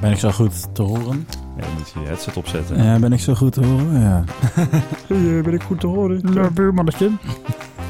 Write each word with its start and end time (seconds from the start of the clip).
Ben 0.00 0.10
ik 0.10 0.18
zo 0.18 0.30
goed 0.30 0.74
te 0.74 0.82
horen? 0.82 1.26
Ja, 1.56 1.62
dan 1.62 1.70
moet 1.78 1.90
je 1.94 2.00
je 2.00 2.06
headset 2.06 2.36
opzetten. 2.36 2.82
Ja, 2.82 2.98
ben 2.98 3.12
ik 3.12 3.20
zo 3.20 3.34
goed 3.34 3.52
te 3.52 3.64
horen? 3.64 4.00
Ja. 4.00 4.24
Hey, 5.08 5.42
ben 5.42 5.52
ik 5.54 5.62
goed 5.62 5.80
te 5.80 5.86
horen? 5.86 6.22
Ja, 6.34 6.50
buurmannetje. 6.50 7.10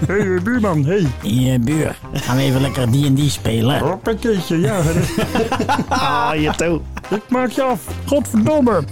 Hey, 0.07 0.43
buurman, 0.43 0.85
hey. 0.85 1.07
Ja, 1.23 1.59
buur. 1.59 1.99
Gaan 2.13 2.37
we 2.37 2.43
even 2.43 2.61
lekker 2.61 2.87
D&D 2.91 3.19
spelen? 3.31 3.79
Hoppakeetje, 3.79 4.61
ja. 4.61 4.81
Ah, 5.89 6.31
je 6.41 6.53
toe. 6.57 6.80
ik 7.11 7.23
maak 7.29 7.50
je 7.50 7.62
af. 7.62 7.80
Godverdomme. 8.07 8.82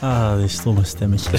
Ah, 0.00 0.36
die 0.38 0.48
stomme 0.48 0.84
stemmetje. 0.84 1.38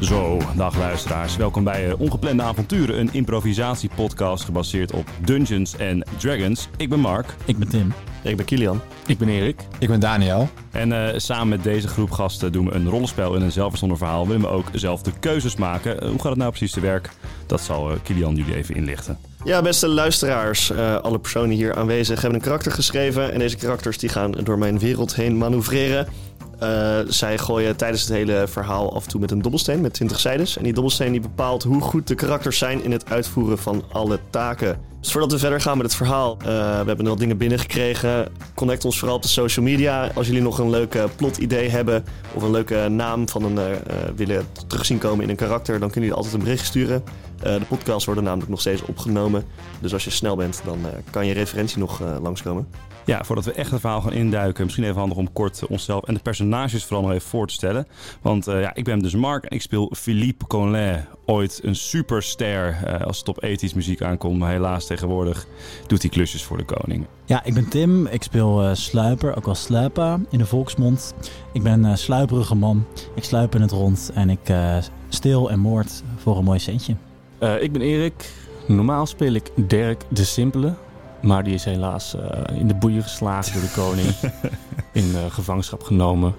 Zo, 0.00 0.38
dag 0.56 0.78
luisteraars. 0.78 1.36
Welkom 1.36 1.64
bij 1.64 1.88
eh, 1.88 2.00
Ongeplande 2.00 2.42
Avonturen, 2.42 3.00
een 3.00 3.08
improvisatiepodcast 3.12 4.44
gebaseerd 4.44 4.92
op 4.92 5.06
Dungeons 5.24 5.74
and 5.80 6.04
Dragons. 6.18 6.68
Ik 6.76 6.88
ben 6.88 7.00
Mark 7.00 7.34
Ik 7.44 7.56
ben 7.58 7.68
Tim. 7.68 7.92
Ik 8.22 8.36
ben 8.36 8.44
Kilian. 8.46 8.80
Ik 9.06 9.18
ben 9.18 9.28
Erik. 9.28 9.60
Ik 9.78 9.88
ben 9.88 10.00
Daniel. 10.00 10.48
en 10.70 10.92
eh, 11.12 11.18
samen 11.18 11.48
met 11.48 11.62
deze 11.62 11.88
groep 11.88 12.10
gasten 12.10 12.52
doen 12.52 12.64
we 12.66 12.72
een 12.74 12.88
rollenspel 12.88 13.34
in 13.34 13.42
een 13.42 13.52
zelfverzonnen 13.52 13.98
verhaal. 13.98 14.26
Willen 14.26 14.42
we 14.42 14.48
ook 14.48 14.66
zelf 14.72 15.02
de 15.02 15.12
keuzes 15.20 15.56
maken. 15.56 16.00
Eh, 16.00 16.08
hoe 16.08 16.18
gaat 16.18 16.28
het 16.28 16.38
nou 16.38 16.50
precies 16.50 16.72
te 16.72 16.80
werk? 16.80 17.10
Dat 17.46 17.60
zal 17.60 17.90
eh, 17.90 17.96
Kilian 18.02 18.34
jullie 18.34 18.54
even 18.56 18.74
inlichten. 18.74 19.18
Ja, 19.44 19.62
beste 19.62 19.88
luisteraars. 19.88 20.70
eh, 20.70 20.96
alle 20.96 21.18
personen 21.18 21.50
hier 21.56 21.74
aanwezig 21.76 22.20
hebben 22.20 22.38
een 22.38 22.44
karakter 22.44 22.72
geschreven. 22.72 23.32
En 23.32 23.38
deze 23.38 23.56
karakters 23.56 23.98
die 23.98 24.08
gaan 24.08 24.30
door 24.30 24.58
mijn 24.58 24.78
wereld 24.78 25.14
heen 25.14 25.38
manoeuvreren. 25.38 26.06
Eh, 26.58 26.98
zij 27.08 27.38
gooien 27.38 27.76
tijdens 27.76 28.02
het 28.02 28.10
hele 28.10 28.44
verhaal 28.48 28.94
af 28.94 29.04
en 29.04 29.10
toe 29.10 29.20
met 29.20 29.30
een 29.30 29.42
dobbelsteen 29.42 29.80
met 29.80 29.92
20 29.92 30.20
zijdes. 30.20 30.56
En 30.56 30.64
die 30.64 30.72
dobbelsteen 30.72 31.12
die 31.12 31.20
bepaalt 31.20 31.62
hoe 31.62 31.80
goed 31.80 32.06
de 32.06 32.14
karakters 32.14 32.58
zijn 32.58 32.84
in 32.84 32.92
het 32.92 33.10
uitvoeren 33.10 33.58
van 33.58 33.84
alle 33.92 34.18
taken. 34.30 34.78
Dus 35.00 35.12
voordat 35.12 35.32
we 35.32 35.38
verder 35.38 35.60
gaan 35.60 35.76
met 35.76 35.86
het 35.86 35.94
verhaal, 35.94 36.36
eh, 36.38 36.46
we 36.80 36.86
hebben 36.86 37.06
al 37.06 37.16
dingen 37.16 37.36
binnengekregen. 37.36 38.28
Connect 38.54 38.84
ons 38.84 38.98
vooral 38.98 39.16
op 39.16 39.22
de 39.22 39.28
social 39.28 39.64
media. 39.64 40.10
Als 40.14 40.26
jullie 40.26 40.42
nog 40.42 40.58
een 40.58 40.70
leuk 40.70 40.98
plot-idee 41.16 41.68
hebben 41.68 42.04
of 42.32 42.42
een 42.42 42.50
leuke 42.50 42.88
naam 42.88 43.28
van 43.28 43.44
een 43.44 43.58
eh, 43.58 43.96
willen 44.16 44.46
terugzien 44.66 44.98
komen 44.98 45.24
in 45.24 45.30
een 45.30 45.36
karakter, 45.36 45.78
dan 45.80 45.90
kunnen 45.90 46.08
jullie 46.08 46.16
altijd 46.16 46.34
een 46.34 46.48
bericht 46.48 46.66
sturen. 46.66 47.04
De 47.42 47.60
podcasts 47.68 48.04
worden 48.04 48.24
namelijk 48.24 48.50
nog 48.50 48.60
steeds 48.60 48.82
opgenomen. 48.82 49.44
Dus 49.80 49.92
als 49.92 50.04
je 50.04 50.10
snel 50.10 50.36
bent, 50.36 50.62
dan 50.64 50.78
kan 51.10 51.26
je 51.26 51.32
referentie 51.32 51.78
nog 51.78 52.00
langskomen. 52.22 52.66
Ja, 53.06 53.24
voordat 53.24 53.44
we 53.44 53.52
echt 53.52 53.70
het 53.70 53.80
verhaal 53.80 54.00
gaan 54.00 54.12
induiken, 54.12 54.64
misschien 54.64 54.84
even 54.84 54.98
handig 54.98 55.18
om 55.18 55.32
kort 55.32 55.66
onszelf 55.66 56.04
en 56.04 56.14
de 56.14 56.20
personages 56.20 56.84
vooral 56.84 57.02
nog 57.02 57.12
even 57.12 57.28
voor 57.28 57.46
te 57.46 57.54
stellen. 57.54 57.86
Want 58.22 58.46
eh, 58.46 58.60
ja, 58.60 58.74
ik 58.74 58.84
ben 58.84 58.98
dus 58.98 59.14
Mark 59.14 59.44
en 59.44 59.56
ik 59.56 59.62
speel 59.62 59.92
Philippe 59.96 60.46
Conlin, 60.46 61.04
ooit 61.26 61.60
een 61.62 61.76
superster 61.76 62.78
eh, 62.84 63.06
als 63.06 63.18
het 63.18 63.28
op 63.28 63.42
ethisch 63.42 63.74
muziek 63.74 64.02
aankomt. 64.02 64.38
Maar 64.38 64.50
helaas 64.50 64.86
tegenwoordig 64.86 65.46
doet 65.86 66.02
hij 66.02 66.10
klusjes 66.10 66.42
voor 66.42 66.56
de 66.56 66.64
koning. 66.64 67.06
Ja, 67.24 67.44
ik 67.44 67.54
ben 67.54 67.68
Tim. 67.68 68.06
Ik 68.06 68.22
speel 68.22 68.62
eh, 68.62 68.74
Sluiper, 68.74 69.36
ook 69.36 69.44
wel 69.44 69.54
Sluipa 69.54 70.20
in 70.30 70.38
de 70.38 70.46
volksmond. 70.46 71.14
Ik 71.52 71.62
ben 71.62 71.84
een 71.84 71.98
sluiperige 71.98 72.54
man. 72.54 72.86
Ik 73.14 73.24
sluip 73.24 73.54
in 73.54 73.60
het 73.60 73.70
rond 73.70 74.10
en 74.14 74.30
ik 74.30 74.48
eh 74.48 74.76
steel 75.08 75.50
en 75.50 75.58
moord 75.58 76.02
voor 76.16 76.36
een 76.38 76.44
mooi 76.44 76.58
centje. 76.58 76.96
Eh, 77.38 77.62
ik 77.62 77.72
ben 77.72 77.82
Erik. 77.82 78.30
Normaal 78.66 79.06
speel 79.06 79.32
ik 79.32 79.50
Dirk 79.54 80.04
de 80.08 80.24
Simpele. 80.24 80.74
Maar 81.26 81.44
die 81.44 81.54
is 81.54 81.64
helaas 81.64 82.14
eh, 82.16 82.56
in 82.58 82.68
de 82.68 82.74
boeien 82.74 83.02
geslagen 83.02 83.52
door 83.52 83.62
de 83.62 83.72
koning. 83.74 84.08
in 85.02 85.14
eh, 85.14 85.32
gevangenschap 85.32 85.82
genomen. 85.82 86.34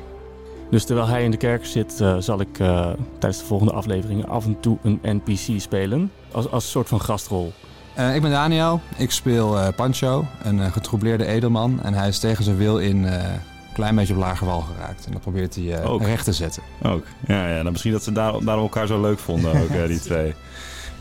Dus 0.70 0.86
terwijl 0.86 1.08
hij 1.08 1.24
in 1.24 1.32
de 1.32 1.38
kerk 1.38 1.66
zit, 1.66 2.02
eh, 2.02 2.18
zal 2.20 2.40
ik 2.42 2.60
eh, 2.60 2.90
tijdens 3.20 3.42
de 3.42 3.48
volgende 3.48 3.74
afleveringen 3.74 4.28
af 4.30 4.46
en 4.46 4.60
toe 4.60 4.78
een 4.84 5.00
NPC 5.02 5.62
spelen. 5.62 6.12
Als, 6.32 6.52
als 6.52 6.72
soort 6.72 6.88
van 6.88 7.02
gastrol. 7.02 7.54
Eh, 7.94 8.16
ik 8.16 8.22
ben 8.22 8.32
Daniel. 8.32 8.82
Ik 8.98 9.12
speel 9.12 9.60
eh, 9.60 9.68
Pancho, 9.76 10.26
een 10.44 10.58
uh, 10.58 10.72
getroubleerde 10.72 11.26
edelman. 11.26 11.80
En 11.84 11.94
hij 11.94 12.08
is 12.08 12.20
tegen 12.20 12.44
zijn 12.44 12.58
wil 12.58 12.80
in 12.80 13.06
eh, 13.06 13.14
een 13.14 13.74
klein 13.74 13.96
beetje 13.96 14.14
op 14.14 14.20
lager 14.20 14.46
wal 14.48 14.62
geraakt. 14.62 15.06
En 15.06 15.12
dat 15.12 15.22
probeert 15.22 15.56
hij 15.56 15.74
eh, 15.74 15.92
Ook. 15.92 16.02
recht 16.02 16.24
te 16.24 16.34
zetten. 16.34 16.64
Ook. 16.84 17.06
Ja, 17.28 17.48
ja 17.48 17.56
nou, 17.62 17.72
misschien 17.72 17.92
dat 17.92 18.04
ze 18.04 18.12
daar, 18.12 18.32
daarom 18.44 18.64
elkaar 18.64 18.88
zo 18.88 19.02
leuk 19.02 19.20
vonden, 19.20 19.62
ook, 19.62 19.88
die 19.88 20.00
twee. 20.10 20.34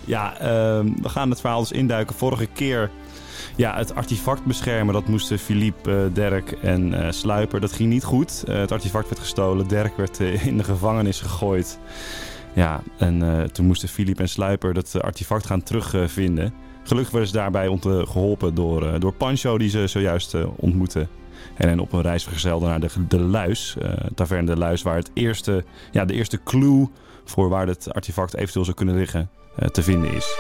Ja, 0.05 0.39
ehm, 0.39 0.87
we 1.03 1.09
gaan 1.09 1.31
het 1.31 1.41
verhaal 1.41 1.61
dus 1.61 1.73
induiken. 1.73 2.17
Vorige 2.17 2.47
keer, 2.47 2.91
ja, 3.57 3.77
het 3.77 3.95
artefact 3.95 4.45
beschermen, 4.45 4.95
dat 4.95 5.09
moesten 5.09 5.39
Philippe, 5.39 5.91
eh, 5.91 6.15
Dirk 6.15 6.53
en 6.53 6.95
eh, 6.95 7.13
Sluiper. 7.13 7.61
Dat 7.61 7.73
ging 7.73 7.89
niet 7.89 8.05
goed. 8.05 8.45
Eh, 8.49 8.57
het 8.57 8.73
artefact 8.73 9.09
werd 9.09 9.21
gestolen. 9.21 9.69
Dirk 9.69 9.97
werd 9.97 10.21
in 10.21 10.57
de 10.57 10.65
gevangenis 10.65 11.21
gegooid. 11.21 11.79
Ja, 12.53 12.83
en 12.99 13.49
toen 13.53 13.67
moesten 13.67 13.89
Philippe 13.89 14.23
en 14.23 14.29
Sluiper 14.29 14.75
dat 14.75 15.03
artefact 15.03 15.47
gaan 15.47 15.63
terugvinden. 15.63 16.53
Gelukkig 16.83 17.13
werden 17.13 17.31
ze 17.31 17.37
daarbij 17.37 17.67
eh, 17.67 18.07
geholpen 18.07 18.55
door, 18.55 19.01
door 19.01 19.13
Pancho, 19.13 19.59
die 19.59 19.69
ze 19.69 19.87
zojuist 19.87 20.35
ontmoetten. 20.57 21.09
En 21.55 21.81
op 21.81 21.93
een 21.93 22.03
reis 22.03 22.23
vergezelden 22.23 22.69
naar 22.69 22.81
de, 22.81 22.89
de 23.09 23.21
Luis, 23.21 23.77
Taverne 24.15 24.47
de 24.47 24.57
Luis, 24.57 24.83
waar 24.83 24.97
het 24.97 25.11
eerste, 25.15 25.65
ja, 25.91 26.05
de 26.05 26.15
eerste 26.15 26.43
clue 26.45 26.89
voor 27.25 27.49
waar 27.49 27.67
het 27.67 27.93
artefact 27.93 28.37
eventueel 28.37 28.65
zou 28.65 28.77
kunnen 28.77 28.97
liggen 28.97 29.31
te 29.73 29.83
vinden 29.83 30.15
is. 30.15 30.37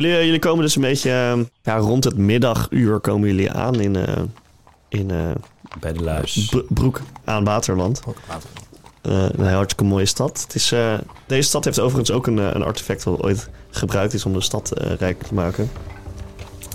Jullie, 0.00 0.16
eh, 0.16 0.24
jullie 0.24 0.38
komen 0.38 0.64
dus 0.64 0.76
een 0.76 0.82
beetje 0.82 1.10
eh, 1.10 1.38
ja, 1.62 1.76
rond 1.76 2.04
het 2.04 2.16
middaguur 2.16 2.98
komen 3.00 3.28
jullie 3.28 3.52
aan 3.52 3.80
in, 3.80 3.96
eh, 3.96 4.22
in 4.88 5.10
eh, 5.10 5.30
Bij 5.80 5.92
de 5.92 6.02
Luis. 6.02 6.54
Broek 6.68 7.00
aan 7.24 7.44
Waterland. 7.44 8.02
Eh, 9.02 9.12
een 9.12 9.46
heel 9.46 9.54
hartstikke 9.54 9.84
mooie 9.84 10.06
stad. 10.06 10.42
Het 10.42 10.54
is, 10.54 10.74
deze 11.26 11.48
stad 11.48 11.64
heeft 11.64 11.80
overigens 11.80 12.10
ook 12.10 12.26
een, 12.26 12.36
een 12.36 12.62
artefact 12.62 13.04
dat 13.04 13.22
ooit 13.22 13.48
gebruikt 13.70 14.14
is 14.14 14.24
om 14.24 14.32
de 14.32 14.40
stad 14.40 14.70
eh, 14.70 14.92
rijk 14.92 15.22
te 15.22 15.34
maken. 15.34 15.70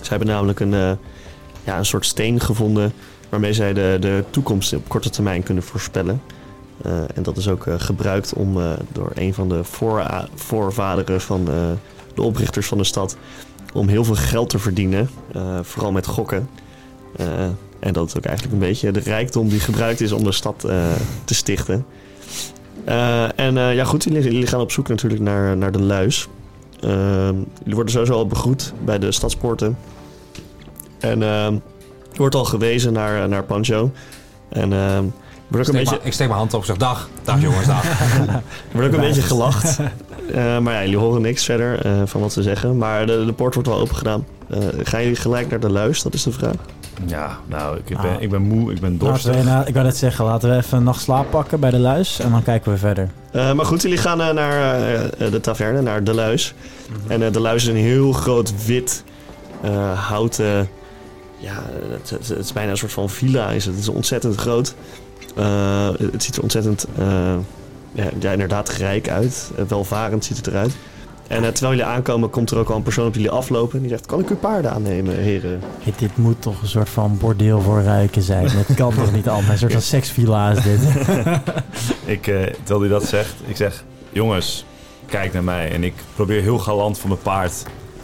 Ze 0.01 0.09
hebben 0.09 0.27
namelijk 0.27 0.59
een, 0.59 0.97
ja, 1.63 1.77
een 1.77 1.85
soort 1.85 2.05
steen 2.05 2.39
gevonden 2.39 2.93
waarmee 3.29 3.53
zij 3.53 3.73
de, 3.73 3.97
de 3.99 4.23
toekomst 4.29 4.73
op 4.73 4.89
korte 4.89 5.09
termijn 5.09 5.43
kunnen 5.43 5.63
voorspellen. 5.63 6.21
En 7.15 7.23
dat 7.23 7.37
is 7.37 7.47
ook 7.47 7.65
gebruikt 7.77 8.33
om 8.33 8.57
door 8.91 9.11
een 9.13 9.33
van 9.33 9.49
de 9.49 9.63
voorvaderen 10.35 11.21
van 11.21 11.47
de 12.15 12.21
oprichters 12.21 12.67
van 12.67 12.77
de 12.77 12.83
stad 12.83 13.17
om 13.73 13.87
heel 13.87 14.03
veel 14.03 14.15
geld 14.15 14.49
te 14.49 14.59
verdienen, 14.59 15.09
eh, 15.33 15.59
vooral 15.61 15.91
met 15.91 16.05
gokken. 16.05 16.49
Eh, 17.15 17.45
en 17.79 17.93
dat 17.93 18.07
is 18.07 18.17
ook 18.17 18.25
eigenlijk 18.25 18.55
een 18.55 18.67
beetje 18.67 18.91
de 18.91 18.99
rijkdom 18.99 19.49
die 19.49 19.59
gebruikt 19.59 20.01
is 20.01 20.11
om 20.11 20.23
de 20.23 20.31
stad 20.31 20.63
eh, 20.63 20.91
te 21.23 21.33
stichten. 21.33 21.85
En 23.35 23.55
ja, 23.55 23.83
goed, 23.83 24.03
jullie, 24.03 24.47
gaan 24.47 24.59
op 24.59 24.71
zoek 24.71 24.87
natuurlijk 24.87 25.21
naar, 25.21 25.57
naar 25.57 25.71
de 25.71 25.81
luis. 25.81 26.27
Ehm, 26.79 27.35
jullie 27.59 27.75
worden 27.75 27.91
sowieso 27.91 28.13
al 28.13 28.27
begroet 28.27 28.73
bij 28.85 28.99
de 28.99 29.11
stadspoorten. 29.11 29.77
En 30.99 31.23
ehm, 31.23 31.53
er 32.11 32.17
wordt 32.17 32.35
al 32.35 32.45
gewezen 32.45 32.93
naar, 32.93 33.29
naar 33.29 33.43
Pancho. 33.43 33.91
En 34.49 34.71
ook 35.51 35.67
een 35.67 35.73
beetje, 35.73 35.99
ik 36.01 36.13
steek 36.13 36.27
mijn 36.27 36.39
hand 36.39 36.53
op 36.53 36.59
en 36.59 36.65
zeg 36.65 36.77
dag. 36.77 37.09
Dag 37.23 37.41
jongens, 37.47 37.65
dag. 37.67 37.83
er 37.83 38.41
wordt 38.71 38.87
ook 38.87 38.93
een 38.93 38.99
beetje 39.07 39.21
gelacht. 39.21 39.77
Eh, 40.33 40.57
maar 40.57 40.73
ja, 40.73 40.81
jullie 40.81 40.97
horen 40.97 41.21
niks 41.21 41.43
verder 41.45 41.85
eh, 41.85 41.91
van 42.05 42.21
wat 42.21 42.33
ze 42.33 42.41
zeggen. 42.41 42.77
Maar 42.77 43.05
de, 43.05 43.23
de 43.25 43.33
poort 43.33 43.53
wordt 43.53 43.69
wel 43.69 43.79
open 43.79 43.95
gedaan. 43.95 44.25
Eh, 44.49 44.57
gaan 44.83 45.01
jullie 45.01 45.15
gelijk 45.15 45.49
naar 45.49 45.59
de 45.59 45.69
luis? 45.69 46.01
Dat 46.01 46.13
is 46.13 46.23
de 46.23 46.31
vraag. 46.31 46.53
Ja, 47.05 47.37
nou, 47.47 47.79
ik, 47.85 47.95
Ah. 47.95 48.01
ben, 48.01 48.21
ik 48.21 48.29
ben 48.29 48.41
moe, 48.41 48.71
ik 48.71 48.79
ben 48.79 48.97
dorstig. 48.97 49.35
we, 49.35 49.43
na- 49.43 49.65
ik 49.65 49.73
wou 49.73 49.85
net 49.85 49.97
zeggen, 49.97 50.25
laten 50.25 50.49
we 50.49 50.55
even 50.55 50.77
een 50.77 50.83
nacht 50.83 51.01
slaap 51.01 51.29
pakken 51.29 51.59
bij 51.59 51.69
de 51.69 51.79
luis 51.79 52.19
en 52.19 52.31
dan 52.31 52.43
kijken 52.43 52.71
we 52.71 52.77
verder. 52.77 53.09
Eh, 53.31 53.53
maar 53.53 53.65
goed, 53.65 53.81
jullie 53.81 53.97
gaan 53.97 54.17
naar 54.17 54.33
de 55.17 55.39
taverne, 55.41 55.81
naar 55.81 56.03
De 56.03 56.13
Luis. 56.13 56.53
En 57.07 57.23
eh, 57.23 57.31
De 57.31 57.39
Luis 57.39 57.63
is 57.63 57.69
een 57.69 57.75
heel 57.75 58.11
groot 58.11 58.65
wit 58.65 59.03
eh, 59.61 59.99
houten... 60.07 60.69
Ja, 61.37 61.53
het, 61.91 62.09
het- 62.09 62.27
het 62.27 62.37
is 62.45 62.53
bijna 62.53 62.71
een 62.71 62.77
soort 62.77 62.91
van 62.93 63.09
villa. 63.09 63.49
Is 63.49 63.65
het. 63.65 63.73
het 63.73 63.83
is 63.83 63.89
ontzettend 63.89 64.35
groot. 64.35 64.75
Eh, 65.35 65.89
het 66.11 66.23
ziet 66.23 66.35
er 66.35 66.41
ontzettend, 66.41 66.85
eh, 66.97 67.35
ja, 67.91 68.09
ja, 68.19 68.31
inderdaad 68.31 68.69
rijk 68.69 69.09
uit. 69.09 69.51
Eh, 69.57 69.65
welvarend 69.65 70.25
ziet 70.25 70.37
het 70.37 70.47
eruit. 70.47 70.75
En 71.27 71.53
terwijl 71.53 71.77
jullie 71.77 71.91
aankomen, 71.91 72.29
komt 72.29 72.51
er 72.51 72.57
ook 72.57 72.69
al 72.69 72.75
een 72.75 72.83
persoon 72.83 73.07
op 73.07 73.13
jullie 73.13 73.29
aflopen. 73.29 73.79
Die 73.79 73.89
zegt, 73.89 74.05
kan 74.05 74.19
ik 74.19 74.29
uw 74.29 74.35
paarden 74.35 74.71
aannemen, 74.71 75.15
heren? 75.17 75.59
Hey, 75.81 75.93
dit 75.97 76.17
moet 76.17 76.41
toch 76.41 76.61
een 76.61 76.67
soort 76.67 76.89
van 76.89 77.17
bordeel 77.17 77.61
voor 77.61 77.81
rijken 77.81 78.21
zijn. 78.21 78.49
Het 78.49 78.75
kan 78.75 78.93
toch 78.93 79.11
niet 79.11 79.29
anders. 79.29 79.49
Een 79.49 79.57
soort 79.57 79.71
van 79.71 79.81
seksvilla 79.81 80.51
is 80.51 80.63
dit. 80.63 80.79
Ik, 82.15 82.27
eh, 82.27 82.43
terwijl 82.43 82.79
hij 82.79 82.89
dat 82.89 83.03
zegt, 83.03 83.33
ik 83.45 83.55
zeg, 83.55 83.83
jongens, 84.09 84.65
kijk 85.05 85.33
naar 85.33 85.43
mij. 85.43 85.71
En 85.71 85.83
ik 85.83 85.93
probeer 86.15 86.41
heel 86.41 86.59
galant 86.59 86.99
van 86.99 87.09
mijn 87.09 87.21
paard 87.21 87.63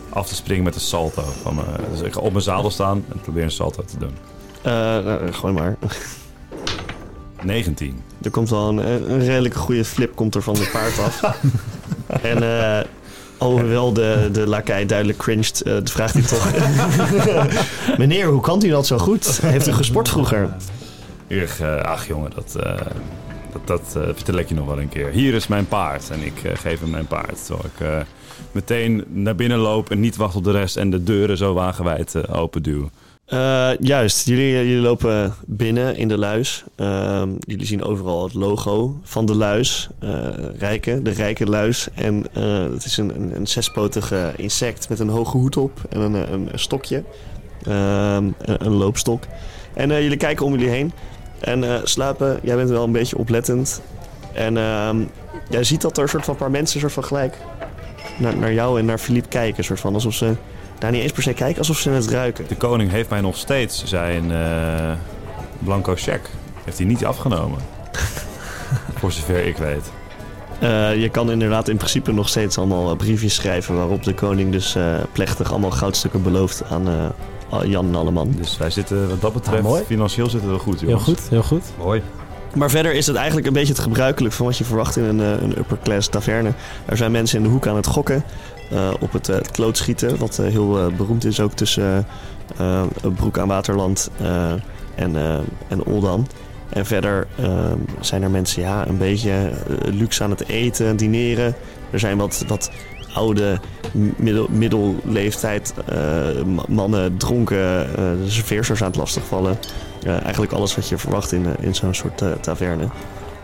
af 0.09 0.27
te 0.27 0.35
springen 0.35 0.63
met 0.63 0.75
een 0.75 0.81
salto. 0.81 1.23
Van 1.41 1.55
mijn, 1.55 1.67
dus 1.91 2.01
ik 2.01 2.13
ga 2.13 2.19
op 2.19 2.31
mijn 2.31 2.43
zadel 2.43 2.71
staan 2.71 3.05
en 3.11 3.19
probeer 3.21 3.43
een 3.43 3.51
salto 3.51 3.83
te 3.83 3.97
doen. 3.97 4.13
Eh, 4.61 4.71
nou, 4.73 5.33
gooi 5.33 5.53
maar. 5.53 5.77
19. 7.43 8.01
Er 8.21 8.31
komt 8.31 8.49
wel 8.49 8.69
een, 8.69 8.77
een 9.11 9.25
redelijk 9.25 9.55
goede 9.55 9.85
flip 9.85 10.15
komt 10.15 10.35
er 10.35 10.41
van 10.41 10.55
het 10.55 10.71
paard 10.71 10.99
af. 10.99 11.21
en 12.21 12.43
eh, 12.43 12.85
alhoewel 13.39 13.93
de, 13.93 14.29
de 14.31 14.47
lakij 14.47 14.85
duidelijk 14.85 15.17
cringed, 15.17 15.61
eh, 15.61 15.77
vraagt 15.83 16.13
hij 16.13 16.23
toch... 16.23 16.51
Meneer, 17.97 18.27
hoe 18.27 18.41
kan 18.41 18.65
u 18.65 18.69
dat 18.69 18.87
zo 18.87 18.97
goed? 18.97 19.41
Heeft 19.41 19.67
u 19.67 19.73
gesport 19.73 20.09
vroeger? 20.09 20.49
Eh, 21.27 21.81
ach 21.81 22.07
jongen, 22.07 22.31
dat, 22.35 22.55
eh, 22.55 22.77
dat, 23.51 23.67
dat 23.67 24.13
vertel 24.15 24.35
ik 24.35 24.49
je 24.49 24.55
nog 24.55 24.65
wel 24.65 24.79
een 24.79 24.89
keer. 24.89 25.09
Hier 25.09 25.33
is 25.33 25.47
mijn 25.47 25.67
paard 25.67 26.09
en 26.09 26.23
ik 26.23 26.41
geef 26.53 26.79
hem 26.79 26.89
mijn 26.89 27.07
paard. 27.07 27.45
Terwijl 27.45 27.65
ik 27.65 28.05
meteen 28.51 29.03
naar 29.07 29.35
binnen 29.35 29.57
loop 29.57 29.91
en 29.91 29.99
niet 29.99 30.15
wacht 30.15 30.35
op 30.35 30.43
de 30.43 30.51
rest 30.51 30.77
en 30.77 30.89
de 30.89 31.03
deuren 31.03 31.37
zo 31.37 31.53
wagenwijd 31.53 32.29
open 32.29 32.63
duw. 32.63 32.89
Eh, 33.29 33.69
juist, 33.79 34.27
jullie, 34.27 34.51
jullie 34.51 34.77
lopen 34.77 35.33
binnen 35.45 35.95
in 35.95 36.07
de 36.07 36.17
luis. 36.17 36.63
Ehm, 36.75 37.29
jullie 37.39 37.65
zien 37.65 37.83
overal 37.83 38.23
het 38.23 38.33
logo 38.33 38.99
van 39.03 39.25
de 39.25 39.35
luis. 39.35 39.89
eh, 39.99 40.27
rijke, 40.57 41.01
de 41.01 41.09
rijke 41.09 41.45
luis. 41.45 41.87
En 41.93 42.25
eh, 42.33 42.63
het 42.71 42.85
is 42.85 42.97
een, 42.97 43.15
een, 43.15 43.35
een 43.35 43.47
zespotige 43.47 44.33
insect 44.35 44.89
met 44.89 44.99
een 44.99 45.09
hoge 45.09 45.37
hoed 45.37 45.57
op 45.57 45.81
en 45.89 46.01
een, 46.01 46.33
een, 46.33 46.49
stokje. 46.53 47.03
Ehm, 47.63 48.23
een, 48.41 48.65
een 48.65 48.73
loopstok. 48.73 49.23
En 49.73 49.89
jullie 49.89 50.17
kijken 50.17 50.45
om 50.45 50.51
jullie 50.51 50.69
heen. 50.69 50.91
En 51.39 51.81
slapen, 51.83 52.39
jij 52.43 52.55
bent 52.55 52.69
wel 52.69 52.83
een 52.83 52.91
beetje 52.91 53.17
oplettend. 53.17 53.81
En 54.33 54.57
ehm, 54.57 55.01
jij 55.49 55.63
ziet 55.63 55.81
dat 55.81 55.97
er 55.97 56.03
een 56.03 56.09
soort 56.09 56.25
van 56.25 56.35
paar 56.35 56.51
mensen 56.51 56.79
soort 56.79 56.93
van 56.93 57.03
gelijk 57.03 57.37
naar, 58.17 58.37
naar 58.37 58.53
jou 58.53 58.79
en 58.79 58.85
naar 58.85 58.97
Philippe 58.97 59.29
kijken. 59.29 59.63
Soort 59.63 59.79
van 59.79 59.93
alsof 59.93 60.13
ze 60.13 60.35
daar 60.79 60.91
niet 60.91 61.01
eens 61.01 61.11
per 61.11 61.23
se 61.23 61.33
kijken, 61.33 61.57
alsof 61.57 61.77
ze 61.77 61.89
het 61.89 62.07
ruiken. 62.09 62.45
De 62.47 62.55
koning 62.55 62.91
heeft 62.91 63.09
mij 63.09 63.21
nog 63.21 63.37
steeds 63.37 63.83
zijn 63.85 64.31
eh, 64.31 64.91
blanco 65.59 65.93
cheque. 65.95 66.29
Heeft 66.63 66.77
hij 66.77 66.87
niet 66.87 67.05
afgenomen. 67.05 67.59
Voor 68.99 69.11
zover 69.11 69.45
ik 69.45 69.57
weet. 69.57 69.91
Eh, 70.59 71.01
je 71.01 71.09
kan 71.09 71.31
inderdaad 71.31 71.67
in 71.67 71.77
principe 71.77 72.11
nog 72.11 72.29
steeds 72.29 72.57
allemaal 72.57 72.91
eh, 72.91 72.97
briefjes 72.97 73.35
schrijven 73.35 73.75
waarop 73.75 74.03
de 74.03 74.13
koning 74.13 74.51
dus 74.51 74.75
eh, 74.75 74.83
plechtig 75.11 75.51
allemaal 75.51 75.71
goudstukken 75.71 76.23
belooft 76.23 76.63
aan 76.69 76.87
eh, 76.87 77.59
Jan 77.69 77.87
en 77.87 77.95
Alleman. 77.95 78.33
Dus 78.37 78.57
wij 78.57 78.69
zitten 78.69 79.09
wat 79.09 79.21
dat 79.21 79.33
betreft, 79.33 79.65
Ah, 79.65 79.79
financieel 79.85 80.29
zitten 80.29 80.51
we 80.53 80.59
goed 80.59 80.79
Heel 80.79 80.89
jongens. 80.89 81.07
goed, 81.07 81.29
heel 81.29 81.43
goed. 81.43 81.63
Mooi. 81.77 82.01
Maar 82.55 82.69
verder 82.69 82.93
is 82.93 83.07
het 83.07 83.15
eigenlijk 83.15 83.47
een 83.47 83.53
beetje 83.53 83.73
het 83.73 83.81
gebruikelijk 83.81 84.33
van 84.33 84.45
wat 84.45 84.57
je 84.57 84.63
verwacht 84.63 84.97
in 84.97 85.03
een, 85.03 85.19
een 85.19 85.57
upper 85.57 85.77
class 85.83 86.07
taverne. 86.07 86.51
Er 86.85 86.97
zijn 86.97 87.11
mensen 87.11 87.37
in 87.37 87.43
de 87.43 87.49
hoek 87.49 87.67
aan 87.67 87.75
het 87.75 87.87
gokken 87.87 88.23
op 88.99 89.11
het, 89.13 89.29
eh, 89.29 89.37
klootschieten, 89.51 90.17
wat 90.17 90.39
eh, 90.39 90.45
heel 90.45 90.77
eh, 90.79 90.85
beroemd 90.97 91.25
is 91.25 91.39
ook 91.39 91.53
tussen 91.53 92.05
eh, 92.57 92.81
eh, 92.81 92.87
Broek 93.15 93.37
aan 93.37 93.47
Waterland 93.47 94.09
eh, 94.21 94.51
en, 94.95 95.15
eh, 95.15 95.37
en. 95.67 96.27
En 96.69 96.85
verder 96.85 97.27
eh, 97.35 97.71
zijn 97.99 98.23
er 98.23 98.29
mensen 98.29 98.61
ja, 98.61 98.87
een 98.87 98.97
beetje 98.97 99.31
eh, 99.31 99.93
luxe 99.93 100.23
aan 100.23 100.29
het 100.29 100.47
eten, 100.47 100.97
dineren. 100.97 101.53
Er 101.91 101.99
zijn 101.99 102.17
wat, 102.17 102.43
wat 102.47 102.71
oude 103.13 103.59
middel, 104.17 104.47
middelleeftijd 104.51 105.73
eh, 105.85 105.97
ma- 106.45 106.63
mannen 106.67 107.17
dronken, 107.17 107.95
eh, 107.97 108.03
serveersters 108.27 108.81
aan 108.81 108.87
het 108.87 108.95
lastigvallen. 108.95 109.57
Eh, 110.03 110.21
eigenlijk 110.21 110.51
alles 110.51 110.75
wat 110.75 110.89
je 110.89 110.97
verwacht 110.97 111.31
in, 111.31 111.45
eh, 111.45 111.51
in 111.65 111.75
zo'n 111.75 111.93
soort 111.93 112.21
eh, 112.21 112.31
taverne. 112.31 112.87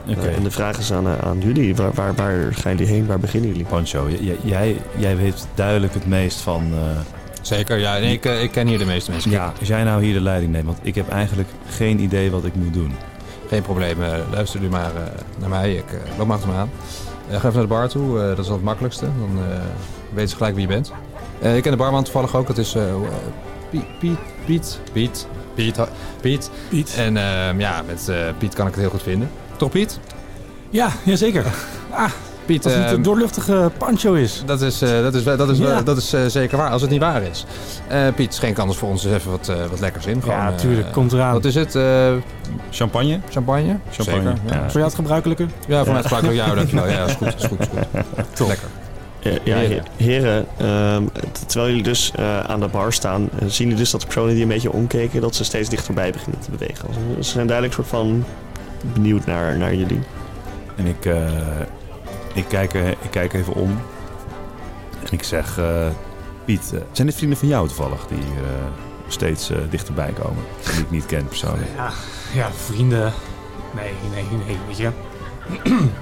Oké. 0.07 0.28
En 0.28 0.44
de 0.44 0.52
vraag 0.52 0.78
is 0.78 0.92
aan, 0.94 1.07
aan 1.07 1.40
jullie. 1.40 1.75
Waar, 1.75 1.94
waar, 1.94 2.16
waar 2.16 2.54
gaan 2.54 2.72
jullie 2.78 2.94
heen? 2.94 3.06
Waar 3.06 3.19
beginnen 3.19 3.50
jullie? 3.50 3.66
Pancho, 3.66 4.07
jij, 4.44 4.78
jij 4.98 5.18
weet 5.18 5.48
duidelijk 5.56 5.94
het 5.94 6.07
meest 6.07 6.40
van... 6.42 6.63
eh, 6.74 6.80
Zeker, 7.42 7.78
ja. 7.78 7.98
Nee, 7.98 8.13
ik, 8.13 8.25
eh, 8.25 8.44
ik 8.44 8.52
ken 8.52 8.68
hier 8.68 8.78
de 8.78 8.86
meeste 8.86 9.12
mensen. 9.12 9.31
ja, 9.31 9.54
als 9.60 9.68
jij 9.68 9.84
nou 9.84 10.04
hier 10.04 10.13
de 10.13 10.22
leiding 10.22 10.52
neemt, 10.52 10.66
want 10.66 10.78
ik 10.81 10.96
heb 10.96 11.10
eigenlijk 11.10 11.50
geen 11.69 12.00
idee 12.00 12.31
wat 12.31 12.46
ik 12.46 12.56
moet 12.56 12.74
doen. 12.74 12.92
Geen 13.50 13.62
probleem. 13.62 14.04
eh, 14.04 14.12
luister 14.31 14.62
u 14.63 14.69
maar 14.69 14.96
eh, 14.96 15.02
naar 15.40 15.50
mij. 15.50 15.74
Ik 15.75 15.84
loop 16.18 16.28
maar 16.28 16.36
achter 16.36 16.51
me 16.51 16.58
aan. 16.58 16.69
Eh, 17.30 17.31
ga 17.31 17.38
even 17.48 17.54
naar 17.54 17.62
de 17.62 17.68
bar 17.68 17.88
toe. 17.88 18.19
eh, 18.22 18.28
dat 18.28 18.38
is 18.40 18.46
wel 18.48 18.56
het 18.56 18.66
makkelijkste. 18.66 19.06
Dan 19.06 19.44
eh 19.50 19.58
weten 20.13 20.30
ze 20.30 20.36
gelijk 20.36 20.54
wie 20.56 20.68
je 20.68 20.74
bent. 20.74 20.92
Eh, 21.42 21.56
ik 21.56 21.62
ken 21.62 21.72
de 21.72 21.78
barman 21.78 22.04
toevallig 22.04 22.36
ook. 22.36 22.48
Dat 22.48 22.58
is 22.58 22.75
Piet, 23.69 23.84
Piet, 24.00 24.18
Piet, 24.46 24.80
Piet, 24.94 25.28
Piet, 25.56 25.78
ha- 25.78 25.90
Piet. 26.22 26.50
Piet. 26.69 26.96
En 26.98 27.18
ehm, 27.18 27.60
ja, 27.60 27.84
met 27.88 28.10
eh, 28.10 28.18
Piet 28.38 28.54
kan 28.54 28.66
ik 28.68 28.72
het 28.72 28.81
heel 28.81 28.90
goed 28.92 29.01
vinden. 29.04 29.30
Toch 29.57 29.69
Piet? 29.69 30.00
Ja, 30.69 30.90
jazeker. 31.04 31.44
Piet, 32.46 32.63
Als 32.63 32.74
het 32.74 32.81
niet 32.81 32.90
ehm, 32.92 32.98
een 33.00 33.04
doorluchtige 33.04 33.72
pancho 33.78 34.13
is. 34.13 34.44
Dat 34.46 34.62
is, 34.62 34.81
eh, 34.81 34.90
dat 35.02 35.13
is, 35.16 35.24
wel- 35.24 35.38
dat 35.38 35.50
is, 35.50 35.57
Ja. 35.57 35.81
dat 35.81 35.98
is 35.98 36.13
eh, 36.13 36.22
zeker 36.25 36.57
waar, 36.57 36.69
als 36.69 36.81
het 36.81 36.92
niet 36.92 37.00
waar 37.00 37.22
is. 37.22 37.46
Eh, 37.88 38.07
Piet, 38.16 38.34
schenk 38.34 38.60
anders 38.60 38.80
voor 38.80 38.90
ons 38.90 39.06
eens 39.06 39.13
even 39.13 39.31
wat, 39.31 39.48
eh, 39.50 39.56
wat 39.69 39.80
lekkers 39.80 40.06
in. 40.06 40.22
Gewoon, 40.22 40.38
ja, 40.38 40.52
tuurlijk. 40.52 40.92
Komt 40.92 41.13
eraan. 41.13 41.34
Wat 41.34 41.46
is 41.46 41.56
het? 41.56 41.75
Eh, 41.75 42.12
Champagne? 42.72 43.19
champagne? 43.30 43.78
Champagne, 43.92 44.22
Zeker, 44.22 44.42
ja. 44.48 44.54
ja. 44.56 44.62
Voor 44.62 44.72
jou 44.72 44.84
het 44.86 44.96
gebruikelijke? 44.96 45.46
Ja, 45.68 45.78
voor 45.84 45.94
mij 45.94 46.01
het 46.01 46.12
gebruikelijk. 46.13 46.48
Ja, 46.50 46.56
dankjewel. 46.56 46.88
Ja, 46.88 47.06
is 47.06 47.13
goed, 47.13 47.28
is 47.38 47.46
goed, 47.46 47.60
is 47.60 47.68
goed. 48.38 48.48
Lekker. 48.48 48.68
Eh, 49.22 49.34
ja, 49.44 49.56
Heren. 49.58 49.84
he- 49.98 50.04
heren. 50.06 50.46
ehm, 50.58 51.04
terwijl 51.48 51.68
jullie 51.69 51.84
dus 51.84 52.12
eh, 52.16 52.40
aan 52.40 52.60
de 52.60 52.68
bar 52.68 52.94
staan, 52.94 53.30
zien 53.40 53.51
jullie 53.68 53.75
dus 53.75 53.92
dat 53.92 54.00
de 54.01 54.06
personen 54.08 54.34
die 54.34 54.42
een 54.44 54.48
beetje 54.50 54.72
omkeken, 54.72 55.22
dat 55.22 55.36
ze 55.36 55.44
steeds 55.44 55.69
dichterbij 55.69 56.12
beginnen 56.12 56.40
te 56.42 56.51
bewegen. 56.51 56.88
Ze- 56.94 57.24
Ze 57.24 57.30
zijn 57.31 57.46
duidelijk 57.48 57.75
soort 57.75 57.88
van 57.88 58.25
benieuwd 58.94 59.25
naar, 59.25 59.57
naar 59.57 59.75
jullie. 59.75 60.00
En 60.75 60.86
ik, 60.86 61.06
eh, 61.06 61.60
ik, 62.33 62.45
kijk, 62.48 62.74
ik 62.74 63.10
kijk 63.12 63.33
even 63.33 63.54
om. 63.54 63.80
En 65.04 65.12
ik 65.12 65.24
zeg... 65.24 65.57
eh, 65.57 65.88
Piet, 66.45 66.72
eh, 66.74 66.80
zijn 66.92 67.07
dit 67.07 67.16
vrienden 67.16 67.38
van 67.38 67.48
jou 67.48 67.68
toevallig 67.68 68.07
die 68.07 68.18
hier 68.18 68.44
eh, 68.44 68.66
steeds 69.07 69.50
eh, 69.50 69.57
dichterbij 69.69 70.12
komen? 70.24 70.44
Die 70.72 70.80
ik 70.81 70.92
niet 70.92 71.06
ken 71.06 71.27
persoonlijk. 71.27 71.68
Ja, 71.75 71.89
ja, 72.33 72.51
vrienden. 72.51 73.13
Nee, 73.75 73.92
nee, 74.13 74.25
nee, 74.45 74.57
weet 74.68 74.77
je. 74.77 74.89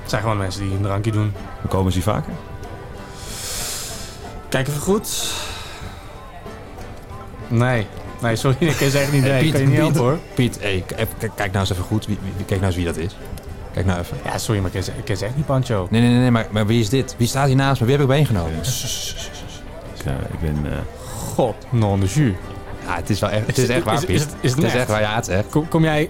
Het 0.01 0.09
zijn 0.09 0.21
gewoon 0.21 0.37
mensen 0.37 0.61
die 0.63 0.75
een 0.75 0.81
drankje 0.81 1.11
doen. 1.11 1.33
Komen 1.69 1.91
ze 1.91 1.97
hier 1.97 2.07
vaker? 2.07 2.33
Kijk 4.49 4.67
even 4.67 4.81
goed. 4.81 5.33
Nee. 7.47 7.87
Nee, 8.23 8.35
sorry, 8.35 8.57
ik 8.59 8.75
kan 8.77 8.87
je 8.89 8.99
echt 8.99 9.11
niet. 9.11 9.21
Hey, 9.23 9.31
Nee, 9.31 9.39
Piet, 9.39 9.47
ik 9.47 9.51
kan 9.53 9.61
je 9.61 9.67
niet 9.67 9.75
Piet. 9.75 9.83
helpen 9.95 10.01
hoor. 10.01 10.19
Piet, 10.33 10.57
hey, 10.61 10.83
kijk, 11.35 11.51
nou 11.51 11.59
eens 11.59 11.71
even 11.71 11.83
goed. 11.83 12.05
Wie, 12.05 12.17
wie, 12.21 12.45
kijk 12.45 12.49
nou 12.61 12.65
eens 12.65 12.75
wie 12.75 12.85
dat 12.85 12.97
is. 12.97 13.15
Kijk 13.73 13.85
nou 13.85 13.99
even. 13.99 14.17
Ja, 14.25 14.37
sorry, 14.37 14.59
maar 14.61 14.69
ik 14.69 14.73
ken 14.75 14.83
ze, 14.83 14.91
ik 14.97 15.05
ken 15.05 15.17
ze 15.17 15.25
echt 15.25 15.35
niet, 15.35 15.45
Pancho. 15.45 15.87
Nee, 15.89 16.01
nee, 16.01 16.09
nee, 16.09 16.19
nee 16.19 16.31
maar, 16.31 16.47
maar 16.51 16.65
wie 16.65 16.79
is 16.79 16.89
dit? 16.89 17.15
Wie 17.17 17.27
staat 17.27 17.47
hier 17.47 17.55
naast 17.55 17.79
me? 17.79 17.85
Wie 17.87 17.95
heb 17.95 18.03
ik 18.03 18.09
meegenomen? 18.09 18.53
Ik, 18.53 20.05
eh, 20.05 20.13
ik 20.31 20.39
ben... 20.39 20.71
eh, 20.71 20.77
God, 21.33 21.55
non 21.69 21.99
de 21.99 22.05
jus. 22.05 22.33
Ja, 22.85 22.95
het 22.95 23.09
is 23.09 23.19
wel 23.19 23.29
echt, 23.29 23.47
het 23.47 23.57
is 23.57 23.63
Is- 23.63 23.69
echt 23.69 23.83
waar, 23.83 23.93
is- 23.93 24.05
Piet. 24.05 24.15
is 24.15 24.21
het- 24.21 24.33
is 24.41 24.51
het 24.51 24.55
het 24.61 24.65
is 24.67 24.71
echt? 24.71 24.79
echt 24.81 24.89
waar, 24.89 25.01
ja, 25.01 25.15
het 25.15 25.27
is 25.27 25.35
echt. 25.35 25.49
Kom, 25.49 25.67
kom 25.67 25.83
jij 25.83 26.09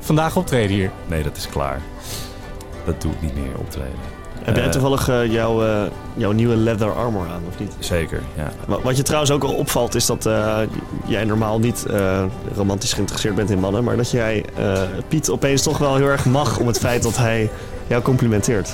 vandaag 0.00 0.36
optreden 0.36 0.76
hier? 0.76 0.90
nee, 1.06 1.22
dat 1.22 1.36
is 1.36 1.48
klaar. 1.48 1.80
Dat 2.84 3.00
doe 3.02 3.12
ik 3.12 3.22
niet 3.22 3.34
meer 3.34 3.56
optreden. 3.58 4.20
Heb 4.44 4.56
jij 4.56 4.64
Eh, 4.64 4.70
toevallig 4.70 5.08
eh, 5.08 5.32
jouw, 5.32 5.64
eh, 5.66 5.82
jouw 6.14 6.32
nieuwe 6.32 6.56
leather 6.56 6.92
armor 6.92 7.26
aan, 7.28 7.42
of 7.48 7.58
niet? 7.58 7.72
Zeker, 7.78 8.20
ja. 8.36 8.50
Wa- 8.66 8.80
Wat 8.82 8.96
je 8.96 9.02
trouwens 9.02 9.30
ook 9.32 9.42
al 9.44 9.52
opvalt, 9.54 9.94
is 9.94 10.06
dat 10.06 10.26
eh, 10.26 10.58
jij 11.06 11.24
normaal 11.24 11.58
niet 11.58 11.86
eh, 11.86 12.22
romantisch 12.56 12.92
geïnteresseerd 12.92 13.34
bent 13.34 13.50
in 13.50 13.58
mannen, 13.58 13.84
maar 13.84 13.96
dat 13.96 14.10
jij 14.10 14.44
eh, 14.56 14.82
Piet 15.08 15.30
opeens 15.30 15.62
toch 15.62 15.78
wel 15.78 15.96
heel 15.96 16.06
erg 16.06 16.24
mag 16.24 16.58
om 16.58 16.66
het 16.66 16.78
feit 16.78 17.02
dat 17.02 17.16
hij 17.16 17.50
jou 17.86 18.02
complimenteert. 18.02 18.68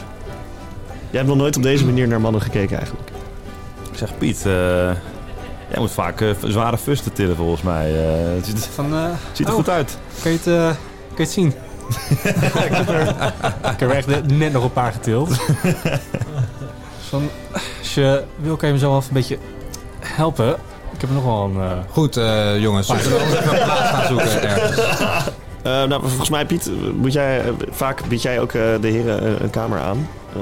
Jij 1.11 1.21
hebt 1.21 1.27
nog 1.27 1.37
nooit 1.37 1.57
op 1.57 1.63
deze 1.63 1.85
manier 1.85 2.09
naar 2.09 2.21
mannen 2.21 2.43
gekeken 2.43 2.77
eigenlijk. 2.77 3.09
Ik 3.93 3.99
zeg, 3.99 4.19
Piet, 4.19 4.37
eh, 4.39 4.53
jij 5.71 5.79
moet 5.79 5.91
vaak 5.91 6.25
zware 6.45 6.79
fusten 6.79 7.13
tillen 7.13 7.37
volgens 7.37 7.63
mij. 7.63 7.95
Eh, 7.95 8.35
het 8.37 8.47
ziet, 8.47 8.69
Van, 8.75 8.95
eh, 8.95 9.05
ziet 9.33 9.47
er 9.47 9.53
Oh. 9.53 9.59
goed 9.59 9.69
uit. 9.69 9.99
kan, 10.23 10.31
je 10.33 10.37
het, 10.39 10.47
eh, 10.47 10.55
kan 10.55 10.77
je 11.17 11.23
het 11.23 11.31
zien? 11.31 11.53
Ik, 11.89 12.71
heb 12.71 12.89
er, 12.89 13.01
ik 13.73 13.79
heb 13.81 13.81
er 13.81 13.91
echt 13.91 14.27
net 14.27 14.53
nog 14.53 14.65
een 14.65 14.73
paar 14.73 14.93
getild. 14.93 15.29
Van, 17.09 17.29
als 17.79 17.95
je 17.95 18.25
wil, 18.37 18.57
kan 18.57 18.69
je 18.69 18.75
me 18.75 18.81
zo 18.81 18.89
wel 18.89 18.97
even 18.99 19.09
een 19.09 19.15
beetje 19.21 19.39
helpen. 20.01 20.49
Ik 20.95 21.01
heb 21.01 21.09
er 21.11 21.15
nog 21.17 21.25
wel 21.25 21.45
een... 21.45 21.61
eh, 21.63 21.79
Goed, 21.91 22.17
eh, 22.17 22.61
jongens. 22.61 22.87
Zullen 22.87 23.03
we 23.11 23.19
anders 23.19 23.41
even 23.41 23.59
een 23.59 23.65
plaats 23.65 23.91
gaan 23.91 24.07
zoeken 24.07 24.43
ergens? 24.43 24.79
Eh, 25.63 25.73
nou, 25.85 26.01
volgens 26.01 26.29
mij, 26.31 26.47
Piet, 26.47 26.71
moet 26.95 27.13
jij, 27.13 27.43
vaak 27.71 28.09
bied 28.09 28.23
jij 28.23 28.41
ook 28.41 28.53
eh, 28.53 28.63
de 28.81 28.89
heren 28.89 29.27
een, 29.27 29.43
een 29.43 29.51
kamer 29.51 29.79
aan. 29.81 30.09
Eh, 30.33 30.41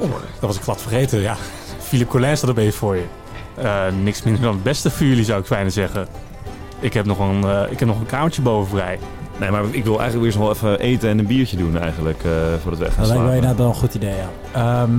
Oh, 0.00 0.10
dat 0.10 0.40
was 0.40 0.56
ik 0.56 0.62
glad 0.62 0.80
vergeten, 0.82 1.20
ja. 1.20 1.36
Philippe 1.80 2.10
Collin 2.12 2.36
staat 2.36 2.56
er 2.56 2.72
voor 2.72 2.96
je. 2.96 3.04
Eh, 3.54 3.82
niks 4.02 4.22
minder 4.22 4.42
dan 4.42 4.52
het 4.52 4.62
beste 4.62 4.90
voor 4.90 5.06
jullie, 5.06 5.24
zou 5.24 5.40
ik 5.40 5.48
bijna 5.48 5.68
zeggen. 5.68 6.06
Ik 6.80 6.92
heb 6.94 7.04
nog 7.06 7.18
een, 7.18 7.44
eh, 7.44 7.62
ik 7.72 7.78
heb 7.78 7.88
nog 7.88 8.00
een 8.00 8.06
kamertje 8.06 8.42
boven 8.42 8.70
vrij. 8.78 8.98
Nee, 9.40 9.50
maar 9.50 9.62
ik 9.70 9.84
wil 9.84 10.00
eigenlijk 10.00 10.14
weer 10.14 10.24
eens 10.26 10.36
wel 10.36 10.50
even 10.70 10.78
eten 10.80 11.08
en 11.08 11.18
een 11.18 11.26
biertje 11.26 11.56
doen 11.56 11.78
eigenlijk, 11.78 12.24
eh, 12.24 12.30
voordat 12.62 12.78
we 12.80 12.84
echt 12.86 12.94
gaan 12.94 13.02
Dat 13.02 13.12
lijkt 13.12 13.24
mij 13.24 13.34
inderdaad 13.34 13.58
wel 13.58 13.68
een 13.68 13.74
goed 13.74 13.94
idee, 13.94 14.14
ja. 14.14 14.30
Ehm, 14.82 14.90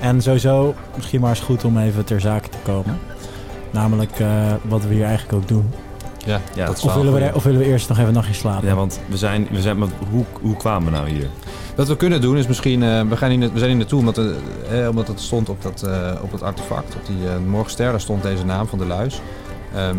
en 0.00 0.22
sowieso, 0.22 0.74
misschien 0.96 1.20
maar 1.20 1.30
eens 1.30 1.40
goed 1.40 1.64
om 1.64 1.78
even 1.78 2.04
ter 2.04 2.20
zake 2.20 2.48
te 2.48 2.58
komen. 2.64 2.98
Namelijk 3.70 4.20
eh, 4.20 4.52
wat 4.62 4.84
we 4.84 4.94
hier 4.94 5.04
eigenlijk 5.04 5.34
ook 5.42 5.48
doen. 5.48 5.70
Ja, 6.26 6.40
Ja, 6.54 6.66
dat 6.66 6.76
is 6.76 6.82
Of 6.84 6.94
willen, 6.94 7.12
we, 7.12 7.20
er- 7.20 7.34
of 7.34 7.42
willen 7.42 7.58
we 7.60 7.66
eerst 7.66 7.88
nog 7.88 7.96
even 7.96 8.08
een 8.08 8.14
nachtje 8.14 8.34
slapen? 8.34 8.68
Ja, 8.68 8.74
want 8.74 9.00
we 9.08 9.16
zijn, 9.16 9.48
we 9.50 9.60
zijn 9.60 9.78
maar 9.78 9.88
hoe, 10.10 10.24
hoe 10.40 10.56
kwamen 10.56 10.92
we 10.92 10.98
nou 10.98 11.08
hier? 11.08 11.26
Wat 11.76 11.88
we 11.88 11.96
kunnen 11.96 12.20
doen 12.20 12.36
is 12.36 12.46
misschien, 12.46 12.82
eh, 12.82 13.00
we, 13.08 13.16
gaan 13.16 13.38
na- 13.38 13.52
we 13.52 13.58
zijn 13.58 13.70
hier 13.70 13.78
naartoe 13.78 13.98
omdat, 13.98 14.18
eh, 14.18 14.82
eh, 14.82 14.88
omdat 14.88 15.08
het 15.08 15.20
stond 15.20 15.48
op 15.48 15.62
dat, 15.62 15.82
eh, 15.82 16.10
op 16.22 16.30
dat 16.30 16.42
artefact, 16.42 16.94
op 16.94 17.06
die 17.06 17.28
eh 17.28 17.34
morgenster, 17.50 17.90
daar 17.90 18.00
stond 18.00 18.22
deze 18.22 18.44
naam 18.44 18.66
van 18.66 18.78
de 18.78 18.86
luis. 18.86 19.20
Ehm, 19.74 19.96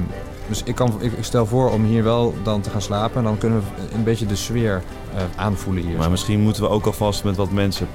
dus 0.48 0.62
ik, 0.66 0.76
kan, 0.76 0.94
ik, 1.00 1.12
ik 1.12 1.24
stel 1.24 1.46
voor 1.46 1.72
om 1.72 1.84
hier 1.84 2.04
wel 2.04 2.34
dan 2.44 2.62
te 2.62 2.70
gaan 2.70 2.82
slapen 2.82 3.18
en 3.18 3.24
dan 3.24 3.38
kunnen 3.38 3.60
we 3.60 3.96
een 3.96 4.04
beetje 4.04 4.26
de 4.26 4.36
sfeer 4.36 4.82
eh, 5.16 5.22
aanvoelen 5.36 5.84
hier. 5.84 5.98
Maar 5.98 6.12
misschien 6.12 6.40
moeten 6.40 6.64
we 6.64 6.70
ook 6.70 6.86
alvast 6.86 7.24
met 7.24 7.36
wat 7.36 7.52
mensen 7.52 7.88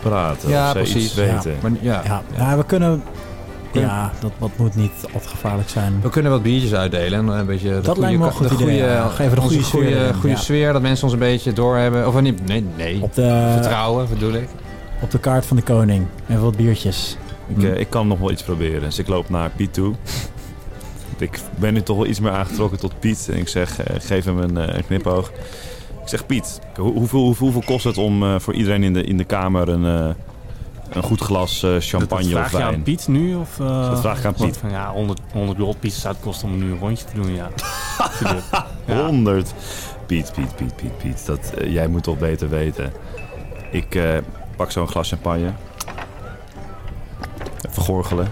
praten 0.00 0.48
Ja, 0.48 0.62
of 0.64 0.68
ze 0.68 0.74
precies. 0.76 1.04
iets 1.04 1.14
weten. 1.14 1.56
Maar, 1.62 1.70
ja, 1.80 2.02
Ja, 2.04 2.22
nou, 2.36 2.58
we 2.58 2.64
kunnen 2.64 3.02
Ja, 3.72 4.12
dat, 4.20 4.32
dat 4.38 4.50
moet 4.56 4.74
niet 4.74 4.92
al 5.14 5.20
te 5.20 5.28
gevaarlijk 5.28 5.68
zijn. 5.68 6.00
We 6.02 6.08
kunnen 6.10 6.32
wat 6.32 6.42
biertjes 6.42 6.74
uitdelen. 6.74 7.18
En 7.18 7.28
een 7.28 7.46
beetje 7.46 7.68
de 7.68 7.74
Dat 7.74 7.84
goede, 7.84 8.00
lijkt 8.00 8.18
me 8.18 8.26
een 8.26 8.32
goed 8.32 8.48
de 8.48 8.54
idee, 8.54 8.66
goede, 8.66 8.92
ja. 8.92 9.08
Geven 9.08 9.34
de 9.34 9.40
goede 9.40 9.62
sfeer 9.62 9.82
goede, 9.82 10.14
goede 10.14 10.28
ja. 10.28 10.36
sfeer. 10.36 10.72
Dat 10.72 10.82
mensen 10.82 11.04
ons 11.04 11.12
een 11.12 11.18
beetje 11.18 11.52
doorhebben. 11.52 12.06
Of 12.06 12.20
niet? 12.20 12.46
Nee, 12.46 12.66
nee. 12.76 13.02
Op 13.02 13.14
de, 13.14 13.50
Vertrouwen 13.52 14.08
bedoel 14.08 14.32
ik. 14.32 14.48
op 15.00 15.10
de 15.10 15.18
kaart 15.18 15.46
van 15.46 15.56
de 15.56 15.62
koning. 15.62 16.06
Even 16.28 16.42
wat 16.42 16.56
biertjes. 16.56 17.16
Ik, 17.56 17.62
eh, 17.62 17.80
ik 17.80 17.90
kan 17.90 18.06
nog 18.08 18.18
wel 18.18 18.30
iets 18.30 18.42
proberen. 18.42 18.80
Dus 18.80 18.98
ik 18.98 19.08
loop 19.08 19.28
naar 19.28 19.50
Piet 19.56 19.72
toe. 19.74 19.94
Ik 21.20 21.40
ben 21.58 21.74
nu 21.74 21.82
toch 21.82 21.96
wel 21.96 22.06
iets 22.06 22.20
meer 22.20 22.32
aangetrokken 22.32 22.78
tot 22.78 22.98
Piet. 23.00 23.28
En 23.32 23.38
ik 23.38 23.48
zeg, 23.48 23.80
eh, 23.82 23.96
geef 24.00 24.24
hem 24.24 24.38
een, 24.38 24.56
eh, 24.56 24.76
een 24.76 24.86
knipoog. 24.86 25.28
Ik 26.02 26.08
zeg, 26.08 26.26
Piet, 26.26 26.60
hoe- 26.76 26.92
hoeveel, 26.92 27.20
hoeveel, 27.20 27.44
hoeveel 27.46 27.62
kost 27.66 27.84
het 27.84 27.98
om 27.98 28.22
eh, 28.22 28.38
voor 28.38 28.54
iedereen 28.54 28.82
in 28.82 28.92
de, 28.92 29.04
in 29.04 29.16
de 29.16 29.24
kamer 29.24 29.68
een, 29.68 29.82
een 30.92 31.02
goed 31.02 31.20
glas 31.20 31.66
champagne 31.78 32.28
dat 32.30 32.42
of 32.42 32.48
vraag 32.48 32.50
je 32.50 32.56
aan 32.62 32.70
wijn? 32.70 32.82
Piet 32.82 33.08
nu? 33.08 33.34
Of, 33.34 33.56
Dat 33.56 34.00
vraag 34.00 34.18
ik 34.18 34.24
aan 34.24 34.34
Piet. 34.34 34.56
Van, 34.56 34.70
ja, 34.70 34.90
100, 34.92 35.20
100 35.32 35.58
gold 35.58 35.80
pieces 35.80 36.00
zou 36.00 36.14
het 36.14 36.22
kosten 36.22 36.48
om 36.48 36.58
nu 36.58 36.70
een 36.70 36.78
rondje 36.78 37.04
te 37.04 37.14
doen, 37.14 37.34
ja. 37.34 37.50
Philip. 38.10 38.42
Ja. 38.86 39.04
100. 39.06 39.54
Piet, 40.06 40.32
Piet, 40.34 40.56
Piet, 40.56 40.76
Piet, 40.76 40.98
Piet. 40.98 41.26
Dat, 41.26 41.52
jij 41.64 41.86
moet 41.88 42.02
toch 42.02 42.18
beter 42.18 42.48
weten. 42.48 42.92
Ik 43.70 43.94
eh, 43.94 44.16
pak 44.56 44.70
zo'n 44.70 44.88
glas 44.88 45.08
champagne. 45.08 45.52
Even 47.70 47.82
gorgelen. 47.82 48.28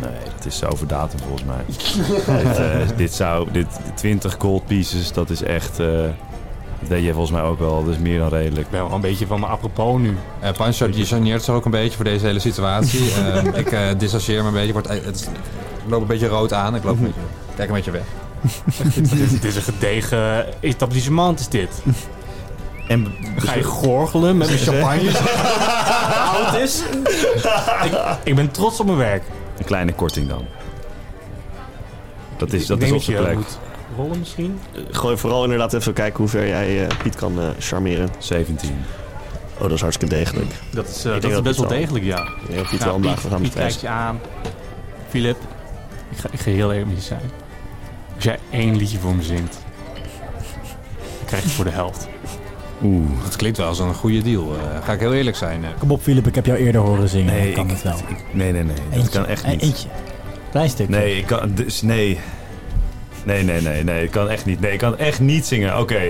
Nee, 0.00 0.10
dat 0.36 0.46
is 0.46 0.64
over 0.64 0.86
datum 0.86 1.18
volgens 1.18 1.44
mij. 1.44 1.64
dit, 2.44 2.58
eh, 2.58 2.96
dit 2.96 3.14
zou, 3.14 3.48
dit 3.52 3.66
20 3.94 4.36
gold 4.38 4.66
pieces, 4.66 5.12
dat 5.12 5.30
is 5.30 5.42
echt. 5.42 5.78
eh, 5.78 5.86
dat 6.80 6.88
weet 6.88 7.04
je 7.04 7.10
volgens 7.12 7.32
mij 7.32 7.42
ook 7.42 7.58
wel. 7.58 7.84
Dat 7.84 7.94
is 7.94 8.00
meer 8.00 8.18
dan 8.18 8.28
redelijk. 8.28 8.66
Ik 8.66 8.70
ben 8.72 8.84
wel 8.84 8.92
een 8.94 9.00
beetje 9.00 9.26
van 9.26 9.40
mijn 9.40 9.52
apropos 9.52 9.98
nu. 10.00 10.16
Eh 10.40 10.52
Pancho 10.52 10.90
die 10.90 11.04
saneert 11.04 11.42
zich 11.42 11.54
ook 11.54 11.64
een 11.64 11.70
beetje 11.70 11.96
voor 11.96 12.04
deze 12.04 12.26
hele 12.26 12.38
situatie. 12.38 13.12
Ehm, 13.14 13.46
ik 13.46 13.72
eh 13.72 13.80
disassieer 13.98 14.42
me 14.42 14.48
een 14.48 14.54
beetje. 14.54 14.72
Word, 14.72 14.88
het 14.88 15.30
ik 15.84 15.90
loop 15.90 16.00
een 16.00 16.06
beetje 16.06 16.26
rood 16.28 16.52
aan. 16.52 16.74
Ik 16.74 16.84
loop 16.84 16.96
een 16.96 17.02
beetje, 17.02 17.20
kijk 17.56 17.68
een 17.68 17.74
beetje 17.74 17.90
weg. 17.90 18.02
dit, 18.94 19.10
dit- 19.10 19.30
dit 19.30 19.44
is 19.44 19.56
een 19.56 19.62
gedegen 19.62 20.44
etablissement, 20.60 21.40
is 21.40 21.48
dit. 21.48 21.82
En 22.88 23.12
Ga 23.36 23.54
je 23.54 23.62
gorgelen 23.62 24.36
met 24.36 24.46
mijn 24.48 24.58
champagne? 24.60 25.10
oud 26.34 26.54
is? 26.54 26.82
ik, 27.84 27.92
ik 28.22 28.34
ben 28.34 28.50
trots 28.50 28.80
op 28.80 28.86
mijn 28.86 28.98
werk. 28.98 29.22
Een 29.60 29.66
kleine 29.66 29.92
korting 29.92 30.28
dan. 30.28 30.44
Dat 32.36 32.52
is, 32.52 32.66
dat 32.66 32.82
is 32.82 32.92
op 32.92 33.02
zijn 33.02 33.22
plek. 33.22 33.34
moet 33.34 33.58
rollen 33.96 34.18
misschien? 34.18 34.60
Gooi 34.90 35.16
vooral 35.16 35.42
inderdaad 35.44 35.72
even 35.72 35.92
kijken 35.92 36.18
hoe 36.18 36.28
ver 36.28 36.46
jij 36.46 36.86
eh, 36.86 36.96
Piet 37.02 37.14
kan 37.14 37.40
eh, 37.40 37.48
charmeren. 37.58 38.08
17. 38.18 38.70
Oh, 39.54 39.60
dat 39.60 39.70
is 39.70 39.80
hartstikke 39.80 40.14
degelijk. 40.14 40.50
Dat 40.70 40.88
is, 40.88 41.04
eh, 41.04 41.10
denk 41.10 41.22
dat 41.22 41.30
dat 41.30 41.40
is 41.40 41.42
best 41.46 41.58
wel 41.58 41.68
degelijk, 41.68 42.04
ja. 42.04 42.16
Dat 42.16 42.68
Piet 42.68 42.80
Nou, 42.80 43.02
wel 43.02 43.12
een 43.32 43.40
Piet, 43.40 43.54
kijkt 43.54 43.80
je 43.80 43.88
aan. 43.88 44.20
Philip, 45.08 45.36
ik 46.10 46.18
ga, 46.18 46.28
ik 46.32 46.40
ga 46.40 46.50
heel 46.50 46.72
eerlijk 46.72 46.88
met 46.88 46.96
je 46.96 47.04
zijn. 47.04 47.30
Als 48.14 48.24
jij 48.24 48.38
één 48.50 48.76
liedje 48.76 48.98
voor 48.98 49.14
me 49.14 49.22
zingt, 49.22 49.58
dan 51.18 51.26
krijg 51.26 51.42
je 51.42 51.48
het 51.48 51.56
voor 51.56 51.64
de 51.64 51.70
helft. 51.70 52.08
Oeh. 52.82 53.06
Dat 53.24 53.36
klinkt 53.36 53.58
wel 53.58 53.66
als 53.66 53.78
een 53.78 53.94
goede 53.94 54.22
deal. 54.22 54.42
eh, 54.54 54.84
ga 54.84 54.92
ik 54.92 55.00
heel 55.00 55.14
eerlijk 55.14 55.36
zijn. 55.36 55.64
eh. 55.64 55.70
Kom 55.78 55.90
op, 55.90 56.02
Philip, 56.02 56.26
ik 56.26 56.34
heb 56.34 56.46
jou 56.46 56.58
eerder 56.58 56.80
horen 56.80 57.08
zingen. 57.08 57.32
Nee, 57.32 57.42
Nee, 57.42 57.52
kan 57.52 57.64
ik- 57.64 57.70
het 57.70 57.82
wel. 57.82 57.94
Nee, 58.32 58.52
nee, 58.52 58.62
nee. 58.64 58.74
Dat 58.74 58.98
Eentje. 58.98 59.10
kan 59.10 59.26
echt 59.26 59.42
Eh, 59.44 59.50
niet. 59.50 59.62
Eentje. 59.62 59.88
Klein 60.50 60.68
stukje. 60.70 60.96
Nee, 60.96 61.16
ik 61.16 61.26
kan. 61.26 61.52
Dus 61.54 61.82
nee. 61.82 62.18
Nee, 63.24 63.42
nee, 63.42 63.60
nee, 63.60 63.84
nee. 63.84 64.04
Ik 64.04 64.10
kan 64.10 64.28
echt 64.28 64.44
niet. 64.46 64.60
Nee, 64.60 64.72
ik 64.72 64.78
kan 64.78 64.98
echt 64.98 65.20
niet 65.20 65.46
zingen. 65.46 65.78
Oké, 65.78 66.00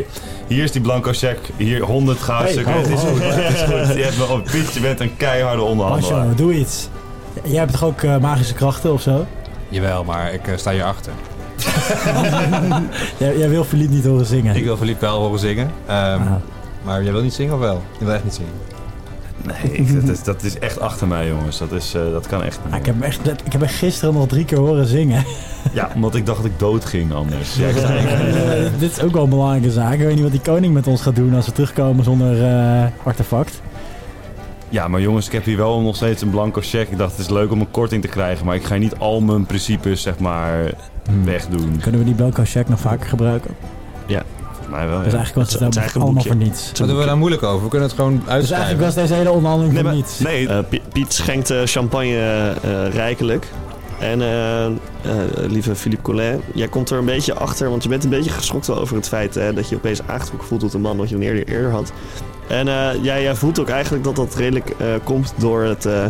hier 0.46 0.62
is 0.64 0.72
die 0.72 0.80
blanco 0.80 1.10
cheque. 1.12 1.52
Hier 1.56 1.82
100 1.82 2.18
goudstukken. 2.20 2.72
Hey, 2.72 2.82
het 2.82 2.90
is 2.90 3.02
oh, 3.02 3.08
goed. 3.10 3.22
Het 3.22 3.54
is 3.54 3.60
goed. 3.62 3.96
Je 3.96 4.02
hebt 4.02 4.16
me 4.18 4.24
op 4.28 4.44
Piet, 4.44 4.72
je 4.72 4.80
bent 4.80 5.00
een 5.00 5.16
keiharde 5.16 5.62
onderhandelaar. 5.62 6.18
Pancho, 6.26 6.34
doe 6.36 6.54
iets. 6.54 6.88
Jij 7.44 7.58
hebt 7.58 7.72
toch 7.72 7.84
ook 7.84 8.02
eh, 8.02 8.18
magische 8.18 8.54
krachten 8.54 8.92
of 8.92 9.02
zo? 9.02 9.26
Jawel, 9.68 10.04
maar 10.04 10.32
ik 10.32 10.46
eh, 10.48 10.56
sta 10.56 10.70
hier 10.72 10.84
achter. 10.84 11.12
Jij, 13.18 13.38
jij 13.38 13.48
wil 13.48 13.64
Philippe 13.64 13.94
niet 13.94 14.04
horen 14.04 14.26
zingen. 14.26 14.56
Ik 14.56 14.64
wil 14.64 14.76
Philippe 14.76 15.04
wel 15.06 15.18
horen 15.18 15.38
zingen. 15.38 15.70
Ah. 15.86 16.20
Maar 16.82 17.02
jij 17.02 17.12
wil 17.12 17.22
niet 17.22 17.32
zingen 17.34 17.54
of 17.54 17.60
wel? 17.60 17.82
Je 17.98 18.04
wil 18.04 18.14
echt 18.14 18.24
niet 18.24 18.34
zingen. 18.34 18.52
Nee, 19.42 19.72
ik- 19.76 19.94
dat, 20.06 20.10
is, 20.16 20.22
dat 20.22 20.42
is 20.42 20.58
echt 20.58 20.80
achter 20.80 21.06
mij, 21.06 21.28
jongens. 21.28 21.58
Dat, 21.58 21.72
is, 21.72 21.94
eh, 21.94 22.02
dat 22.12 22.26
kan 22.26 22.42
echt 22.42 22.58
niet. 22.64 22.72
Ah, 22.74 22.78
ik, 22.80 22.86
heb 22.86 22.94
hem 22.94 23.04
echt, 23.04 23.28
ik 23.44 23.52
heb 23.52 23.62
gisteren 23.66 24.14
nog 24.14 24.26
drie 24.28 24.44
keer 24.44 24.58
horen 24.58 24.86
zingen. 24.86 25.24
Ja, 25.72 25.90
omdat 25.94 26.14
ik 26.14 26.26
dacht 26.26 26.42
dat 26.42 26.50
ik 26.50 26.58
dood 26.58 26.84
ging 26.84 27.12
anders. 27.14 27.54
Ja, 27.56 27.72
zei, 27.72 27.98
Eh, 28.06 28.70
dit 28.78 28.90
is 28.90 29.00
ook 29.02 29.12
wel 29.12 29.22
een 29.24 29.28
belangrijke 29.30 29.70
zaak. 29.70 29.92
Ik 29.92 29.98
weet 30.00 30.14
niet 30.14 30.22
wat 30.22 30.30
die 30.30 30.40
koning 30.40 30.74
met 30.74 30.86
ons 30.86 31.02
gaat 31.02 31.16
doen 31.16 31.34
als 31.34 31.46
we 31.46 31.52
terugkomen 31.52 32.04
zonder 32.04 32.44
eh, 32.44 32.86
artefact. 33.04 33.60
ja, 34.68 34.88
maar 34.88 35.00
jongens, 35.00 35.26
ik 35.26 35.32
heb 35.32 35.44
hier 35.44 35.56
wel 35.56 35.80
nog 35.80 35.96
steeds 35.96 36.22
een 36.22 36.30
blanco 36.30 36.60
cheque. 36.60 36.92
Ik 36.92 36.98
dacht, 36.98 37.10
het 37.10 37.20
is 37.20 37.28
leuk 37.28 37.50
om 37.50 37.60
een 37.60 37.70
korting 37.70 38.02
te 38.02 38.08
krijgen. 38.08 38.46
Maar 38.46 38.54
ik 38.54 38.64
ga 38.64 38.76
niet 38.76 38.98
al 38.98 39.20
mijn 39.20 39.46
principes, 39.46 40.02
zeg 40.02 40.18
maar, 40.18 40.70
Hmm. 41.04 41.24
wegdoen. 41.24 41.76
Kunnen 41.82 42.00
we 42.00 42.06
die 42.06 42.14
Belco 42.14 42.42
check 42.44 42.68
nog 42.68 42.80
vaker 42.80 43.08
gebruiken? 43.08 43.50
Volgens 44.70 44.88
mij 44.88 44.88
wel, 44.88 45.02
Dus 45.02 45.12
ja. 45.12 45.18
eigenlijk 45.18 45.34
was 45.34 45.52
het, 45.52 45.60
Het 45.60 45.68
is 45.70 45.74
wel 45.74 45.82
eigenlijk 45.82 45.94
een 45.94 46.00
allemaal 46.02 46.22
boekje. 46.22 46.28
voor 46.28 46.38
niets. 46.48 46.78
Wat 46.78 46.88
doen 46.88 46.98
we 46.98 47.04
daar 47.04 47.16
moeilijk 47.18 47.42
over? 47.42 47.62
We 47.62 47.68
kunnen 47.68 47.88
het 47.88 47.96
gewoon 47.96 48.12
Dus 48.16 48.28
eigenlijk 48.28 48.52
uitschrijven. 48.52 48.84
was 48.84 48.94
deze 48.94 49.14
hele 49.14 49.30
onderhandeling 49.30 49.74
Nee, 49.74 49.82
voor 49.82 49.92
niets. 49.92 50.18
nee, 50.18 50.48
Eh, 50.48 50.58
Pi- 50.68 50.82
Piet 50.92 51.12
schenkt 51.12 51.50
eh, 51.50 51.58
champagne 51.64 52.54
eh, 52.62 52.88
rijkelijk. 52.92 53.46
En 53.98 54.20
eh, 54.22 54.64
eh, 54.66 54.72
lieve 55.34 55.74
Philippe 55.74 56.02
Collin, 56.02 56.40
jij 56.54 56.68
komt 56.68 56.90
er 56.90 56.98
een 56.98 57.04
beetje 57.04 57.34
achter, 57.34 57.70
want 57.70 57.82
je 57.82 57.88
bent 57.88 58.04
een 58.04 58.10
beetje 58.10 58.30
geschokt 58.30 58.66
wel 58.66 58.78
over 58.78 58.96
het 58.96 59.08
feit 59.08 59.36
eh, 59.36 59.44
dat 59.54 59.68
je 59.68 59.76
opeens 59.76 60.00
aangetrokken 60.06 60.48
voelt 60.48 60.60
tot 60.60 60.74
een 60.74 60.80
man 60.80 60.96
wat 60.96 61.08
je 61.08 61.18
eerder, 61.18 61.48
eerder 61.48 61.70
had. 61.70 61.92
En 62.48 62.68
eh, 62.68 62.88
jij, 63.04 63.22
jij 63.22 63.34
voelt 63.34 63.58
ook 63.60 63.68
eigenlijk 63.68 64.04
dat 64.04 64.16
dat 64.16 64.34
redelijk 64.34 64.70
eh, 64.78 64.86
komt 65.04 65.32
door, 65.36 65.62
het, 65.62 65.86
eh, 65.86 66.04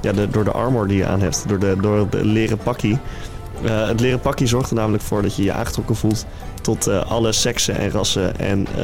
ja, 0.00 0.12
de, 0.12 0.28
door 0.30 0.44
de 0.44 0.50
armor 0.52 0.86
die 0.88 0.96
je 0.96 1.06
aan 1.06 1.20
hebt, 1.20 1.44
door 1.48 1.58
de, 1.58 1.76
door 1.80 2.06
de 2.10 2.24
leren 2.24 2.58
pakkie. 2.58 2.98
Eh, 3.64 3.86
het 3.88 4.00
leren 4.00 4.20
pakkie 4.20 4.46
zorgt 4.46 4.70
er 4.70 4.76
namelijk 4.76 5.02
voor 5.02 5.22
dat 5.22 5.36
je 5.36 5.42
je 5.44 5.52
aangetrokken 5.52 5.96
voelt 5.96 6.26
tot 6.62 6.86
eh, 6.86 7.10
alle 7.10 7.32
seksen 7.32 7.76
en 7.76 7.90
rassen 7.90 8.38
en 8.38 8.66
eh, 8.78 8.82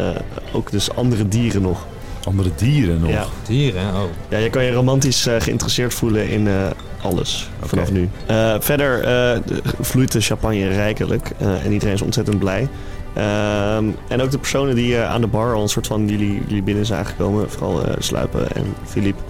ook 0.53 0.71
dus 0.71 0.95
andere 0.95 1.29
dieren 1.29 1.63
nog. 1.63 1.87
andere 2.25 2.51
dieren 2.57 3.01
nog. 3.01 3.11
Ja. 3.11 3.25
Dieren, 3.47 3.95
oh. 3.95 4.03
Ja, 4.29 4.39
je 4.39 4.51
kan 4.51 4.65
je 4.65 4.73
romantisch 4.73 5.27
eh, 5.27 5.35
geïnteresseerd 5.39 5.95
voelen 5.95 6.29
in 6.29 6.49
eh, 6.49 6.55
alles 7.03 7.51
vanaf 7.65 7.93
nu. 7.93 8.09
Eh, 8.27 8.55
verder 8.59 8.99
eh, 8.99 9.07
de- 9.47 9.63
vloeit 9.81 10.13
de 10.13 10.21
champagne 10.21 10.69
rijkelijk 10.69 11.31
eh, 11.39 11.65
en 11.65 11.73
iedereen 11.73 11.95
is 11.95 12.03
ontzettend 12.03 12.39
blij. 12.39 12.69
Ehm, 13.15 13.85
en 14.09 14.23
ook 14.23 14.31
de 14.31 14.39
personen 14.39 14.75
die 14.75 14.97
eh, 14.97 15.11
aan 15.11 15.21
de 15.21 15.27
bar 15.27 15.55
al 15.55 15.63
een 15.63 15.69
soort 15.69 15.87
van 15.87 16.09
jullie, 16.09 16.43
jullie 16.47 16.63
binnen 16.63 16.87
zijn 16.87 16.99
aangekomen, 16.99 17.51
vooral 17.51 17.85
eh, 17.85 17.95
Sluipen 17.99 18.53
en 18.53 18.65
Philippe, 18.85 19.23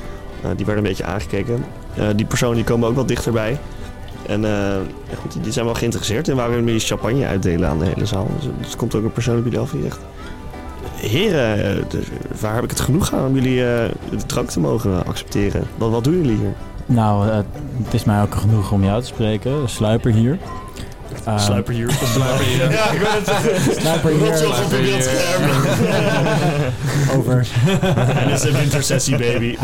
eh, 0.42 0.50
die 0.56 0.66
werden 0.66 0.84
een 0.84 0.90
beetje 0.90 1.04
aangekeken. 1.04 1.64
Eh, 1.96 2.04
die 2.16 2.26
personen 2.26 2.54
die 2.54 2.64
komen 2.64 2.88
ook 2.88 2.94
wel 2.94 3.06
dichterbij. 3.06 3.58
En 4.30 4.44
eh, 4.44 4.76
goed, 5.20 5.42
die- 5.42 5.52
zijn 5.52 5.64
wel 5.64 5.74
geïnteresseerd 5.74 6.28
in 6.28 6.36
waar 6.36 6.50
we 6.50 6.56
champagne 6.86 7.26
uitdelen 7.26 7.68
aan 7.68 7.78
de 7.78 7.84
hele 7.84 8.06
zaal. 8.06 8.26
Dus, 8.36 8.48
dus 8.60 8.70
er 8.72 8.76
komt 8.78 8.94
ook 8.94 9.04
een 9.04 9.12
persoon 9.12 9.42
af 9.58 9.70
die 9.70 9.82
zegt... 9.82 10.00
Heren, 10.94 11.64
eh, 11.64 11.82
waar 12.40 12.54
heb 12.54 12.64
ik 12.64 12.70
het 12.70 12.80
genoeg 12.80 13.12
aan 13.14 13.26
om 13.26 13.34
jullie 13.34 13.64
eh, 13.64 13.90
de 14.10 14.26
drank 14.26 14.48
te 14.48 14.60
mogen 14.60 15.06
accepteren? 15.06 15.62
Wat, 15.76 15.90
wat 15.90 16.04
doen 16.04 16.16
jullie 16.16 16.36
hier? 16.36 16.54
Nou, 16.86 17.28
eh, 17.28 17.36
het 17.82 17.94
is 17.94 18.04
mij 18.04 18.22
ook 18.22 18.34
genoeg 18.34 18.72
om 18.72 18.84
jou 18.84 19.00
te 19.00 19.06
spreken. 19.06 19.68
Sluiper 19.68 20.12
hier. 20.12 20.38
Ehm, 21.24 21.38
hier. 21.38 21.38
Sluiper 21.38 22.44
hier. 22.44 22.70
Ja, 22.72 22.90
ik 22.90 22.98
weet 22.98 23.26
het. 23.26 23.76
Sluiper 23.80 24.10
hier. 24.10 24.48
op 24.64 24.72
een 24.72 24.82
beeldscherm. 24.82 25.42
Over. 27.16 27.46
En 28.16 28.28
dit 28.28 28.36
is 28.36 28.44
een 28.44 28.56
wintersessie, 28.56 29.16
baby. 29.16 29.56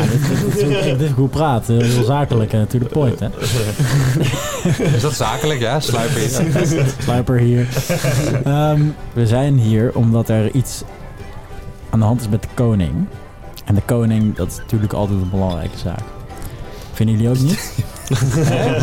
Ja, 0.56 0.82
dit, 0.82 1.00
is 1.00 1.10
goed 1.14 1.30
praten. 1.30 1.82
Heel 1.82 2.04
zakelijk 2.04 2.52
en 2.52 2.66
to 2.66 2.78
the 2.78 2.84
point, 2.84 3.20
hè. 3.20 3.28
Is 4.96 5.02
dat 5.02 5.14
zakelijk, 5.14 5.60
ja? 5.60 5.80
Sluipen 5.80 6.20
hier. 6.20 6.86
Sluiper 7.02 7.38
hier. 7.38 7.68
Ehm, 8.44 8.80
we 9.12 9.26
zijn 9.26 9.58
hier 9.58 9.90
omdat 9.94 10.28
er 10.28 10.50
iets 10.50 10.82
aan 11.90 11.98
de 11.98 12.04
hand 12.04 12.20
is 12.20 12.28
met 12.28 12.42
de 12.42 12.48
koning. 12.54 13.06
En 13.64 13.74
de 13.74 13.82
koning, 13.84 14.36
dat 14.36 14.46
is 14.48 14.56
natuurlijk 14.56 14.92
altijd 14.92 15.20
een 15.20 15.30
belangrijke 15.30 15.78
zaak. 15.78 16.02
Vinden 16.92 17.16
jullie 17.16 17.30
ook 17.30 17.42
niet? 17.42 17.72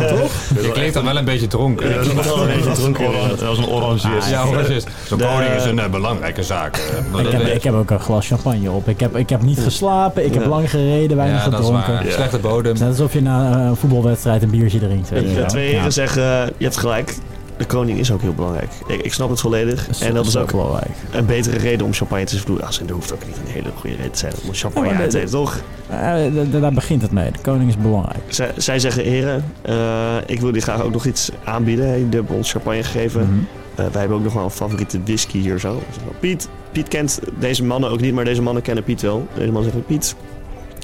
Toch? 0.08 0.32
Je 0.62 0.70
klinkt 0.72 0.94
dan 0.94 1.04
wel 1.04 1.16
een 1.16 1.24
beetje 1.24 1.46
dronken. 1.46 1.88
Ja, 1.88 1.94
dat 1.96 2.06
is 2.06 2.12
wel 2.14 2.40
een 2.40 2.46
beetje 2.56 2.72
dronken. 2.72 3.28
Dat 3.28 3.40
was 3.40 3.58
een 3.58 3.66
orange. 3.66 4.08
Ah, 4.08 4.28
Ja, 4.28 4.44
is. 4.68 4.84
Zo'n 5.06 5.18
De- 5.18 5.24
koning 5.24 5.54
is 5.54 5.64
een 5.64 5.78
eh, 5.78 5.88
belangrijke 5.90 6.42
zaak. 6.42 6.76
eh. 6.76 7.20
Ik 7.24 7.30
heb, 7.32 7.46
ik 7.46 7.62
heb 7.62 7.74
ook 7.74 7.90
een 7.90 8.00
glas 8.00 8.26
champagne 8.26 8.70
op. 8.70 8.88
Ik 8.88 9.00
heb, 9.00 9.16
ik 9.16 9.28
heb 9.28 9.42
niet 9.42 9.58
geslapen, 9.60 10.24
ik 10.24 10.34
heb 10.34 10.46
lang 10.46 10.70
gereden, 10.70 11.16
weinig 11.16 11.44
ja, 11.44 11.50
dat 11.50 11.60
is 11.60 11.66
gedronken. 11.66 12.12
Slechte 12.12 12.38
bodem. 12.38 12.64
Het 12.64 12.74
is 12.74 12.80
net 12.80 12.88
alsof 12.90 13.12
je 13.12 13.22
na 13.22 13.52
een 13.66 13.76
voetbalwedstrijd 13.76 14.42
een 14.42 14.50
biertje 14.50 14.78
drinkt. 14.78 15.10
wel. 15.10 15.46
twee 15.46 15.70
Ja. 15.70 15.76
heren 15.76 15.92
zeggen, 15.92 16.22
eh, 16.22 16.46
je 16.58 16.64
hebt 16.64 16.76
gelijk. 16.76 17.14
De 17.56 17.64
koning 17.64 17.98
is 17.98 18.12
ook 18.12 18.20
heel 18.20 18.34
belangrijk. 18.34 18.70
Ik, 18.86 19.00
ik 19.02 19.12
snap 19.12 19.28
het 19.30 19.40
volledig. 19.40 20.00
En 20.00 20.14
dat 20.14 20.26
is 20.26 20.36
ook 20.36 20.50
belangrijk. 20.50 20.90
een 21.12 21.26
betere 21.26 21.56
reden 21.58 21.86
om 21.86 21.92
champagne 21.92 22.24
te 22.24 22.38
vloeien. 22.38 22.66
Als 22.66 22.80
en 22.80 22.88
er 22.88 22.94
hoeft 22.94 23.12
ook 23.12 23.26
niet 23.26 23.36
een 23.36 23.52
hele 23.52 23.68
goede 23.76 23.96
reden 23.96 24.12
te 24.12 24.18
zijn 24.18 24.32
om 24.46 24.54
champagne 24.54 24.88
Ja, 24.88 24.96
uit 24.96 25.10
te 25.10 25.16
delen, 25.16 25.30
toch? 25.30 25.60
Eh, 25.88 26.14
d- 26.14 26.50
d- 26.50 26.60
daar 26.60 26.72
begint 26.72 27.02
het 27.02 27.10
mee. 27.10 27.30
De 27.30 27.38
koning 27.42 27.68
is 27.68 27.76
belangrijk. 27.76 28.22
Zij, 28.28 28.50
zij 28.56 28.78
zeggen, 28.78 29.02
heren, 29.04 29.44
eh, 29.62 30.16
ik 30.26 30.36
wil 30.38 30.46
jullie 30.46 30.62
graag 30.62 30.82
ook 30.82 30.92
nog 30.92 31.06
iets 31.06 31.30
aanbieden. 31.44 31.86
Jullie 31.98 32.06
hebben 32.14 32.36
ons 32.36 32.50
champagne 32.50 32.82
gegeven. 32.82 33.20
Mhm. 33.22 33.32
Eh, 33.74 33.86
wij 33.92 34.00
hebben 34.00 34.16
ook 34.18 34.24
nog 34.24 34.32
wel 34.32 34.44
een 34.44 34.50
favoriete 34.50 35.00
whisky 35.04 35.38
hier 35.38 35.58
zo. 35.58 35.82
Piet, 36.20 36.48
Piet 36.72 36.88
kent 36.88 37.18
deze 37.38 37.64
mannen 37.64 37.90
ook 37.90 38.00
niet, 38.00 38.14
maar 38.14 38.24
deze 38.24 38.42
mannen 38.42 38.62
kennen 38.62 38.84
Piet 38.84 39.00
wel. 39.02 39.26
Deze 39.34 39.52
man 39.52 39.62
zegt, 39.62 39.86
Piet, 39.86 40.14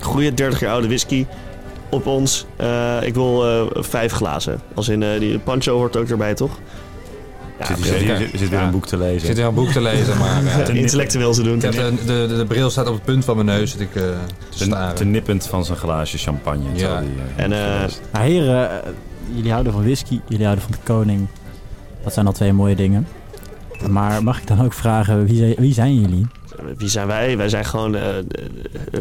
goede 0.01 0.35
30 0.35 0.61
jaar 0.61 0.73
oude 0.73 0.87
whisky. 0.87 1.27
Op 1.91 2.07
ons. 2.07 2.47
Eh, 2.57 2.97
ik 3.03 3.15
wil 3.15 3.47
eh, 3.49 3.83
vijf 3.83 4.13
glazen. 4.13 4.61
Als 4.75 4.89
in, 4.89 5.03
eh, 5.03 5.21
die 5.21 5.39
Pancho 5.39 5.77
hoort 5.77 5.97
ook 5.97 6.09
erbij, 6.09 6.35
toch? 6.35 6.59
Ja, 7.59 7.67
zit, 7.67 7.77
zit, 7.79 7.87
zeker. 7.87 8.17
zit, 8.17 8.31
zit 8.35 8.49
weer 8.49 8.59
Ja. 8.59 8.65
een 8.65 8.71
boek 8.71 8.87
te 8.87 8.97
lezen. 8.97 9.27
zit 9.27 9.37
hier 9.37 9.47
een 9.47 9.55
boek 9.55 9.69
te 9.71 9.81
lezen, 9.81 10.19
maar... 10.19 10.43
Te 10.65 10.73
intellectueel 10.79 11.33
te 11.33 11.43
doen. 11.43 11.57
ik 11.57 11.63
heb 11.63 11.73
de, 11.73 11.95
de, 12.07 12.27
de, 12.29 12.37
de 12.37 12.45
bril 12.45 12.71
staat 12.71 12.87
op 12.87 12.95
het 12.95 13.05
punt 13.05 13.25
van 13.25 13.35
mijn 13.35 13.47
neus, 13.47 13.71
zit 13.71 13.81
ik 13.81 13.95
eh, 13.95 14.91
te 14.91 15.05
nippend 15.05 15.47
van 15.47 15.65
zijn 15.65 15.79
glaasje 15.79 16.19
champagne. 16.19 16.65
Ja. 16.75 17.01
die, 17.01 17.09
En, 17.37 17.53
eh. 17.53 17.89
Nou, 18.13 18.25
heren, 18.27 18.71
jullie 19.35 19.51
houden 19.53 19.73
van 19.73 19.83
whisky, 19.83 20.21
jullie 20.29 20.45
houden 20.45 20.65
van 20.65 20.73
de 20.75 20.93
koning. 20.93 21.27
Dat 22.03 22.13
zijn 22.13 22.27
al 22.27 22.33
twee 22.33 22.53
mooie 22.53 22.75
dingen. 22.75 23.07
Maar 23.89 24.23
mag 24.23 24.41
ik 24.41 24.47
dan 24.47 24.65
ook 24.65 24.73
vragen, 24.73 25.27
wie 25.27 25.37
zijn, 25.37 25.55
wie 25.59 25.75
zijn 25.75 26.01
jullie? 26.01 26.27
Wie 26.77 26.89
zijn 26.89 27.07
wij? 27.07 27.37
Wij 27.37 27.49
zijn 27.49 27.65
gewoon 27.65 27.95
eh, 27.97 28.19
eh, 28.19 28.25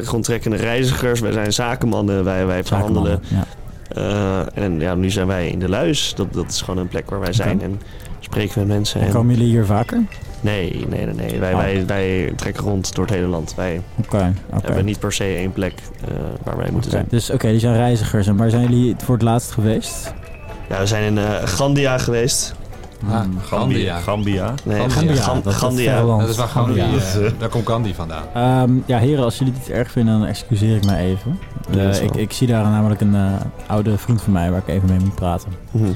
rondtrekkende 0.03 0.57
reizigers. 0.57 1.19
Wij 1.19 1.31
zijn 1.31 1.53
zakenmannen. 1.53 2.23
Wij, 2.23 2.45
wij 2.45 2.63
verhandelen. 2.63 3.21
Ja. 3.27 3.45
Eh, 3.89 4.63
en 4.63 4.79
ja, 4.79 4.95
nu 4.95 5.09
zijn 5.09 5.27
wij 5.27 5.47
in 5.49 5.59
de 5.59 5.69
Luis. 5.69 6.13
Dat, 6.15 6.33
dat 6.33 6.49
is 6.49 6.61
gewoon 6.61 6.79
een 6.79 6.87
plek 6.87 7.09
waar 7.09 7.19
wij 7.19 7.33
zijn. 7.33 7.61
En 7.61 7.81
spreken 8.19 8.59
met 8.59 8.67
mensen. 8.67 9.01
En 9.01 9.07
En... 9.07 9.13
komen 9.13 9.35
jullie 9.35 9.49
hier 9.49 9.65
vaker? 9.65 10.01
Nee, 10.41 10.85
nee, 10.89 11.05
nee. 11.05 11.13
nee. 11.13 11.39
Wij, 11.39 11.53
Oh. 11.53 11.59
wij, 11.59 11.85
wij 11.85 12.33
trekken 12.35 12.63
rond 12.63 12.95
door 12.95 13.05
het 13.05 13.13
hele 13.13 13.27
land. 13.27 13.55
Wij 13.55 13.81
Oké, 14.05 14.33
oké. 14.53 14.65
hebben 14.65 14.85
niet 14.85 14.99
per 14.99 15.13
se 15.13 15.23
één 15.23 15.53
plek 15.53 15.73
eh, 16.07 16.13
waar 16.43 16.57
wij 16.57 16.69
moeten 16.71 16.91
zijn. 16.91 17.05
Dus 17.09 17.29
oké, 17.29 17.47
die 17.49 17.59
zijn 17.59 17.75
reizigers. 17.75 18.27
En 18.27 18.35
waar 18.37 18.49
zijn 18.49 18.61
jullie 18.69 18.95
voor 19.03 19.13
het 19.15 19.23
laatst 19.23 19.51
geweest? 19.51 20.13
Ja, 20.69 20.79
we 20.79 20.85
zijn 20.85 21.17
in 21.17 21.47
Gandia 21.47 21.97
geweest. 21.97 22.55
Ah, 23.07 23.21
Hmm. 23.21 23.39
Gambia. 23.39 23.97
Gambia. 23.97 24.53
Nee, 24.63 24.89
Gambia. 24.89 25.15
Gambia. 25.15 25.33
dat 25.33 25.45
is 25.45 25.45
het 25.45 25.53
Gandia. 25.53 25.91
verre 25.91 26.05
land. 26.05 26.21
Dat 26.21 26.29
is 26.29 26.37
waar 26.37 26.47
Gambia. 26.47 26.83
eh, 26.85 27.31
daar 27.39 27.49
komt 27.49 27.67
Gandhi 27.67 27.93
vandaan. 27.93 28.23
Ehm, 28.33 28.71
ja, 28.85 28.97
heren, 28.97 29.23
als 29.23 29.37
jullie 29.37 29.53
het 29.53 29.61
niet 29.67 29.71
erg 29.75 29.91
vinden, 29.91 30.19
dan 30.19 30.27
excuseer 30.27 30.75
ik 30.75 30.85
mij 30.85 31.05
even. 31.05 31.39
Eh, 31.71 31.89
is 31.89 31.99
ik, 31.99 32.15
ik 32.15 32.31
zie 32.33 32.47
daar 32.47 32.63
namelijk 32.63 33.01
een 33.01 33.15
eh, 33.15 33.31
oude 33.67 33.97
vriend 33.97 34.21
van 34.21 34.33
mij 34.33 34.51
waar 34.51 34.59
ik 34.59 34.67
even 34.67 34.89
mee 34.89 34.99
moet 34.99 35.15
praten. 35.15 35.49
Mhm. 35.71 35.91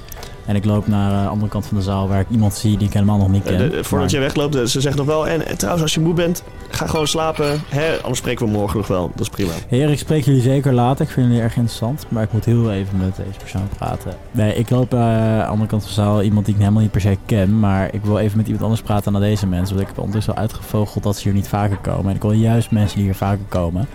En 0.46 0.56
ik 0.56 0.66
loop 0.66 0.88
naar 0.88 1.12
eh, 1.14 1.22
de 1.22 1.28
andere 1.28 1.52
kant 1.52 1.66
van 1.66 1.78
de 1.78 1.84
zaal 1.84 2.08
waar 2.08 2.20
ik 2.20 2.26
iemand 2.30 2.54
zie 2.54 2.78
die 2.78 2.88
ik 2.88 2.94
helemaal 2.94 3.18
nog 3.18 3.30
niet 3.30 3.44
Eh, 3.46 3.50
ken. 3.58 3.70
de- 3.70 3.84
voordat 3.84 3.92
Maar- 4.12 4.20
je 4.20 4.26
wegloopt, 4.26 4.56
eh, 4.56 4.64
ze 4.64 4.82
zeggen 4.82 5.06
nog 5.06 5.16
wel... 5.16 5.28
En, 5.28 5.48
en 5.48 5.58
trouwens, 5.58 5.84
als 5.84 5.94
je 5.94 6.00
moe 6.00 6.14
bent, 6.14 6.44
ga 6.70 6.88
gewoon 6.88 7.08
slapen. 7.08 7.62
Hè? 7.70 7.96
Anders 8.02 8.18
spreken 8.20 8.46
we 8.46 8.52
morgen 8.52 8.78
nog 8.78 8.88
wel. 8.88 9.08
Dat 9.16 9.20
is 9.20 9.30
prima. 9.30 9.52
Heren, 9.68 9.92
ik 9.92 10.00
spreek 10.00 10.26
jullie 10.26 10.42
zeker 10.42 10.74
later. 10.74 11.06
Ik 11.06 11.12
vind 11.12 11.28
jullie 11.28 11.42
erg 11.42 11.56
interessant. 11.56 12.06
Maar 12.10 12.24
ik 12.24 12.32
moet 12.34 12.46
heel 12.46 12.72
even 12.72 12.98
met 12.98 13.16
deze 13.16 13.38
persoon 13.40 13.68
praten. 13.78 14.14
Nee, 14.32 14.56
ik 14.56 14.70
loop 14.70 14.94
eh, 14.94 15.00
aan 15.00 15.38
de 15.38 15.46
andere 15.46 15.70
kant 15.70 15.82
van 15.86 15.90
de 15.96 16.02
zaal 16.02 16.22
iemand 16.22 16.46
die 16.46 16.54
ik 16.56 16.60
helemaal 16.62 16.82
niet 16.82 16.92
per 16.92 17.02
se 17.02 17.18
ken. 17.26 17.60
Maar 17.60 17.94
ik 17.94 18.02
wil 18.04 18.18
even 18.20 18.38
met 18.38 18.46
iemand 18.46 18.64
anders 18.64 18.82
praten 18.82 19.12
dan 19.12 19.22
deze 19.22 19.48
mensen. 19.48 19.76
Want 19.76 19.80
ik 19.82 19.88
heb 19.88 19.98
ondertussen 19.98 20.36
al 20.36 20.42
uitgevogeld 20.42 21.04
dat 21.04 21.16
ze 21.16 21.24
hier 21.24 21.34
niet 21.34 21.48
vaker 21.48 21.78
komen. 21.78 22.10
En 22.10 22.16
ik 22.16 22.22
wil 22.22 22.32
juist 22.32 22.72
mensen 22.72 22.96
die 22.98 23.06
hier 23.06 23.16
vaker 23.16 23.46
komen. 23.50 23.88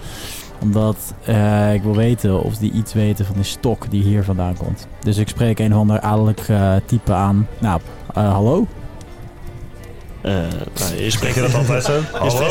Omdat 0.60 1.14
eh, 1.24 1.74
ik 1.74 1.82
wil 1.82 1.96
weten 1.96 2.42
of 2.42 2.56
die 2.56 2.72
iets 2.72 2.92
weten 2.92 3.24
van 3.24 3.34
die 3.34 3.44
stok 3.44 3.90
die 3.90 4.02
hier 4.02 4.24
vandaan 4.24 4.56
komt. 4.56 4.86
Dus 5.00 5.16
ik 5.16 5.28
spreek 5.28 5.58
een 5.58 5.74
of 5.74 5.80
ander 5.80 6.00
adellijk 6.00 6.40
eh, 6.48 6.74
type 6.84 7.12
aan. 7.12 7.46
Nou, 7.58 7.80
eh, 8.14 8.32
hallo? 8.32 8.66
Eh, 10.20 10.32
nou, 10.32 11.02
je 11.02 11.10
spreekt 11.10 11.34
je 11.34 11.40
dat 11.40 11.54
altijd 11.54 11.84
zo? 11.84 12.00
Hallo? 12.12 12.50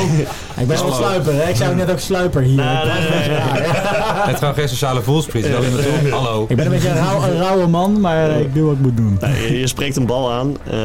Ik 0.58 0.68
ben 0.68 0.68
wel 0.68 0.94
sluiper, 0.94 1.34
hè? 1.34 1.50
Ik 1.50 1.56
zei 1.56 1.70
ook 1.70 1.76
net 1.76 1.92
ook 1.92 2.00
sluiper 2.00 2.42
hier. 2.42 2.56
Nee, 2.56 2.76
Ik 2.76 2.84
ben 2.84 3.20
nee, 3.20 3.28
nee. 3.28 3.38
hè? 3.38 4.22
Het 4.24 4.34
is 4.34 4.40
gewoon 4.40 4.54
geen 4.54 4.70
sociale 4.70 5.02
voelspriet. 5.02 5.50
Naartoe. 5.50 6.12
Hallo. 6.12 6.46
Ik 6.50 6.56
ben 6.56 6.66
een 6.66 6.72
beetje 6.72 6.90
een, 6.90 6.96
rauw, 6.96 7.24
een 7.24 7.38
rauwe 7.38 7.68
man, 7.68 8.00
maar 8.00 8.30
ik 8.30 8.54
doe 8.54 8.66
wat 8.66 8.76
ik 8.76 8.82
moet 8.82 8.98
doen. 8.98 9.18
Nou, 9.22 9.34
je, 9.34 9.60
je 9.60 9.68
spreekt 9.68 9.96
een 9.96 10.06
bal 10.06 10.32
aan. 10.32 10.58
Eh, 10.64 10.78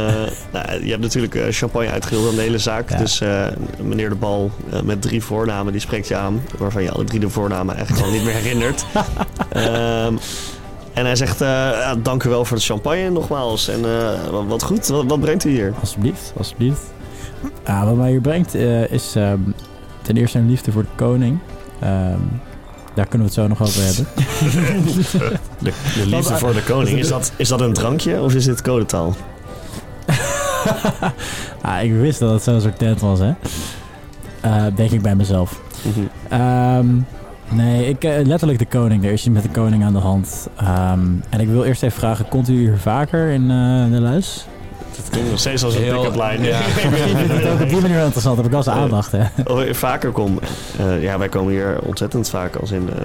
nou, 0.53 0.85
je 0.85 0.91
hebt 0.91 1.03
natuurlijk 1.03 1.35
eh, 1.35 1.43
champagne 1.51 1.91
uitgedeeld 1.91 2.29
aan 2.29 2.35
de 2.35 2.41
hele 2.41 2.59
zaak. 2.59 2.91
Ja. 2.91 2.97
Dus 2.97 3.21
eh, 3.21 3.47
meneer 3.81 4.09
de 4.09 4.15
Bal 4.15 4.51
met 4.85 5.03
drie 5.03 5.23
voornamen, 5.23 5.73
die 5.73 5.81
spreekt 5.81 6.09
je 6.09 6.17
aan. 6.17 6.43
Waarvan 6.59 6.83
je 6.83 6.91
alle 6.91 7.05
drie 7.05 7.21
de 7.21 7.29
voornamen 7.29 7.77
eigenlijk 7.77 8.07
al 8.07 8.13
niet 8.13 8.25
meer 8.25 8.35
herinnert. 8.35 8.85
Ehm, 9.53 10.15
en 10.95 11.05
hij 11.05 11.17
zegt, 11.17 11.41
eh, 11.41 11.49
ja, 11.49 11.95
dank 11.95 12.23
u 12.25 12.29
wel 12.29 12.45
voor 12.45 12.57
de 12.57 12.63
champagne 12.63 13.11
nogmaals. 13.11 13.69
En 13.69 13.85
eh, 13.85 14.31
wat, 14.31 14.45
wat 14.47 14.63
goed, 14.63 14.87
wat, 14.87 15.05
wat 15.05 15.21
brengt 15.21 15.45
u 15.45 15.51
hier? 15.51 15.73
Alsjeblieft, 15.81 16.33
alsjeblieft. 16.37 16.83
Ah, 17.65 17.85
wat 17.85 17.97
mij 17.97 18.11
hier 18.11 18.21
brengt 18.21 18.55
eh, 18.55 18.91
is 18.91 19.15
ehm, 19.17 19.41
ten 20.03 20.17
eerste 20.17 20.39
een 20.39 20.49
liefde 20.49 20.73
voor 20.73 20.83
de 20.83 20.89
koning. 20.95 21.39
Ehm, 21.81 22.19
daar 22.95 23.07
kunnen 23.07 23.29
we 23.29 23.35
het 23.35 23.43
zo 23.43 23.47
nog 23.47 23.63
over 23.63 23.83
hebben. 23.83 24.07
De, 25.59 25.73
de 25.95 26.07
liefde 26.07 26.35
voor 26.35 26.53
de 26.53 26.63
koning. 26.63 26.99
Is 26.99 27.09
dat, 27.09 27.33
is 27.37 27.49
dat 27.49 27.61
een 27.61 27.73
drankje 27.73 28.21
of 28.21 28.35
is 28.35 28.45
dit 28.45 28.63
codetaal? 28.63 29.15
ah, 31.63 31.83
ik 31.83 31.93
wist 31.93 32.19
dat 32.19 32.33
het 32.33 32.43
zo'n 32.43 32.61
soort 32.61 32.79
tent 32.79 33.01
was, 33.01 33.19
hè. 33.19 33.33
Eh, 34.41 34.65
denk 34.75 34.91
ik 34.91 35.03
bij 35.03 35.15
mezelf. 35.15 35.61
Mhm. 35.83 36.07
Ehm, 36.29 36.87
nee, 37.55 37.89
ik, 37.89 38.05
eh, 38.05 38.25
letterlijk 38.25 38.59
de 38.59 38.67
koning. 38.67 39.05
Er 39.05 39.13
is 39.13 39.21
iets 39.27 39.35
met 39.35 39.43
de 39.43 39.49
koning 39.49 39.85
aan 39.85 39.93
de 39.93 39.99
hand. 39.99 40.49
Ehm, 40.57 41.01
en 41.29 41.41
ik 41.41 41.49
wil 41.49 41.65
eerst 41.65 41.83
even 41.83 41.99
vragen, 41.99 42.29
komt 42.29 42.49
u 42.49 42.53
hier 42.59 42.79
vaker 42.79 43.29
in 43.31 43.43
eh, 43.51 43.91
de 43.91 44.01
luis? 44.01 44.47
Dat 44.97 45.09
klinkt 45.11 45.31
nog 45.31 45.39
steeds 45.39 45.65
als 45.65 45.75
een 45.75 45.83
Heel- 45.83 46.01
pick-up 46.01 46.15
line. 46.23 46.47
ja. 46.47 46.59
Misschien 46.59 46.91
vind 47.17 47.31
ik 47.31 47.37
het 47.43 47.53
ook 47.53 47.61
op 47.61 47.69
die 47.69 47.81
manier 47.81 47.97
wel 47.97 48.05
interessant. 48.05 48.37
Heb 48.37 48.45
ik 48.45 48.51
wel 48.51 48.61
eens 48.61 48.69
aandacht, 48.69 49.13
hè. 49.13 49.23
Of 49.45 49.63
ik 49.63 49.75
vaker 49.75 50.11
kom. 50.11 50.39
Eh, 50.79 51.03
ja, 51.03 51.19
wij 51.19 51.29
komen 51.29 51.53
hier 51.53 51.79
ontzettend 51.83 52.29
vaak 52.29 52.57
als 52.57 52.71
in... 52.71 52.89
eh, 52.89 53.05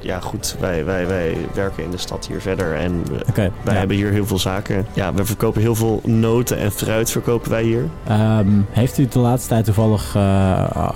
ja, 0.00 0.20
goed, 0.20 0.56
wij, 0.60 0.84
wij, 0.84 1.06
wij 1.06 1.36
werken 1.54 1.84
in 1.84 1.90
de 1.90 1.96
stad 1.98 2.26
hier 2.26 2.40
verder 2.40 2.74
en 2.74 3.02
wij 3.34 3.50
ja. 3.64 3.72
hebben 3.72 3.96
hier 3.96 4.10
heel 4.12 4.26
veel 4.26 4.38
zaken. 4.38 4.86
Ja, 4.92 5.14
we 5.14 5.24
verkopen 5.24 5.60
heel 5.60 5.74
veel 5.74 6.00
noten 6.04 6.58
en 6.58 6.72
fruit 6.72 7.10
verkopen 7.10 7.50
wij 7.50 7.62
hier. 7.62 7.84
Ehm, 8.06 8.48
heeft 8.70 8.98
u 8.98 9.06
de 9.08 9.18
laatste 9.18 9.48
tijd 9.48 9.64
toevallig 9.64 10.14
eh, 10.14 10.22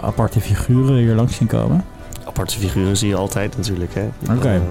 aparte 0.05 0.41
figuren 0.41 0.97
hier 0.97 1.15
langs 1.15 1.37
zien 1.37 1.49
komen? 1.49 1.85
Aparte 2.33 2.59
figuren 2.59 2.97
zie 2.97 3.09
je 3.09 3.17
altijd 3.17 3.57
natuurlijk, 3.57 3.95
hè. 3.95 4.35
Oké. 4.35 4.63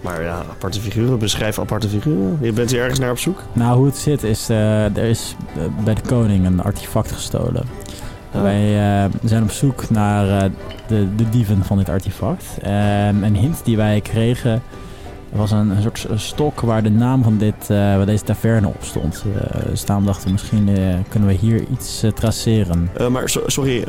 Maar 0.00 0.22
ja, 0.22 0.42
aparte 0.50 0.80
figuren, 0.80 1.18
beschrijf 1.18 1.58
aparte 1.58 1.88
figuren. 1.88 2.38
Je 2.40 2.52
bent 2.52 2.70
hier 2.70 2.80
ergens 2.80 2.98
naar 2.98 3.10
op 3.10 3.18
zoek? 3.18 3.42
Nou, 3.52 3.76
hoe 3.76 3.86
het 3.86 3.96
zit 3.96 4.22
is, 4.22 4.48
eh, 4.48 4.96
er 4.96 5.04
is 5.04 5.36
eh, 5.56 5.84
bij 5.84 5.94
de 5.94 6.00
koning 6.00 6.46
een 6.46 6.62
artefact 6.62 7.12
gestolen. 7.12 7.62
Oh. 8.34 8.42
Wij 8.42 8.78
eh, 8.78 9.10
zijn 9.24 9.42
op 9.42 9.50
zoek 9.50 9.90
naar 9.90 10.50
de, 10.86 11.14
de 11.16 11.28
dieven 11.28 11.64
van 11.64 11.78
dit 11.78 11.88
artefact. 11.88 12.44
Ehm, 12.62 13.22
een 13.22 13.36
hint 13.36 13.64
die 13.64 13.76
wij 13.76 14.00
kregen 14.00 14.62
was 15.32 15.50
een, 15.50 15.70
een 15.70 15.82
soort 15.82 16.06
stok 16.14 16.60
waar 16.60 16.82
de 16.82 16.90
naam 16.90 17.22
van 17.22 17.38
dit, 17.38 17.66
waar 17.68 18.06
deze 18.06 18.24
taverne 18.24 18.66
op 18.68 18.76
stond. 18.80 19.24
Dus 19.68 19.84
daarom 19.84 20.06
dachten 20.06 20.26
we, 20.26 20.32
misschien 20.32 20.68
eh, 20.68 20.94
kunnen 21.08 21.28
we 21.28 21.34
hier 21.34 21.64
iets 21.72 22.04
traceren. 22.14 22.90
Maar 23.10 23.28
so- 23.28 23.42
sorry, 23.46 23.84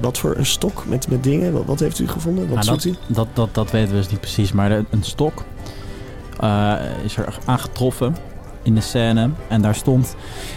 wat 0.00 0.18
voor 0.18 0.36
een 0.36 0.46
stok 0.46 0.84
met, 0.86 1.08
met 1.10 1.22
dingen? 1.24 1.52
Wat, 1.52 1.64
wat 1.64 1.80
heeft 1.80 1.98
u 1.98 2.08
gevonden? 2.08 2.48
Wat 2.48 2.54
Nou, 2.64 2.80
zoekt 2.80 2.84
u? 2.84 2.94
Dat, 3.14 3.26
dat, 3.32 3.54
dat 3.54 3.70
weten 3.70 3.90
we 3.90 3.96
dus 3.96 4.10
niet 4.10 4.20
precies, 4.20 4.52
maar 4.52 4.68
de- 4.68 4.84
een 4.90 5.02
stok 5.04 5.44
is 7.04 7.16
er 7.16 7.38
aangetroffen 7.44 8.16
in 8.62 8.74
de 8.74 8.80
scène. 8.80 9.30
En 9.48 9.62
daar 9.62 9.74
stond 9.74 10.14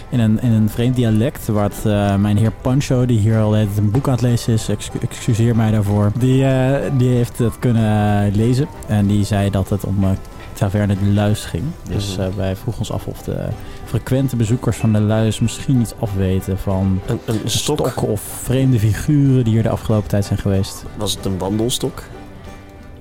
in 0.08 0.20
een, 0.20 0.40
in 0.42 0.52
een 0.52 0.68
vreemd 0.68 0.96
dialect, 0.96 1.46
wat 1.46 1.74
eh, 1.84 2.16
mijn 2.16 2.36
heer 2.36 2.52
Pancho, 2.60 3.06
die 3.06 3.18
hier 3.18 3.38
al 3.38 3.56
een 3.56 3.90
boek 3.90 4.06
aan 4.06 4.12
het 4.12 4.22
lezen 4.22 4.52
is, 4.52 4.68
excu- 4.68 4.98
excuseer 5.00 5.56
mij 5.56 5.70
daarvoor, 5.70 6.12
die, 6.18 6.44
eh, 6.44 6.90
die 6.96 7.08
heeft 7.10 7.38
het 7.38 7.58
kunnen 7.58 8.30
lezen. 8.36 8.66
En 8.86 9.06
die 9.06 9.24
zei 9.24 9.50
dat 9.50 9.68
het 9.68 9.84
om 9.84 10.04
eh, 10.04 10.10
Taverne 10.52 10.96
de 11.04 11.10
Luis 11.10 11.44
ging. 11.44 11.62
Dus 11.88 12.16
Mhm. 12.16 12.36
wij 12.36 12.56
vroegen 12.56 12.78
ons 12.80 12.92
af 12.92 13.06
of 13.06 13.22
de 13.22 13.48
frequente 13.84 14.36
bezoekers 14.36 14.76
van 14.76 14.92
de 14.92 15.00
Luis 15.00 15.40
misschien 15.40 15.80
iets 15.80 15.94
afweten 15.98 16.58
van 16.58 17.00
Een, 17.06 17.18
een 17.24 17.40
stok? 17.44 17.78
stokken 17.88 18.08
of 18.08 18.20
vreemde 18.20 18.78
figuren 18.78 19.44
die 19.44 19.52
hier 19.52 19.62
de 19.62 19.68
afgelopen 19.68 20.08
tijd 20.08 20.24
zijn 20.24 20.38
geweest. 20.38 20.84
Was 20.96 21.16
het 21.16 21.24
een 21.24 21.38
wandelstok? 21.38 22.02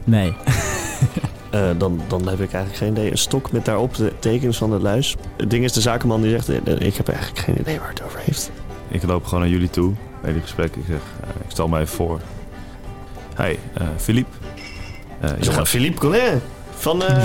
Nee. 0.03 0.33
Eh, 1.53 1.69
dan, 1.77 2.01
dan 2.07 2.27
heb 2.27 2.39
ik 2.39 2.53
eigenlijk 2.53 2.75
geen 2.75 2.91
idee. 2.91 3.11
Een 3.11 3.17
stok 3.17 3.51
met 3.51 3.65
daarop 3.65 3.95
de 3.95 4.11
tekens 4.19 4.57
van 4.57 4.69
de 4.69 4.79
luis. 4.79 5.15
Het 5.37 5.49
ding 5.49 5.63
is, 5.63 5.73
de 5.73 5.81
zakenman 5.81 6.21
die 6.21 6.31
zegt... 6.31 6.49
eh, 6.49 6.79
ik 6.87 6.95
heb 6.95 7.07
eigenlijk 7.09 7.39
geen 7.39 7.59
idee 7.59 7.79
waar 7.79 7.89
het 7.89 8.03
over 8.03 8.19
heeft. 8.25 8.51
Ik 8.87 9.03
loop 9.03 9.25
gewoon 9.25 9.39
naar 9.39 9.49
jullie 9.49 9.69
toe 9.69 9.93
bij 10.21 10.31
die 10.33 10.41
gesprek. 10.41 10.75
Ik 10.75 10.83
zeg, 10.87 10.97
eh, 11.23 11.29
ik 11.29 11.51
stel 11.51 11.67
mij 11.67 11.81
even 11.81 11.95
voor. 11.95 12.19
Hi, 13.37 13.55
eh 13.73 13.87
Philippe. 13.97 14.35
Eh, 15.19 15.29
jongens, 15.39 15.69
Philippe 15.69 15.99
Collin. 15.99 16.41
Van, 16.75 17.03
eh, 17.03 17.15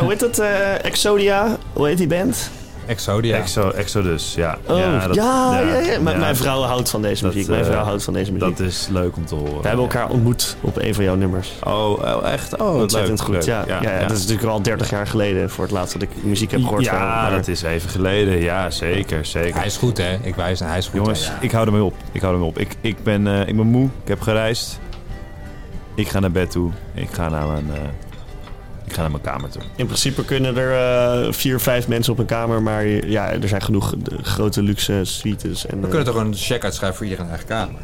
hoe 0.00 0.08
heet 0.10 0.20
het? 0.20 0.38
eh, 0.38 0.84
Exodia. 0.84 1.56
Hoe 1.72 1.86
heet 1.86 1.98
die 1.98 2.06
band? 2.06 2.50
Exodia. 2.88 3.36
Exo, 3.36 3.70
Exodus, 3.70 4.34
ja. 4.34 4.58
Oh, 4.66 4.78
ja, 4.78 5.06
dat- 5.06 5.14
ja, 5.14 5.60
ja. 5.60 6.00
M- 6.00 6.08
ja, 6.08 6.16
Mijn 6.18 6.36
vrouw 6.36 6.62
houdt 6.62 6.90
van 6.90 7.02
deze 7.02 7.22
dat, 7.22 7.32
muziek. 7.34 7.48
Mijn 7.50 7.60
eh, 7.64 7.66
vrouw 7.70 7.82
houdt 7.84 8.02
van 8.04 8.12
deze 8.12 8.32
muziek. 8.32 8.56
Dat 8.56 8.66
is 8.66 8.88
leuk 8.90 9.16
om 9.16 9.26
te 9.26 9.34
horen. 9.34 9.60
We 9.62 9.66
hebben 9.68 9.84
elkaar 9.84 10.08
ontmoet 10.10 10.56
op 10.60 10.76
een 10.76 10.94
van 10.94 11.04
jouw 11.04 11.14
nummers. 11.14 11.52
Oh, 11.64 11.90
oh, 11.90 12.28
echt? 12.32 12.56
Oh, 12.56 12.74
Ontzettend 12.80 13.18
leuk, 13.18 13.26
goed. 13.26 13.34
leuk. 13.34 13.44
Ja, 13.44 13.64
ja, 13.66 13.82
ja, 13.92 14.00
dat 14.00 14.10
is 14.16 14.20
natuurlijk 14.26 14.48
al 14.48 14.62
30 14.62 14.90
jaar 14.90 15.06
geleden 15.06 15.50
voor 15.50 15.64
het 15.64 15.72
laatst 15.72 15.92
dat 15.92 16.02
ik 16.02 16.08
muziek 16.22 16.50
heb 16.50 16.62
gehoord. 16.62 16.84
Ja, 16.84 16.98
Maar- 16.98 17.30
dat 17.30 17.48
is 17.48 17.62
even 17.62 17.90
geleden. 17.90 18.40
Ja, 18.40 18.70
zeker, 18.70 19.24
zeker. 19.26 19.56
Hij 19.56 19.66
is 19.66 19.76
goed, 19.76 19.96
hè? 19.98 20.18
Ik 20.22 20.34
wijs 20.34 20.60
hij 20.60 20.78
is 20.78 20.86
goed. 20.86 20.94
Jongens, 20.94 21.32
ik 21.40 21.50
hou 21.50 21.66
ermee 21.66 21.82
op. 21.82 21.94
Ik 22.12 22.20
hou 22.20 22.32
ermee 22.34 22.48
op. 22.48 22.58
Ik, 22.58 22.76
ik, 22.80 23.02
ben, 23.02 23.26
eh, 23.26 23.40
ik 23.48 23.56
ben 23.56 23.66
moe. 23.66 23.84
Ik 24.02 24.08
heb 24.08 24.20
gereisd. 24.20 24.78
Ik 25.94 26.08
ga 26.08 26.20
naar 26.20 26.30
bed 26.30 26.50
toe. 26.50 26.70
Ik 26.94 27.08
ga 27.12 27.28
naar 27.28 27.46
mijn, 27.46 27.66
eh, 27.74 27.80
ga 28.98 29.08
naar 29.10 29.20
mijn 29.20 29.34
kamer 29.34 29.50
toe. 29.50 29.62
In 29.76 29.86
principe 29.86 30.24
kunnen 30.24 30.56
er 30.56 30.72
eh, 31.26 31.32
vier, 31.32 31.60
vijf 31.60 31.88
mensen 31.88 32.12
op 32.12 32.18
een 32.18 32.26
kamer, 32.26 32.62
maar 32.62 32.86
ja, 32.86 33.30
er 33.32 33.48
zijn 33.48 33.62
genoeg 33.62 33.94
de 33.98 34.18
grote 34.22 34.62
luxe 34.62 35.00
suites. 35.02 35.66
En, 35.66 35.78
We 35.78 35.84
eh, 35.84 35.88
kunnen 35.88 36.06
toch 36.06 36.22
een 36.22 36.34
check 36.34 36.64
uitschrijven 36.64 36.98
voor 36.98 37.06
iedereen 37.06 37.28
eigen 37.28 37.46
kamer. 37.46 37.80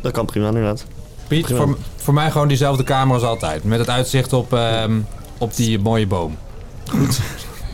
Dat 0.00 0.12
kan 0.12 0.26
prima 0.26 0.46
inderdaad. 0.46 0.86
Piet, 1.28 1.44
Prima. 1.44 1.60
voor, 1.60 1.76
voor 1.96 2.14
mij 2.14 2.30
gewoon 2.30 2.48
diezelfde 2.48 2.82
kamer 2.82 3.14
als 3.14 3.22
altijd. 3.22 3.64
Met 3.64 3.78
het 3.78 3.88
uitzicht 3.88 4.32
op, 4.32 4.52
ehm, 4.52 5.00
op 5.38 5.56
die 5.56 5.78
mooie 5.78 6.06
boom. 6.06 6.36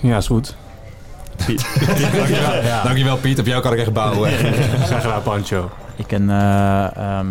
Ja, 0.03 0.17
is 0.17 0.27
goed. 0.27 0.55
Dankjewel, 1.47 2.83
Dankjewel 2.85 3.17
Piet, 3.17 3.39
op 3.39 3.47
jou 3.47 3.63
kan 3.63 3.73
ik 3.73 3.79
echt 3.79 3.93
bouwen. 3.93 4.31
Graag 4.89 5.03
gedaan, 5.03 5.23
Pancho. 5.23 5.71
Ik 5.97 6.13
en 6.13 6.31
eh, 6.31 6.97
ehm, 6.97 7.27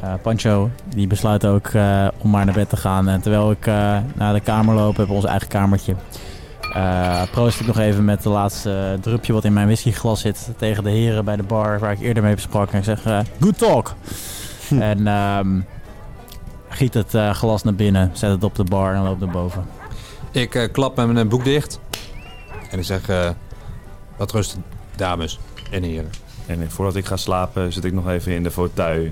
eh, 0.00 0.12
Pancho, 0.22 0.70
die 0.88 1.06
besluit 1.06 1.46
ook 1.46 1.66
eh, 1.66 2.08
om 2.18 2.30
maar 2.30 2.44
naar 2.44 2.54
bed 2.54 2.68
te 2.68 2.76
gaan. 2.76 3.08
En 3.08 3.20
terwijl 3.20 3.50
ik 3.50 3.66
eh, 3.66 3.98
naar 4.14 4.32
de 4.32 4.40
kamer 4.40 4.74
loop, 4.74 4.96
heb 4.96 5.06
ik 5.06 5.12
ons 5.12 5.24
eigen 5.24 5.48
kamertje. 5.48 5.94
Eh 6.72 7.22
proost 7.30 7.60
ik 7.60 7.66
nog 7.66 7.78
even 7.78 8.04
met 8.04 8.22
de 8.22 8.28
laatste 8.28 8.98
drupje 9.00 9.32
wat 9.32 9.44
in 9.44 9.52
mijn 9.52 9.66
whiskyglas 9.66 10.20
zit 10.20 10.50
tegen 10.56 10.84
de 10.84 10.90
heren 10.90 11.24
bij 11.24 11.36
de 11.36 11.42
bar 11.42 11.78
waar 11.78 11.92
ik 11.92 12.00
eerder 12.00 12.22
mee 12.22 12.34
besprak. 12.34 12.70
En 12.70 12.78
ik 12.78 12.84
zeg, 12.84 13.04
eh, 13.04 13.18
good 13.40 13.58
talk. 13.58 13.94
En 14.70 15.06
ehm, 15.06 15.60
giet 16.68 16.94
het 16.94 17.14
glas 17.32 17.62
naar 17.62 17.74
binnen, 17.74 18.10
zet 18.12 18.30
het 18.30 18.44
op 18.44 18.54
de 18.54 18.64
bar 18.64 18.94
en 18.94 19.02
loop 19.02 19.20
naar 19.20 19.30
boven. 19.30 19.64
Ik 20.36 20.54
eh, 20.54 20.72
klap 20.72 20.96
met 20.96 21.12
mijn 21.12 21.28
boek 21.28 21.44
dicht. 21.44 21.80
En 22.70 22.78
ik 22.78 22.84
zeg, 22.84 23.08
eh, 23.08 23.30
wat 24.16 24.32
rust, 24.32 24.56
dames 24.96 25.38
en 25.70 25.82
heren. 25.82 26.10
En 26.46 26.70
voordat 26.70 26.96
ik 26.96 27.06
ga 27.06 27.16
slapen 27.16 27.72
zit 27.72 27.84
ik 27.84 27.92
nog 27.92 28.08
even 28.08 28.32
in 28.32 28.42
de 28.42 28.50
fauteuil. 28.50 29.10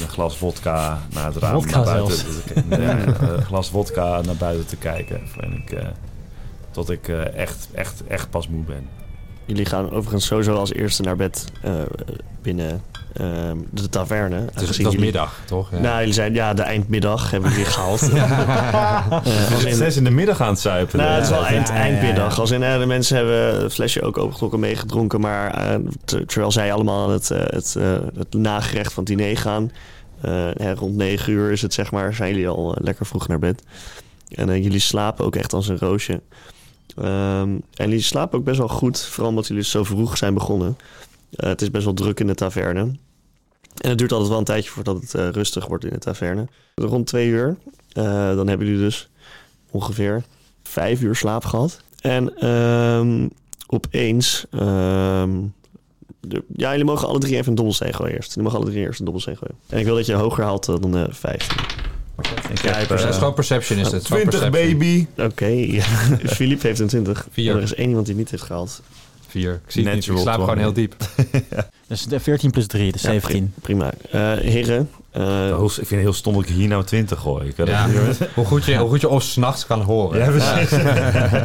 Een 0.00 0.08
glas 0.08 0.36
vodka 0.36 0.98
naar 1.10 1.26
het 1.26 1.36
raam. 1.36 1.52
Vodka 1.52 1.76
naar 1.76 1.84
buiten. 1.84 2.16
zelfs. 2.16 2.36
Ja, 2.68 2.98
een 2.98 3.42
glas 3.42 3.70
vodka 3.70 4.20
naar 4.20 4.36
buiten 4.36 4.66
te 4.66 4.76
kijken. 4.76 5.20
En 5.40 5.52
ik, 5.52 5.72
eh, 5.72 5.86
tot 6.70 6.90
ik 6.90 7.08
eh, 7.08 7.34
echt, 7.34 7.68
echt, 7.72 8.06
echt 8.06 8.30
pas 8.30 8.48
moe 8.48 8.64
ben. 8.64 8.88
Jullie 9.46 9.64
gaan 9.64 9.90
overigens 9.90 10.26
sowieso 10.26 10.54
als 10.54 10.72
eerste 10.72 11.02
naar 11.02 11.16
bed 11.16 11.44
eh, 11.62 11.72
binnen 12.42 12.82
ehm, 13.12 13.56
de 13.70 13.88
taverne. 13.88 14.44
Het 14.52 14.68
is, 14.70 14.76
jullie- 14.76 14.98
middag, 14.98 15.40
toch? 15.44 15.70
Ja. 15.70 15.78
Nou, 15.78 15.98
jullie 15.98 16.14
zijn 16.14 16.34
ja, 16.34 16.54
de 16.54 16.62
eindmiddag 16.62 17.30
hebben 17.30 17.50
jullie 17.50 17.64
gehaald. 17.64 18.00
Eh, 18.12 19.52
als 19.54 19.64
in- 19.64 19.74
Zes 19.74 19.96
in 19.96 20.04
de 20.04 20.10
middag 20.10 20.40
aan 20.40 20.48
het 20.48 20.58
zuipen. 20.60 20.98
Nou, 20.98 21.10
het 21.10 21.22
is 21.24 21.30
wel 21.30 21.40
Ja, 21.40 21.46
eind, 21.46 21.68
ja, 21.68 21.74
ja, 21.74 21.80
eindmiddag. 21.80 22.34
ja. 22.34 22.40
Als 22.40 22.50
in, 22.50 22.62
eh, 22.62 22.78
de 22.78 22.86
mensen 22.86 23.16
hebben 23.16 23.62
het 23.62 23.74
flesje 23.74 24.02
ook 24.02 24.18
opengetrokken 24.18 24.60
meegedronken. 24.60 25.20
Maar 25.20 25.50
eh, 25.54 25.78
ter- 26.04 26.26
terwijl 26.26 26.52
zij 26.52 26.72
allemaal 26.72 27.04
aan 27.06 27.10
het, 27.12 27.30
eh, 27.30 27.38
het, 27.44 27.76
eh, 27.78 27.92
het 28.18 28.34
nagerecht 28.34 28.92
van 28.92 29.04
het 29.04 29.16
diner 29.16 29.36
gaan. 29.38 29.70
eh, 30.20 30.32
hè, 30.54 30.74
rond 30.74 30.96
negen 30.96 31.32
uur 31.32 31.50
is 31.52 31.62
het 31.62 31.74
zeg 31.74 31.90
maar. 31.90 32.14
Zijn 32.14 32.30
jullie 32.30 32.48
al 32.48 32.76
lekker 32.80 33.06
vroeg 33.06 33.28
naar 33.28 33.38
bed. 33.38 33.62
En 34.28 34.62
jullie 34.62 34.78
slapen 34.78 35.24
ook 35.24 35.36
echt 35.36 35.52
als 35.52 35.68
een 35.68 35.78
roosje. 35.78 36.20
Ehm, 36.96 37.48
en 37.74 37.88
jullie 37.88 38.00
slapen 38.00 38.38
ook 38.38 38.44
best 38.44 38.58
wel 38.58 38.68
goed. 38.68 39.00
Vooral 39.00 39.30
omdat 39.30 39.46
jullie 39.46 39.62
zo 39.64 39.84
vroeg 39.84 40.16
zijn 40.16 40.34
begonnen. 40.34 40.76
Eh, 41.30 41.48
het 41.48 41.62
is 41.62 41.70
best 41.70 41.84
wel 41.84 41.94
druk 41.94 42.20
in 42.20 42.26
de 42.26 42.34
taverne. 42.34 42.80
En 43.76 43.88
het 43.88 43.98
duurt 43.98 44.12
altijd 44.12 44.30
wel 44.30 44.38
een 44.38 44.44
tijdje 44.44 44.70
voordat 44.70 45.00
het 45.00 45.14
eh, 45.14 45.28
rustig 45.28 45.66
wordt 45.66 45.84
in 45.84 45.90
de 45.90 45.98
taverne. 45.98 46.46
Rond 46.74 47.06
twee 47.06 47.28
uur. 47.28 47.56
eh, 47.92 48.04
dan 48.36 48.46
hebben 48.48 48.66
jullie 48.66 48.82
dus 48.82 49.08
ongeveer 49.70 50.22
vijf 50.62 51.00
uur 51.02 51.14
slaap 51.16 51.44
gehad. 51.44 51.80
En 52.00 52.36
ehm, 52.38 53.28
opeens... 53.66 54.46
ehm, 54.50 55.30
de- 56.20 56.44
ja, 56.56 56.70
jullie 56.70 56.84
mogen 56.84 57.08
alle 57.08 57.18
drie 57.18 57.34
even 57.36 57.48
een 57.48 57.54
dobbelsteen 57.54 57.94
gooien 57.94 58.14
eerst. 58.14 58.28
Jullie 58.28 58.42
mogen 58.42 58.58
alle 58.60 58.70
drie 58.70 58.82
eerst 58.84 58.98
een 58.98 59.04
dobbelsteen 59.04 59.36
gooien. 59.36 59.54
En 59.68 59.78
ik 59.78 59.84
wil 59.84 59.94
dat 59.94 60.06
je 60.06 60.12
hoger 60.14 60.44
haalt 60.44 60.64
dan 60.66 60.96
eh 60.96 61.04
15. 61.10 61.56
Ik 62.50 62.62
Ja, 62.62 62.72
heb, 62.72 62.86
perce- 62.86 62.92
Het 62.92 63.00
is 63.02 63.04
eh, 63.04 63.18
gewoon 63.18 63.34
perception 63.34 63.78
is 63.78 63.90
het. 63.92 64.06
gewoon 64.06 64.28
20 64.28 64.50
perception. 64.50 64.78
baby. 64.78 65.06
Oké, 65.22 65.82
Philippe 66.34 66.66
heeft 66.66 66.80
een 66.80 66.86
20. 66.86 67.26
Vier. 67.32 67.50
En 67.50 67.56
er 67.56 67.62
is 67.62 67.74
één 67.74 67.88
iemand 67.88 68.06
die 68.06 68.14
niet 68.14 68.30
heeft 68.30 68.42
gehaald. 68.42 68.82
Vier. 69.28 69.52
Ik 69.66 69.72
zie 69.72 69.84
het 69.84 69.94
niet. 69.94 70.06
Ik 70.08 70.18
slaap 70.18 70.38
gewoon 70.40 70.58
heel 70.58 70.72
diep. 70.72 70.94
Dus 71.88 72.04
de 72.04 72.20
14 72.20 72.50
plus 72.50 72.66
3, 72.66 72.92
dus 72.92 73.02
Ja, 73.02 73.08
17. 73.10 73.54
Prima. 73.62 73.92
Eh 74.10 74.32
heren, 74.34 74.90
eh, 75.10 75.48
ik 75.62 75.70
vind 75.72 75.90
het 75.90 75.98
heel 76.00 76.12
stom 76.12 76.34
dat 76.34 76.42
ik 76.42 76.48
hier 76.48 76.68
nou 76.68 76.84
20 76.84 77.20
gooi. 77.20 77.48
Ik 77.48 77.66
Ja. 77.66 77.88
Hoe 78.34 78.44
goed 78.44 78.64
je, 78.64 78.76
hoe 78.76 78.88
goed 78.88 79.00
je 79.00 79.08
of 79.08 79.22
s'nachts 79.22 79.66
kan 79.66 79.80
horen. 79.80 80.18
Ja, 80.18 80.30
precies. 80.30 80.70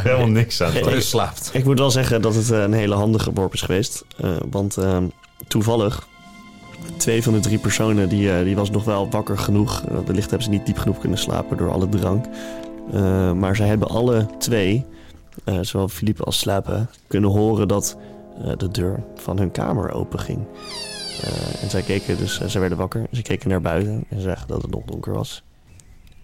Helemaal 0.02 0.26
niks 0.26 0.60
aan. 0.60 0.72
Je 0.74 1.00
slaapt. 1.00 1.50
Ik 1.52 1.64
moet 1.64 1.78
wel 1.78 1.90
zeggen 1.90 2.22
dat 2.22 2.34
het 2.34 2.50
eh, 2.50 2.60
een 2.62 2.72
hele 2.72 2.94
handige 2.94 3.32
worp 3.32 3.54
is 3.54 3.60
geweest. 3.62 4.04
Eh, 4.16 4.30
want 4.50 4.76
ehm, 4.76 5.04
toevallig, 5.48 6.06
twee 7.02 7.22
van 7.22 7.32
de 7.32 7.40
drie 7.40 7.58
personen 7.58 8.08
die, 8.08 8.32
eh, 8.32 8.44
die 8.44 8.56
was 8.56 8.70
nog 8.70 8.84
wel 8.84 9.10
wakker 9.10 9.38
genoeg. 9.38 9.82
Uh, 9.90 9.98
wellicht 10.06 10.30
hebben 10.30 10.42
ze 10.42 10.50
niet 10.50 10.66
diep 10.66 10.78
genoeg 10.78 10.98
kunnen 10.98 11.18
slapen 11.18 11.56
door 11.56 11.72
alle 11.72 11.88
drank. 11.88 12.24
Eh, 12.92 13.32
maar 13.32 13.56
zij 13.56 13.66
hebben 13.66 13.88
alle 13.88 14.26
twee, 14.38 14.84
eh, 15.44 15.58
zowel 15.60 15.88
Philippe 15.88 16.24
als 16.24 16.38
Slapen, 16.38 16.88
kunnen 17.06 17.30
horen 17.30 17.68
dat 17.68 17.96
eh, 18.44 18.52
de 18.56 18.68
deur 18.68 19.02
van 19.14 19.38
hun 19.38 19.50
kamer 19.50 19.92
open 19.92 20.18
ging. 20.20 20.38
Eh, 21.22 21.62
en 21.62 21.70
zij 21.70 21.82
keken 21.82 22.16
dus, 22.16 22.40
eh, 22.40 22.48
zij 22.48 22.60
werden 22.60 22.78
wakker. 22.78 23.06
Ze 23.12 23.22
keken 23.22 23.48
naar 23.48 23.60
buiten 23.60 24.04
en 24.08 24.20
zagen 24.20 24.48
dat 24.48 24.62
het 24.62 24.70
nog 24.70 24.82
donker 24.84 25.12
was. 25.12 25.42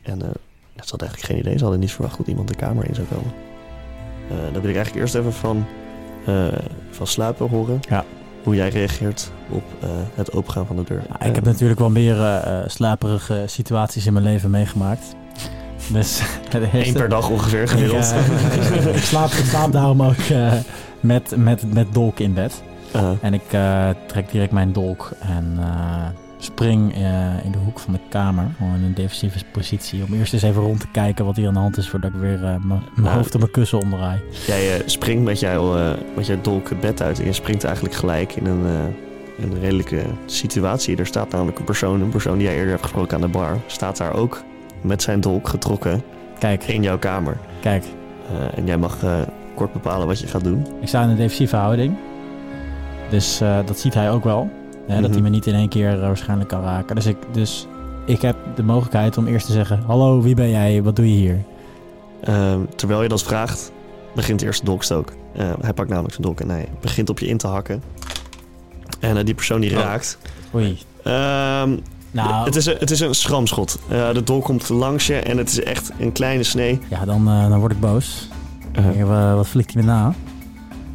En 0.03 0.23
eh, 0.23 0.29
ze 0.75 0.91
hadden 0.91 1.09
eigenlijk 1.09 1.21
geen 1.21 1.38
idee. 1.38 1.57
Ze 1.57 1.62
hadden 1.62 1.81
niet 1.81 1.93
verwacht 1.93 2.19
dat 2.19 2.27
iemand 2.27 2.49
de 2.49 2.55
kamer 2.57 2.88
in 2.88 2.95
zou 2.95 3.07
komen. 3.07 3.33
Eh, 4.31 4.37
dan 4.53 4.61
wil 4.62 4.71
ik 4.71 4.77
eigenlijk 4.77 4.97
eerst 4.97 5.14
even 5.14 5.33
van, 5.33 5.64
eh, 6.27 6.47
van 6.91 7.07
Slapen 7.07 7.49
horen. 7.49 7.81
Ja. 7.88 8.05
Hoe 8.48 8.56
jij 8.56 8.68
reageert 8.68 9.30
op 9.50 9.62
eh, 9.80 9.88
het 10.14 10.32
opengaan 10.32 10.66
van 10.66 10.76
de 10.76 10.82
deur. 10.84 11.02
Ja, 11.08 11.26
ik 11.26 11.34
heb 11.34 11.44
natuurlijk 11.44 11.78
wel 11.78 11.90
meer 11.90 12.24
eh, 12.24 12.58
slaperige 12.66 13.42
situaties 13.46 14.06
in 14.06 14.12
mijn 14.12 14.24
leven 14.24 14.50
meegemaakt. 14.50 15.14
Dus 15.92 16.20
Eén 16.72 16.92
per 16.92 17.08
dag 17.08 17.28
ongeveer 17.30 17.68
gemiddeld. 17.68 18.04
ik, 18.94 19.02
slaap, 19.02 19.30
ik 19.30 19.44
slaap 19.44 19.72
daarom 19.72 20.02
ook 20.02 20.16
met, 21.00 21.37
met, 21.37 21.74
met 21.74 21.87
dolk 21.92 22.18
in 22.18 22.34
bed. 22.34 22.62
Eh, 22.92 23.11
En 23.20 23.34
ik 23.34 23.42
trek 24.06 24.30
direct 24.30 24.52
mijn 24.52 24.72
dolk 24.72 25.11
en 25.18 25.58
spring 26.38 26.94
eh, 26.94 27.44
in 27.44 27.53
de 27.53 27.59
hoek 27.64 27.79
van 27.79 27.92
de 27.92 27.98
kamer. 28.09 28.44
Gewoon 28.57 28.74
in 28.74 28.83
een 28.83 28.94
defensieve 28.94 29.38
positie. 29.53 30.03
Om 30.09 30.14
eerst 30.14 30.33
eens 30.33 30.42
even 30.42 30.62
rond 30.62 30.81
te 30.81 30.88
kijken 30.92 31.24
wat 31.24 31.37
hier 31.37 31.46
aan 31.48 31.55
de 31.55 31.61
hand 31.61 31.77
is 31.77 31.88
voordat 31.88 32.11
ik 32.14 32.20
weer 32.20 32.44
eh, 32.44 32.57
mijn 32.62 32.83
Nou, 32.96 33.16
hoofd 33.16 33.35
op 33.35 33.40
mijn 33.40 33.53
kussen 33.53 33.79
omdraai. 33.81 34.20
jij 34.46 34.77
eh, 34.77 34.83
springt 34.87 35.24
met 35.24 35.40
jouw, 35.40 35.94
met 36.16 36.27
jouw 36.27 36.40
dolk 36.40 36.68
het 36.68 36.81
bed 36.81 37.03
uit. 37.03 37.18
En 37.18 37.24
je 37.24 37.33
springt 37.33 37.64
eigenlijk 37.64 37.94
gelijk 37.94 38.33
in 38.35 38.46
een, 38.46 38.64
een 39.38 39.61
redelijke 39.61 40.03
situatie. 40.27 40.96
Er 40.96 41.07
staat 41.07 41.31
namelijk 41.31 41.59
een 41.59 41.64
persoon, 41.64 42.01
een 42.01 42.09
persoon 42.09 42.38
die 42.38 42.46
jij 42.46 42.55
eerder 42.55 42.70
hebt 42.70 42.83
gesproken 42.83 43.14
aan 43.14 43.22
de 43.22 43.29
bar. 43.29 43.57
Staat 43.66 43.96
daar 43.96 44.14
ook 44.14 44.42
met 44.81 45.03
zijn 45.03 45.20
dolk 45.20 45.48
getrokken 45.48 46.03
Kijk, 46.38 46.64
in 46.64 46.83
jouw 46.83 46.98
kamer. 46.98 47.37
kijk. 47.61 47.85
En 48.55 48.66
jij 48.66 48.77
mag 48.79 48.98
kort 49.55 49.72
bepalen 49.72 50.07
wat 50.07 50.20
je 50.20 50.27
gaat 50.27 50.44
doen. 50.44 50.66
Ik 50.81 50.88
sta 50.88 51.03
in 51.03 51.09
een 51.09 51.16
defensieve 51.16 51.57
houding. 51.57 51.96
Dus 53.11 53.38
dat 53.38 53.79
ziet 53.79 53.94
hij 53.94 54.11
ook 54.11 54.24
wel. 54.24 54.51
Hè, 54.88 54.94
Dat 54.94 55.03
Mhm. 55.11 55.12
hij 55.12 55.20
me 55.22 55.29
niet 55.29 55.46
in 55.46 55.55
één 55.55 55.68
keer 55.68 55.92
eh, 55.94 56.01
waarschijnlijk 56.01 56.48
kan 56.48 56.62
raken. 56.62 56.94
Dus 56.96 57.07
ik, 57.07 57.16
dus 57.33 57.66
ik 58.07 58.22
heb 58.22 58.37
de 58.55 58.62
mogelijkheid 58.62 59.16
om 59.18 59.27
eerst 59.27 59.46
te 59.46 59.53
zeggen... 59.53 59.83
Hallo, 59.87 60.20
wie 60.22 60.35
ben 60.35 60.51
jij? 60.51 60.83
Wat 60.83 60.96
doe 60.96 61.09
je 61.11 61.16
hier? 61.16 61.44
Ehm, 62.22 62.61
terwijl 62.77 63.03
je 63.03 63.09
dat 63.09 63.22
vraagt, 63.22 63.72
begint 64.14 64.42
eerst 64.42 64.61
de 64.61 64.66
dolkstook. 64.66 65.12
Eh, 65.33 65.51
hij 65.61 65.72
pakt 65.72 65.88
namelijk 65.88 66.14
zijn 66.14 66.27
dolk 66.27 66.40
en 66.40 66.48
hij 66.51 66.68
begint 66.81 67.11
op 67.11 67.18
je 67.18 67.27
in 67.27 67.37
te 67.37 67.46
hakken. 67.46 67.83
En 69.01 69.16
eh, 69.16 69.24
die 69.24 69.35
persoon 69.35 69.61
die 69.61 69.70
Oh. 69.77 69.83
raakt. 69.83 70.18
Oei. 70.55 70.79
Ehm, 71.03 71.77
Nou, 72.11 72.44
het, 72.44 72.57
is 72.57 72.66
een, 72.66 72.77
het 72.79 72.90
is 72.90 73.01
een 73.01 73.14
schramschot. 73.14 73.79
De 73.88 74.22
dolk 74.24 74.44
komt 74.44 74.68
langs 74.68 75.07
je 75.07 75.14
en 75.14 75.38
het 75.38 75.48
is 75.48 75.62
echt 75.62 75.90
een 75.98 76.12
kleine 76.12 76.42
snee. 76.42 76.79
ja, 76.88 77.05
dan, 77.05 77.24
dan 77.24 77.59
word 77.59 77.72
ik 77.72 77.81
boos. 77.81 78.29
Wat 79.35 79.46
flikt 79.46 79.72
hij 79.74 79.83
me 79.83 79.88
na? 79.88 80.14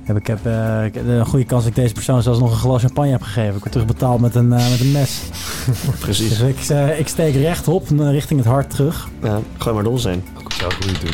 Heb 0.04 0.18
ik 0.18 0.28
heb 0.28 0.46
eh, 0.46 0.86
ik 0.86 0.94
heb 0.94 1.08
een 1.08 1.26
goede 1.26 1.46
kans 1.46 1.64
dat 1.64 1.72
ik 1.72 1.82
deze 1.82 1.94
persoon 1.94 2.22
zelfs 2.22 2.40
nog 2.40 2.52
een 2.52 2.58
glas 2.58 2.82
champagne 2.82 3.12
heb 3.12 3.22
gegeven. 3.22 3.54
Ik 3.54 3.60
word 3.60 3.72
terugbetaald 3.72 4.22
met 4.22 4.36
een, 4.36 4.54
eh, 4.54 4.70
met 4.70 4.80
een 4.80 4.92
mes. 4.92 5.22
precies. 6.00 6.30
Dus 6.30 6.40
ik, 6.40 6.70
eh, 6.70 7.00
ik 7.00 7.08
steek 7.08 7.36
rechtop 7.36 7.88
richting 7.98 8.40
het 8.40 8.50
hart 8.50 8.70
terug. 8.70 9.08
Ja, 9.24 9.40
gooi 9.58 9.76
maar 9.76 9.84
dol 9.84 9.98
zijn. 9.98 10.24
Ook 10.38 10.54
zo 10.54 10.70
goed 10.70 11.02
doen. 11.02 11.12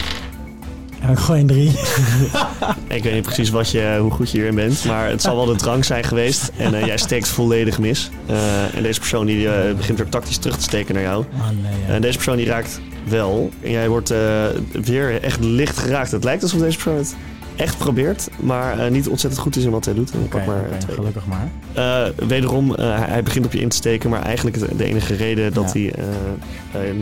En 1.01 1.09
ik 1.09 1.17
gooi 1.17 1.39
een 1.39 1.47
drie. 1.47 1.71
Ik 2.87 3.03
weet 3.03 3.13
niet 3.13 3.23
precies 3.23 3.49
wat 3.49 3.71
je, 3.71 3.97
hoe 4.01 4.11
goed 4.11 4.31
je 4.31 4.37
hierin 4.37 4.55
bent, 4.55 4.85
maar 4.85 5.09
het 5.09 5.21
zal 5.21 5.35
wel 5.35 5.45
de 5.45 5.55
drank 5.55 5.83
zijn 5.83 6.03
geweest. 6.03 6.51
En 6.57 6.85
jij 6.85 6.97
steekt 6.97 7.27
volledig 7.27 7.79
mis. 7.79 8.09
Eh, 8.25 8.75
en 8.75 8.83
deze 8.83 8.99
persoon 8.99 9.25
die, 9.25 9.47
begint 9.77 9.97
weer 9.97 10.09
tactisch 10.09 10.37
terug 10.37 10.57
te 10.57 10.63
steken 10.63 10.93
naar 10.93 11.03
jou. 11.03 11.25
Oh 11.33 11.47
nee. 11.61 11.71
ja. 11.87 11.93
En 11.93 12.01
deze 12.01 12.15
persoon 12.15 12.37
die 12.37 12.45
raakt 12.45 12.79
wel. 13.09 13.49
En 13.61 13.71
jij 13.71 13.89
wordt 13.89 14.11
eh, 14.11 14.45
weer 14.71 15.21
echt 15.21 15.39
licht 15.39 15.77
geraakt. 15.77 16.11
Het 16.11 16.23
lijkt 16.23 16.43
alsof 16.43 16.59
deze 16.59 16.77
persoon 16.77 16.97
het 16.97 17.15
echt 17.59 17.77
probeert, 17.77 18.29
maar 18.39 18.79
eh, 18.79 18.91
niet 18.91 19.07
ontzettend 19.07 19.41
goed 19.41 19.55
is 19.55 19.63
in 19.63 19.71
wat 19.71 19.85
hij 19.85 19.93
doet. 19.93 20.11
Maar 20.31 20.63
twee. 20.79 20.95
gelukkig 20.95 21.23
maar. 21.25 21.49
Eh, 21.73 22.27
wederom, 22.27 22.75
eh, 22.75 22.97
hij, 22.99 23.23
begint 23.23 23.45
op 23.45 23.53
je 23.53 23.59
in 23.59 23.69
te 23.69 23.75
steken, 23.75 24.09
maar 24.09 24.21
eigenlijk 24.21 24.55
het- 24.59 24.77
de 24.77 24.83
enige 24.83 25.15
reden 25.15 25.53
dat 25.53 25.71
Ja. 25.73 25.79
hij 25.79 25.93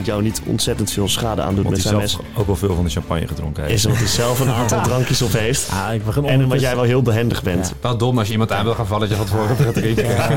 jou 0.03 0.21
niet 0.21 0.41
ontzettend 0.45 0.91
veel 0.91 1.07
schade 1.07 1.41
aandoet 1.41 1.63
Want 1.63 1.75
met 1.75 1.83
hij 1.83 1.87
zijn 1.91 2.01
mes, 2.01 2.11
zelf 2.11 2.25
ook 2.35 2.45
wel 2.45 2.55
veel 2.55 2.75
van 2.75 2.83
de 2.83 2.89
champagne 2.89 3.27
gedronken 3.27 3.63
heeft. 3.63 3.75
is 3.75 3.85
omdat 3.85 3.99
hij 4.01 4.07
zelf 4.09 4.39
een 4.39 4.49
aantal 4.61 4.81
drankjes 4.81 5.21
op 5.21 5.31
heeft. 5.31 5.69
Ah, 5.71 5.93
ik 5.93 6.05
begin 6.05 6.25
En 6.25 6.43
omdat 6.43 6.59
jij 6.61 6.75
wel 6.75 6.83
heel 6.83 7.01
behendig 7.01 7.43
bent. 7.43 7.67
Ja. 7.67 7.73
Wel 7.81 7.97
dom 7.97 8.17
als 8.17 8.25
je 8.27 8.31
iemand 8.33 8.51
aan 8.51 8.63
wil 8.63 8.73
gaan 8.73 8.87
vallen 8.87 9.09
dat 9.09 9.17
je 9.17 9.25
van 9.25 9.37
tevoren 9.37 9.65
gaat 9.65 9.73
drinken. 9.83 10.05
Ja, 10.05 10.29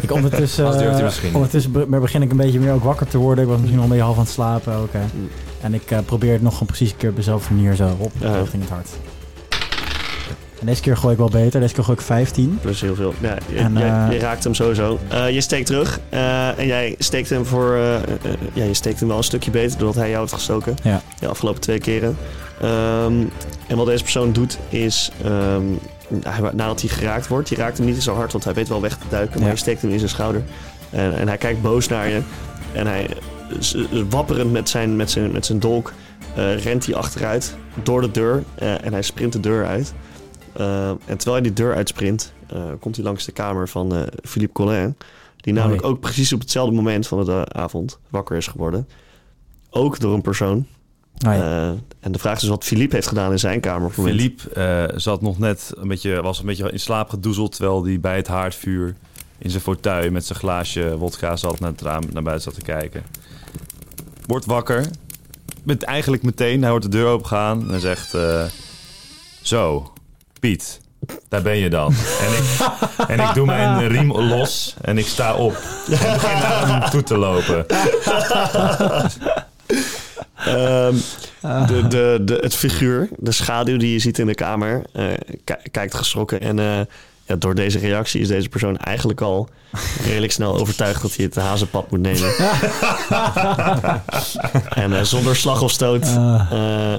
ik 0.00 0.12
ondertussen, 0.12 0.66
Als 0.66 0.74
durft 0.76 0.90
hij 0.90 0.98
eh, 0.98 1.04
misschien. 1.04 1.34
ondertussen 1.34 1.72
be- 1.72 1.84
maar 1.88 2.00
begin 2.00 2.22
ik 2.22 2.30
een 2.30 2.36
beetje 2.36 2.60
meer 2.60 2.72
ook 2.72 2.84
wakker 2.84 3.06
te 3.08 3.18
worden. 3.18 3.44
Ik 3.44 3.50
was 3.50 3.58
misschien 3.58 3.76
nog 3.80 3.84
een 3.84 3.90
beetje 3.90 4.04
half 4.06 4.16
aan 4.18 4.22
het 4.24 4.32
slapen 4.32 4.74
ook. 4.74 4.92
hè. 4.92 5.00
En 5.60 5.74
ik 5.74 5.90
eh, 5.90 5.98
probeer 6.04 6.32
het 6.32 6.42
nog 6.42 6.52
gewoon 6.52 6.68
precies 6.68 6.90
een 6.90 6.96
keer 6.96 7.08
op 7.10 7.16
dezelfde 7.16 7.54
manier 7.54 7.74
zo 7.74 7.96
op 7.98 8.12
richting 8.20 8.62
het 8.62 8.70
hart. 8.72 8.88
En 10.60 10.66
deze 10.66 10.80
keer 10.82 10.96
gooi 10.96 11.12
ik 11.12 11.18
wel 11.18 11.28
beter. 11.28 11.60
Deze 11.60 11.74
keer 11.74 11.84
gooi 11.84 11.98
ik 11.98 12.04
15. 12.04 12.58
Plus 12.60 12.80
heel 12.80 12.94
veel. 12.94 13.14
Ja, 13.20 13.36
je, 13.52 13.58
En, 13.58 13.72
jij- 13.72 13.88
eh, 14.06 14.12
je 14.12 14.18
raakt 14.18 14.44
hem 14.44 14.54
sowieso. 14.54 14.98
Eh, 15.08 15.30
je 15.30 15.40
steekt 15.40 15.66
terug. 15.66 16.00
eh, 16.08 16.58
en 16.58 16.66
jij 16.66 16.94
steekt 16.98 17.30
hem 17.30 17.44
voor... 17.46 17.76
ja, 18.52 18.64
je 18.64 18.74
steekt 18.74 18.98
hem 18.98 19.08
wel 19.08 19.16
een 19.16 19.24
stukje 19.24 19.50
beter 19.50 19.78
doordat 19.78 19.96
hij 19.96 20.08
jou 20.08 20.20
heeft 20.20 20.32
gestoken. 20.32 20.74
Ja. 20.82 21.00
De 21.20 21.28
afgelopen 21.28 21.60
twee 21.60 21.78
keren. 21.78 22.16
Ehm, 22.60 23.12
en 23.66 23.76
wat 23.76 23.86
deze 23.86 24.02
persoon 24.02 24.32
doet 24.32 24.58
is... 24.68 25.10
hij- 26.22 26.50
nadat 26.54 26.80
hij 26.80 26.90
geraakt 26.90 27.26
wordt... 27.28 27.48
Je 27.48 27.56
raakt 27.56 27.78
hem 27.78 27.86
niet 27.86 28.02
zo 28.02 28.14
hard, 28.14 28.32
want 28.32 28.44
hij 28.44 28.54
weet 28.54 28.68
wel 28.68 28.80
weg 28.80 28.96
te 28.96 29.06
duiken. 29.08 29.34
Maar 29.38 29.48
Ja. 29.48 29.52
je 29.54 29.58
steekt 29.60 29.82
hem 29.82 29.90
in 29.90 29.98
zijn 29.98 30.10
schouder. 30.10 30.42
En, 30.90 31.16
en 31.18 31.28
hij 31.28 31.36
kijkt 31.36 31.62
boos 31.62 31.88
naar 31.88 32.08
je. 32.08 32.20
En 32.72 32.86
hij, 32.86 33.08
wapperend 34.10 34.52
met 34.52 34.68
zijn, 34.68 34.96
met 34.96 35.10
zijn, 35.10 35.30
met 35.32 35.46
zijn 35.46 35.58
dolk... 35.58 35.92
rent 36.62 36.86
hij 36.86 36.94
achteruit 36.94 37.54
door 37.82 38.00
de 38.00 38.10
deur. 38.10 38.42
en 38.58 38.92
hij 38.92 39.02
sprint 39.02 39.32
de 39.32 39.40
deur 39.40 39.66
uit. 39.66 39.92
Eh, 40.58 40.88
en 40.88 40.98
terwijl 41.16 41.32
hij 41.32 41.40
die 41.40 41.52
deur 41.52 41.74
uitsprint, 41.74 42.32
eh, 42.46 42.62
komt 42.80 42.96
hij 42.96 43.04
langs 43.04 43.24
de 43.24 43.32
kamer 43.32 43.68
van 43.68 43.94
eh, 43.94 44.02
Philippe 44.22 44.52
Collin. 44.52 44.96
Die 45.36 45.52
namelijk 45.52 45.82
Hoi. 45.82 45.94
ook 45.94 46.00
precies 46.00 46.32
op 46.32 46.40
hetzelfde 46.40 46.74
moment 46.74 47.06
van 47.06 47.24
de 47.24 47.46
avond 47.48 47.98
wakker 48.08 48.36
is 48.36 48.46
geworden. 48.46 48.88
Ook 49.70 50.00
door 50.00 50.14
een 50.14 50.22
persoon. 50.22 50.66
Oh, 51.26 51.34
ja. 51.34 51.74
En 52.00 52.12
de 52.12 52.18
vraag 52.18 52.34
is 52.34 52.40
dus 52.40 52.48
wat 52.48 52.64
Philippe 52.64 52.94
heeft 52.94 53.08
gedaan 53.08 53.32
in 53.32 53.38
zijn 53.38 53.60
kamer. 53.60 53.90
Philippe 53.90 54.50
eh, 54.50 54.98
zat 54.98 55.20
nog 55.22 55.38
net 55.38 55.72
een 55.76 55.88
beetje, 55.88 56.22
was 56.22 56.38
een 56.38 56.46
beetje 56.46 56.72
in 56.72 56.80
slaap 56.80 57.08
gedoezeld... 57.08 57.52
terwijl 57.54 57.84
hij 57.84 58.00
bij 58.00 58.16
het 58.16 58.26
haardvuur 58.26 58.94
in 59.38 59.50
zijn 59.50 59.62
fauteuil 59.62 60.10
met 60.10 60.26
zijn 60.26 60.38
glaasje 60.38 60.96
wodka 60.96 61.36
zat... 61.36 61.60
naar 61.60 61.70
het 61.70 61.80
raam 61.80 62.02
naar 62.12 62.22
buiten 62.22 62.44
zat 62.44 62.54
te 62.54 62.72
kijken. 62.72 63.02
Wordt 64.26 64.44
wakker. 64.46 64.86
Met 65.62 65.82
eigenlijk 65.82 66.22
meteen, 66.22 66.60
hij 66.62 66.70
hoort 66.70 66.82
de 66.82 66.88
deur 66.88 67.06
opengaan 67.06 67.72
en 67.72 67.80
zegt... 67.80 68.14
eh, 68.14 68.44
Zo, 69.42 69.92
Piet, 70.40 70.80
daar 71.28 71.42
ben 71.42 71.56
je 71.56 71.70
dan. 71.70 71.94
En 72.20 72.32
ik, 72.32 72.42
en 73.08 73.20
ik 73.28 73.34
doe 73.34 73.46
mijn 73.46 73.88
riem 73.88 74.12
los 74.12 74.74
en 74.80 74.98
ik 74.98 75.06
sta 75.06 75.34
op. 75.34 75.52
En 75.90 76.12
begin 76.12 76.38
naar 76.38 76.68
hem 76.68 76.90
toe 76.90 77.02
te 77.02 77.16
lopen. 77.16 77.66
Ehm, 80.36 80.94
de, 81.66 81.86
de, 81.88 82.20
de, 82.24 82.38
het 82.40 82.54
figuur, 82.56 83.08
de 83.16 83.32
schaduw 83.32 83.76
die 83.76 83.92
je 83.92 83.98
ziet 83.98 84.18
in 84.18 84.26
de 84.26 84.34
kamer, 84.34 84.82
eh, 84.92 85.04
ki- 85.44 85.70
kijkt 85.70 85.94
geschrokken. 85.94 86.40
En 86.40 86.58
eh, 86.58 86.80
ja, 87.24 87.36
door 87.36 87.54
deze 87.54 87.78
reactie 87.78 88.20
is 88.20 88.28
deze 88.28 88.48
persoon 88.48 88.76
eigenlijk 88.76 89.20
al 89.20 89.48
redelijk 90.04 90.32
snel 90.32 90.58
overtuigd 90.58 91.02
dat 91.02 91.16
hij 91.16 91.24
het 91.24 91.34
hazenpad 91.34 91.90
moet 91.90 92.00
nemen. 92.00 92.34
en 94.84 94.96
eh, 94.98 95.02
zonder 95.02 95.36
slag 95.36 95.62
of 95.62 95.70
stoot 95.70 96.04
Ah. 96.06 96.46
eh, 96.92 96.98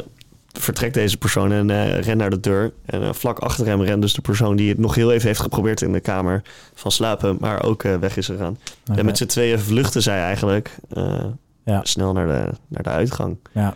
vertrekt 0.59 0.93
deze 0.93 1.17
persoon 1.17 1.51
en 1.51 1.69
eh, 1.69 1.99
rent 2.01 2.17
naar 2.17 2.29
de 2.29 2.39
deur. 2.39 2.71
En 2.85 3.01
eh, 3.03 3.09
vlak 3.13 3.39
achter 3.39 3.65
hem 3.65 3.81
rent 3.81 4.01
dus 4.01 4.13
de 4.13 4.21
persoon 4.21 4.55
die 4.55 4.69
het 4.69 4.77
nog 4.77 4.95
heel 4.95 5.11
even 5.11 5.27
heeft 5.27 5.39
geprobeerd 5.41 5.81
in 5.81 5.91
de 5.91 5.99
kamer 5.99 6.41
van 6.73 6.91
slapen, 6.91 7.37
maar 7.39 7.63
ook 7.63 7.83
eh, 7.83 7.95
weg 7.95 8.17
is 8.17 8.25
gegaan. 8.25 8.57
En 8.95 9.05
met 9.05 9.17
z'n 9.17 9.25
tweeën 9.25 9.59
vluchten 9.59 10.01
zij 10.01 10.21
eigenlijk 10.21 10.75
eh, 10.93 11.23
Ja. 11.65 11.79
snel 11.83 12.13
naar 12.13 12.27
de, 12.27 12.49
naar 12.67 12.83
de 12.83 12.89
uitgang. 12.89 13.37
ja. 13.53 13.75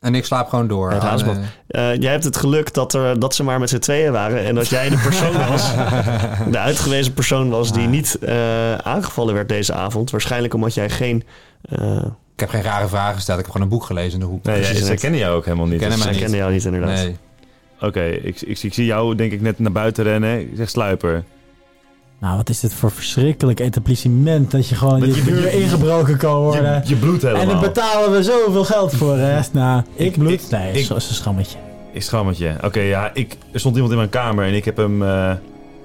En 0.00 0.14
ik 0.14 0.24
slaap 0.24 0.48
gewoon 0.48 0.68
door. 0.68 0.90
Het 0.90 1.02
Ah. 1.02 1.36
Eh, 1.66 1.94
jij 2.00 2.10
hebt 2.10 2.24
het 2.24 2.36
geluk 2.36 2.74
dat, 2.74 2.92
er, 2.94 3.18
dat 3.18 3.34
ze 3.34 3.42
maar 3.42 3.58
met 3.58 3.68
z'n 3.68 3.78
tweeën 3.78 4.12
waren. 4.12 4.44
En 4.44 4.54
dat 4.54 4.68
jij 4.68 4.88
de 4.88 4.96
persoon 4.96 5.32
was. 5.50 5.72
de 6.50 6.58
uitgewezen 6.58 7.14
persoon 7.14 7.48
was 7.48 7.72
die 7.72 7.82
Ah. 7.84 7.90
niet 7.90 8.18
eh, 8.18 8.74
aangevallen 8.74 9.34
werd 9.34 9.48
deze 9.48 9.72
avond. 9.72 10.10
Waarschijnlijk 10.10 10.54
omdat 10.54 10.74
jij 10.74 10.90
geen. 10.90 11.24
eh 11.62 12.02
Ik 12.40 12.50
heb 12.50 12.62
geen 12.62 12.70
rare 12.72 12.88
vragen 12.88 13.14
gesteld. 13.14 13.38
Ik 13.38 13.44
heb 13.44 13.52
gewoon 13.54 13.68
een 13.70 13.76
boek 13.76 13.84
gelezen 13.86 14.12
in 14.12 14.18
de 14.20 14.24
hoek. 14.26 14.44
Nee, 14.44 14.58
ja, 14.58 14.74
ze 14.74 14.84
net. 14.88 15.00
kennen 15.00 15.20
jou 15.20 15.36
ook 15.36 15.44
helemaal 15.44 15.66
niet. 15.66 15.78
Kennen 15.78 15.96
Dus- 15.98 16.06
mij 16.06 16.14
zij 16.14 16.22
niet. 16.22 16.32
kenden 16.32 16.38
jou 16.40 16.52
niet 16.52 16.64
inderdaad. 16.64 17.04
Nee. 17.04 17.16
Oké, 17.80 18.04
ik, 18.28 18.40
ik, 18.40 18.62
ik 18.62 18.74
zie 18.74 18.84
jou 18.84 19.14
denk 19.14 19.32
ik 19.32 19.40
net 19.40 19.58
naar 19.58 19.72
buiten 19.72 20.04
rennen. 20.04 20.40
Ik 20.40 20.48
zeg 20.56 20.68
sluiper. 20.70 21.24
Nou, 22.20 22.36
wat 22.36 22.48
is 22.48 22.60
dit 22.60 22.74
voor 22.74 22.90
verschrikkelijk 22.90 23.60
etablissement 23.60 24.50
dat 24.50 24.68
je 24.68 24.74
gewoon 24.74 25.00
Dat 25.00 25.14
je 25.14 25.24
je- 25.24 25.30
deur 25.30 25.52
ingebroken 25.52 26.16
kan 26.16 26.36
worden. 26.40 26.74
Je, 26.84 26.88
je 26.88 26.96
bloed 26.96 27.22
helemaal. 27.22 27.42
en 27.42 27.48
daar 27.48 27.60
betalen 27.60 28.12
we 28.12 28.22
zoveel 28.22 28.64
geld 28.64 28.94
voor, 28.94 29.16
hè? 29.16 29.40
Nou, 29.52 29.82
ik, 29.94 30.06
Ik- 30.06 30.18
bloed? 30.18 30.30
ik- 30.32 30.50
nee, 30.50 30.72
ik- 30.72 30.88
dat 30.88 30.96
is 30.96 31.08
een 31.08 31.14
schammetje. 31.14 31.58
Ik 31.92 32.02
schammetje. 32.02 32.56
Oké, 32.64 32.80
ja, 32.80 33.10
ik, 33.14 33.36
er 33.52 33.60
stond 33.60 33.74
iemand 33.74 33.92
in 33.92 33.98
mijn 33.98 34.10
kamer 34.10 34.44
en 34.46 34.54
ik 34.54 34.64
heb 34.64 34.76
hem... 34.76 35.02
eh, 35.02 35.32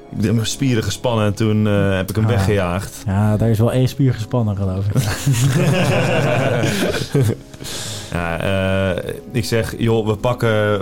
mijn 0.09 0.45
spieren 0.45 0.83
gespannen 0.83 1.25
en 1.25 1.33
toen 1.33 1.67
eh, 1.67 1.95
heb 1.95 2.09
ik 2.09 2.15
hem 2.15 2.25
Ah. 2.25 2.29
weggejaagd. 2.31 3.03
Ja, 3.07 3.37
daar 3.37 3.49
is 3.49 3.59
wel 3.59 3.71
één 3.71 3.87
spier 3.87 4.13
gespannen, 4.13 4.55
geloof 4.55 4.85
ik. 4.85 4.93
Ja, 8.11 8.39
eh, 8.95 9.13
ik 9.31 9.45
zeg, 9.45 9.75
joh, 9.77 10.07
we 10.07 10.15
pakken... 10.15 10.79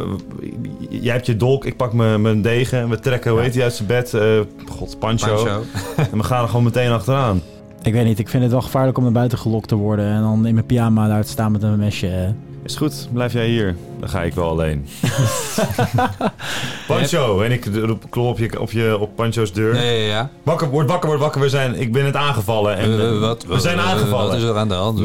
Jij 0.90 1.14
hebt 1.14 1.26
je 1.26 1.38
dolk, 1.38 1.66
ik 1.66 1.78
pak 1.78 1.94
mijn, 1.94 2.22
mijn 2.22 2.42
degen. 2.42 2.80
en 2.80 2.90
We 2.90 3.00
trekken, 3.00 3.32
hoe 3.32 3.40
heet 3.42 3.54
hij 3.54 3.64
uit 3.64 3.74
zijn 3.74 3.88
bed? 3.88 4.14
Eh, 4.14 4.40
God, 4.70 5.00
Pancho. 5.00 5.36
Pancho. 5.36 5.64
En 6.12 6.18
we 6.18 6.24
gaan 6.24 6.42
er 6.42 6.48
gewoon 6.48 6.64
meteen 6.64 6.92
achteraan. 6.92 7.42
ik 7.82 7.94
weet 7.94 8.06
niet, 8.06 8.20
ik 8.20 8.30
vind 8.30 8.44
het 8.44 8.52
wel 8.52 8.62
gevaarlijk 8.62 8.98
om 8.98 9.04
naar 9.04 9.12
buiten 9.14 9.38
gelokt 9.38 9.68
te 9.68 9.76
worden 9.76 10.06
en 10.06 10.22
dan 10.22 10.46
in 10.46 10.54
mijn 10.54 10.66
pyjama 10.66 11.08
daar 11.08 11.24
te 11.24 11.30
staan 11.32 11.52
met 11.52 11.64
een 11.64 11.80
mesje. 11.80 12.34
Is 12.66 12.76
goed, 12.76 13.08
blijf 13.12 13.34
jij 13.34 13.48
hier. 13.48 13.76
Dan 14.00 14.10
ga 14.10 14.22
ik 14.22 14.34
wel 14.34 14.50
alleen. 14.50 14.88
Pancho! 16.88 17.42
En 17.42 17.52
ik 17.52 17.66
roep, 17.66 18.04
klop 18.10 18.28
op, 18.28 18.38
je, 18.38 18.60
op, 18.60 18.72
je, 18.72 18.98
op 19.00 19.16
Pancho's 19.16 19.54
deur. 19.54 19.76
Ja, 19.76 19.82
ja, 19.82 20.06
ja. 20.08 20.30
Wakker, 20.44 20.70
word 20.70 20.88
wakker, 20.90 21.10
word 21.10 21.22
wakker. 21.22 21.42
We 21.42 21.50
zijn, 21.50 21.80
ik 21.80 21.92
ben 21.92 22.06
het 22.06 22.16
aangevallen. 22.16 22.78
En, 22.78 23.00
Eh, 23.00 23.10
eh, 23.10 23.20
wat, 23.20 23.46
we 23.46 23.60
zijn 23.60 23.78
eh, 23.78 23.90
aangevallen. 23.90 24.28
Wat 24.28 24.38
is 24.38 24.44
er 24.44 24.58
aan 24.58 24.68
de 24.68 24.74
hand? 24.74 25.02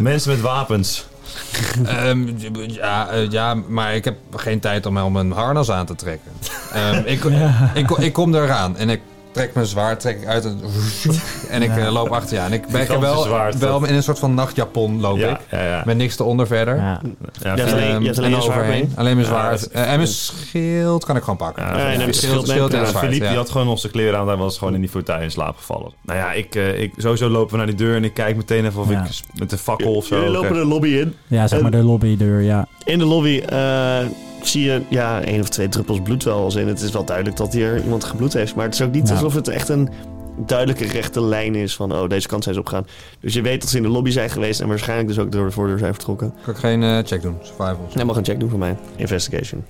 Mensen 0.00 0.30
met 0.30 0.40
wapens. 0.40 1.06
Ehm, 1.84 2.28
ja, 2.66 3.08
ja, 3.30 3.54
maar 3.54 3.94
ik 3.94 4.04
heb 4.04 4.16
geen 4.36 4.60
tijd 4.60 4.86
om 4.86 4.98
om 4.98 5.16
een 5.16 5.30
harnas 5.32 5.70
aan 5.70 5.86
te 5.86 5.94
trekken. 5.94 6.30
Ehm, 6.72 7.02
ik, 7.04 7.22
Ja. 7.30 7.70
ik, 7.74 7.90
ik 7.90 8.12
kom 8.12 8.34
eraan 8.34 8.76
en 8.76 8.90
ik 8.90 9.00
trek 9.32 9.54
mijn 9.54 9.66
zwaard 9.66 10.00
trek 10.00 10.20
ik 10.20 10.26
uit 10.26 10.44
en, 10.44 10.60
en 11.50 11.62
ik 11.62 11.68
Ja. 11.68 11.78
eh, 11.86 11.92
loop 11.92 12.08
achter 12.08 12.36
je 12.36 12.42
aan. 12.42 12.52
Ik 12.52 12.66
ben 12.66 12.80
ik 12.80 12.88
heb 12.88 12.96
Gigantische 12.96 13.14
wel, 13.14 13.22
zwaard, 13.24 13.58
wel 13.58 13.84
in 13.86 13.94
een 13.94 14.02
soort 14.02 14.18
van 14.18 14.34
nachtjapon 14.34 15.00
loop 15.00 15.18
Ja, 15.18 15.28
ik. 15.30 15.38
ja, 15.50 15.62
ja. 15.64 15.82
Met 15.86 15.96
niks 15.96 16.18
eronder 16.18 16.46
verder. 16.46 16.76
Ja. 16.76 17.00
ja, 17.42 17.54
Je 17.56 17.62
alleen- 17.62 17.90
Ehm, 17.90 18.02
je 18.02 18.10
alleen 18.16 18.24
en 18.24 18.36
je 18.36 18.42
zwaard 18.42 18.58
overheen. 18.60 18.70
mee? 18.88 18.88
Alleen 18.96 19.14
mijn 19.14 19.26
zwaard. 19.26 19.68
Eh, 19.70 19.90
en 19.90 19.96
mijn 19.96 20.08
schild 20.08 21.04
kan 21.04 21.16
ik 21.16 21.22
gewoon 21.22 21.36
pakken. 21.38 21.62
Ja, 21.64 21.78
ja, 21.78 21.92
en 21.92 22.00
een 22.00 22.14
Schild, 22.14 22.48
en 22.48 22.66
zwaard, 22.86 22.98
Philippe 22.98 23.26
die 23.28 23.36
had 23.36 23.50
gewoon 23.50 23.78
zijn 23.78 23.92
kleren 23.92 24.18
aan. 24.18 24.26
Hij 24.28 24.36
was 24.36 24.58
gewoon 24.58 24.74
in 24.74 24.80
die 24.80 24.90
fauteuil 24.90 25.20
in 25.22 25.30
slaap 25.30 25.56
gevallen. 25.56 25.92
Nou 26.02 26.18
ja, 26.18 26.32
ik, 26.32 26.54
eh, 26.54 26.80
ik, 26.80 26.92
sowieso 26.96 27.28
lopen 27.28 27.50
we 27.50 27.56
naar 27.56 27.66
die 27.66 27.74
deur 27.76 27.96
en 27.96 28.04
ik 28.04 28.14
kijk 28.14 28.36
meteen 28.36 28.66
even 28.66 28.80
of 28.80 28.90
Ja. 28.90 29.04
ik 29.04 29.38
met 29.38 29.52
een 29.52 29.58
fakkel 29.58 29.94
of 29.94 30.06
zo... 30.06 30.16
Jullie 30.16 30.30
lopen 30.30 30.52
de 30.54 30.64
lobby 30.64 30.88
in. 30.88 31.14
ja, 31.26 31.46
zeg 31.48 31.60
maar 31.60 31.70
de 31.70 31.82
lobbydeur, 31.82 32.40
ja. 32.40 32.66
In 32.84 32.98
de 32.98 33.04
lobby 33.04 33.42
eh, 33.48 33.98
zie 34.46 34.64
je 34.64 34.82
ja, 34.88 35.22
één 35.22 35.40
of 35.40 35.48
twee 35.48 35.68
druppels 35.68 36.00
bloed 36.00 36.24
wel 36.24 36.38
als 36.38 36.54
in. 36.54 36.68
Het 36.68 36.80
is 36.80 36.90
wel 36.90 37.04
duidelijk 37.04 37.36
dat 37.36 37.52
hier 37.52 37.82
iemand 37.82 38.04
gebloed 38.04 38.32
heeft. 38.32 38.54
Maar 38.54 38.64
het 38.64 38.74
is 38.74 38.82
ook 38.82 38.92
niet 38.92 39.10
alsof 39.10 39.34
het 39.34 39.48
echt 39.48 39.68
een 39.68 39.88
duidelijke 40.36 40.84
rechte 40.84 41.22
lijn 41.22 41.54
is 41.54 41.76
van... 41.76 41.92
oh, 41.92 42.08
deze 42.08 42.28
kant 42.28 42.42
zijn 42.42 42.54
ze 42.54 42.60
opgegaan. 42.60 42.86
Dus 43.20 43.34
je 43.34 43.42
weet 43.42 43.60
dat 43.60 43.70
ze 43.70 43.76
in 43.76 43.82
de 43.82 43.88
lobby 43.88 44.10
zijn 44.10 44.30
geweest... 44.30 44.60
en 44.60 44.68
waarschijnlijk 44.68 45.08
dus 45.08 45.18
ook 45.18 45.32
door 45.32 45.46
de 45.46 45.52
voordeur 45.52 45.78
zijn 45.78 45.94
vertrokken. 45.94 46.34
Kan 46.44 46.54
ik 46.54 46.60
geen 46.60 46.82
eh, 46.82 46.98
check 47.04 47.22
doen? 47.22 47.36
Survival. 47.42 47.88
Jij 47.94 48.04
mag 48.04 48.16
een 48.16 48.24
check 48.24 48.40
doen 48.40 48.50
voor 48.50 48.58
mij. 48.58 48.76
Investigation. 48.96 49.64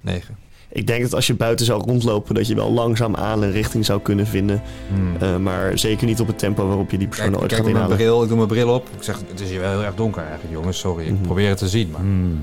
9. 0.00 0.45
Ik 0.76 0.86
denk 0.86 1.02
dat 1.02 1.14
als 1.14 1.26
je 1.26 1.34
buiten 1.34 1.66
zou 1.66 1.82
rondlopen... 1.82 2.34
dat 2.34 2.46
je 2.46 2.54
wel 2.54 2.72
langzaam 2.72 3.14
aan 3.16 3.42
een 3.42 3.50
richting 3.52 3.84
zou 3.84 4.00
kunnen 4.00 4.26
vinden. 4.26 4.62
Hmm. 4.94 5.16
Eh, 5.20 5.36
maar 5.36 5.78
zeker 5.78 6.06
niet 6.06 6.20
op 6.20 6.26
het 6.26 6.38
tempo 6.38 6.66
waarop 6.66 6.90
je 6.90 6.98
die 6.98 7.06
persoon 7.08 7.26
Kijk, 7.30 7.40
ooit 7.40 7.50
kijk 7.52 7.62
gaat 7.62 7.72
mijn 7.72 7.82
inhalen. 7.84 8.04
bril, 8.04 8.22
ik 8.22 8.28
doe 8.28 8.36
mijn 8.36 8.48
bril 8.48 8.74
op. 8.74 8.88
Ik 8.96 9.02
zeg, 9.02 9.18
het 9.30 9.40
is 9.40 9.50
hier 9.50 9.60
wel 9.60 9.70
heel 9.70 9.84
erg 9.84 9.94
donker 9.94 10.22
eigenlijk, 10.22 10.54
jongens. 10.54 10.78
Sorry, 10.78 11.04
ik 11.06 11.12
Mhm. 11.12 11.22
probeer 11.22 11.48
het 11.48 11.58
te 11.58 11.68
zien. 11.68 11.90
Maar 11.90 12.00
Hmm. 12.00 12.38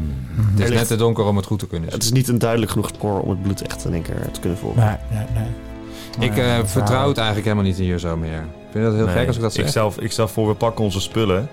het 0.55 0.69
is 0.69 0.75
net 0.75 0.87
te 0.87 0.95
donker 0.95 1.25
om 1.25 1.35
het 1.35 1.45
goed 1.45 1.59
te 1.59 1.67
kunnen 1.67 1.89
zien. 1.89 1.97
Het 1.99 2.07
is 2.07 2.11
niet 2.13 2.27
een 2.27 2.37
duidelijk 2.39 2.71
genoeg 2.71 2.87
spoor 2.87 3.19
om 3.21 3.29
het 3.29 3.41
bloed 3.41 3.61
echt 3.61 3.85
in 3.85 3.93
één 3.93 4.01
keer 4.01 4.31
te 4.31 4.39
kunnen 4.39 4.57
volgen. 4.59 4.81
Nee, 4.83 4.95
nee, 5.11 5.25
nee. 5.33 6.29
Ik 6.29 6.35
Maar, 6.35 6.59
eh, 6.59 6.65
vertrouw 6.65 7.07
het 7.07 7.17
eigenlijk 7.17 7.47
helemaal 7.47 7.67
niet 7.69 7.77
hier 7.77 7.99
zo 7.99 8.17
meer. 8.17 8.45
Vind 8.71 8.73
je 8.85 8.89
dat 8.89 8.93
heel 8.93 9.05
Nee, 9.05 9.15
gek 9.15 9.27
als 9.27 9.35
ik 9.35 9.41
dat 9.41 9.53
zeg? 9.53 9.63
Ik 9.65 9.69
stel, 9.69 9.93
ik 9.99 10.11
stel 10.11 10.27
voor, 10.27 10.47
we 10.47 10.53
pakken 10.53 10.83
onze 10.83 10.99
spullen. 10.99 11.49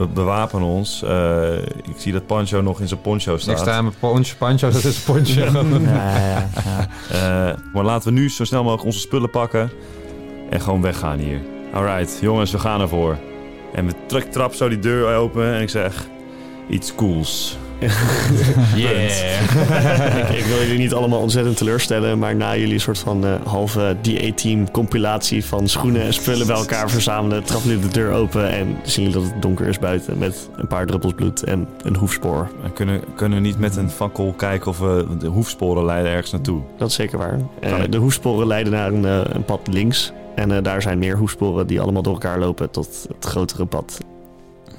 We 0.00 0.06
bewapenen 0.06 0.66
ons. 0.66 1.02
Eh, 1.02 1.56
ik 1.62 1.94
zie 1.96 2.12
dat 2.12 2.26
Pancho 2.26 2.60
nog 2.60 2.80
in 2.80 2.88
zijn 2.88 3.00
poncho 3.00 3.34
Ik 3.34 3.40
staat. 3.40 3.58
sta 3.58 3.72
aan 3.72 3.84
mijn 3.84 3.96
poncho, 3.98 4.34
pancho, 4.38 4.70
dat 4.70 4.84
is 4.84 4.96
een 5.06 5.14
poncho. 5.14 5.40
Ja, 5.80 6.18
ja, 6.18 6.48
ja. 6.64 6.88
Eh, 7.50 7.56
maar 7.72 7.84
laten 7.84 8.14
we 8.14 8.20
nu 8.20 8.30
zo 8.30 8.44
snel 8.44 8.62
mogelijk 8.62 8.84
onze 8.84 8.98
spullen 8.98 9.30
pakken. 9.30 9.70
En 10.50 10.60
gewoon 10.60 10.82
weggaan 10.82 11.18
hier. 11.18 11.40
Alright, 11.74 12.18
jongens, 12.20 12.50
we 12.50 12.58
gaan 12.58 12.80
ervoor. 12.80 13.18
En 13.74 13.86
we 13.86 13.92
trek 14.06 14.32
trap 14.32 14.54
zo 14.54 14.68
die 14.68 14.78
deur 14.78 15.14
open 15.16 15.54
en 15.54 15.60
ik 15.60 15.68
zeg... 15.70 16.06
Iets 16.68 16.94
cools. 16.94 17.58
ik, 18.76 19.10
ik 20.40 20.44
wil 20.44 20.58
jullie 20.58 20.78
niet 20.78 20.92
allemaal 20.92 21.20
ontzettend 21.20 21.56
teleurstellen, 21.56 22.18
maar 22.18 22.36
na 22.36 22.56
jullie 22.56 22.78
soort 22.78 22.98
van 22.98 23.26
eh, 23.26 23.34
halve 23.44 23.96
DA-team 24.02 24.70
compilatie 24.70 25.44
van 25.44 25.68
schoenen 25.68 26.02
en 26.02 26.12
spullen 26.14 26.46
bij 26.46 26.56
elkaar 26.56 26.90
verzamelen, 26.90 27.44
trappen 27.44 27.70
jullie 27.70 27.86
de 27.86 27.92
deur 27.92 28.12
open 28.12 28.50
en 28.50 28.76
zien 28.82 29.04
jullie 29.04 29.20
dat 29.20 29.32
het 29.32 29.42
donker 29.42 29.66
is 29.66 29.78
buiten 29.78 30.18
met 30.18 30.48
een 30.56 30.66
paar 30.66 30.86
druppels 30.86 31.12
bloed 31.12 31.42
en 31.42 31.68
een 31.82 31.96
hoefspoor. 31.96 32.48
En 32.64 32.72
kunnen, 32.72 33.00
kunnen 33.16 33.38
we 33.38 33.46
niet 33.46 33.58
met 33.58 33.76
een 33.76 33.90
fakkel 33.90 34.32
kijken 34.36 34.70
of 34.70 34.78
we 34.78 35.06
de 35.18 35.26
hoefsporen 35.26 35.84
leiden 35.84 36.12
ergens 36.12 36.32
naartoe? 36.32 36.60
Dat 36.76 36.88
is 36.88 36.94
zeker 36.94 37.18
waar. 37.18 37.38
Eh, 37.60 37.74
de 37.90 37.98
hoefsporen 37.98 38.46
leiden 38.46 38.72
naar 38.72 38.92
een, 38.92 39.04
eh, 39.04 39.34
een 39.34 39.44
pad 39.44 39.60
links 39.70 40.12
en 40.34 40.62
daar 40.62 40.82
zijn 40.82 40.98
meer 40.98 41.16
hoefsporen 41.16 41.66
die 41.66 41.80
allemaal 41.80 42.02
door 42.02 42.12
elkaar 42.12 42.38
lopen 42.38 42.70
tot 42.70 43.06
het 43.08 43.24
grotere 43.24 43.66
pad 43.66 43.98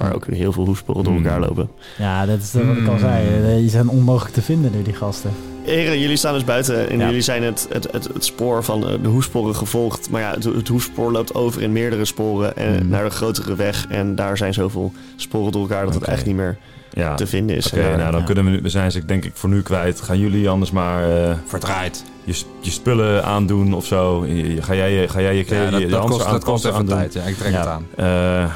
Waar 0.02 0.16
ook 0.16 0.26
heel 0.28 0.52
veel 0.52 0.66
hoesporen 0.66 1.04
door 1.04 1.14
elkaar 1.16 1.38
Hmm. 1.38 1.46
lopen. 1.48 1.70
Ja, 1.98 2.26
dat 2.26 2.40
is 2.42 2.52
wat 2.54 2.78
ik 2.78 2.88
al 2.88 2.98
zei. 2.98 3.28
Eh, 3.28 3.56
Die 3.56 3.70
zijn 3.70 3.90
onmogelijk 3.90 4.34
te 4.34 4.42
vinden 4.42 4.72
nu, 4.76 4.82
die 4.82 4.94
gasten. 4.94 5.32
Heren, 5.64 6.00
jullie 6.00 6.16
staan 6.18 6.34
dus 6.34 6.44
buiten 6.44 6.90
en 6.90 7.00
Ja. 7.00 7.06
jullie 7.06 7.22
zijn 7.22 7.44
het, 7.44 7.68
het, 7.72 7.88
het, 7.92 8.08
het 8.14 8.26
spoor 8.26 8.64
van 8.64 8.88
eh, 8.88 8.94
de 9.02 9.08
hoesporen 9.08 9.56
gevolgd. 9.56 10.10
Maar 10.10 10.22
ja, 10.22 10.32
het, 10.32 10.44
het 10.44 10.68
hoespoor 10.68 11.12
loopt 11.12 11.34
over 11.36 11.62
in 11.62 11.72
meerdere 11.72 12.06
sporen 12.06 12.58
en 12.58 12.78
Hmm. 12.78 12.90
naar 12.90 13.04
de 13.04 13.10
grotere 13.10 13.56
weg. 13.56 13.86
En 13.90 14.16
daar 14.16 14.38
zijn 14.38 14.54
zoveel 14.54 14.92
sporen 15.16 15.52
door 15.52 15.62
elkaar 15.62 15.86
dat 15.86 15.94
het 15.94 16.04
echt 16.04 16.26
niet 16.26 16.36
meer 16.36 16.58
Ja. 16.94 17.16
te 17.16 17.28
vinden 17.28 17.56
is. 17.56 17.66
Oké, 17.68 17.96
nou 17.98 18.12
dan 18.12 18.20
Ja. 18.20 18.26
kunnen 18.26 18.46
we 18.46 18.50
nu, 18.50 18.60
we 18.62 18.70
zijn 18.70 18.92
ze 18.92 19.06
denk 19.06 19.26
ik 19.26 19.32
voor 19.36 19.50
nu 19.50 19.62
kwijt. 19.62 20.02
Gaan 20.02 20.20
jullie 20.20 20.50
anders 20.50 20.72
maar 20.72 21.24
eh, 21.30 21.34
Verdraaid. 21.46 22.04
je, 22.24 22.34
je 22.60 22.72
spullen 22.72 23.24
aandoen 23.26 23.74
of 23.74 23.86
zo? 23.86 24.26
Je- 24.26 24.62
Ga 24.62 24.76
jij 24.76 24.94
je, 24.94 25.08
ga 25.08 25.22
jij 25.22 25.36
je, 25.36 25.46
Ja, 25.48 25.64
je, 25.64 25.70
dat, 25.72 25.80
je 25.82 25.88
dat 25.88 26.06
kost, 26.06 26.26
aan- 26.26 26.32
dat 26.32 26.44
kost 26.44 26.66
even 26.66 26.78
aandoen? 26.78 26.96
tijd. 26.98 27.14
Ja, 27.14 27.22
ik 27.24 27.38
trek 27.38 27.52
Ja. 27.52 27.58
het 27.60 27.68
aan. 27.68 27.86
Eh, 27.96 28.52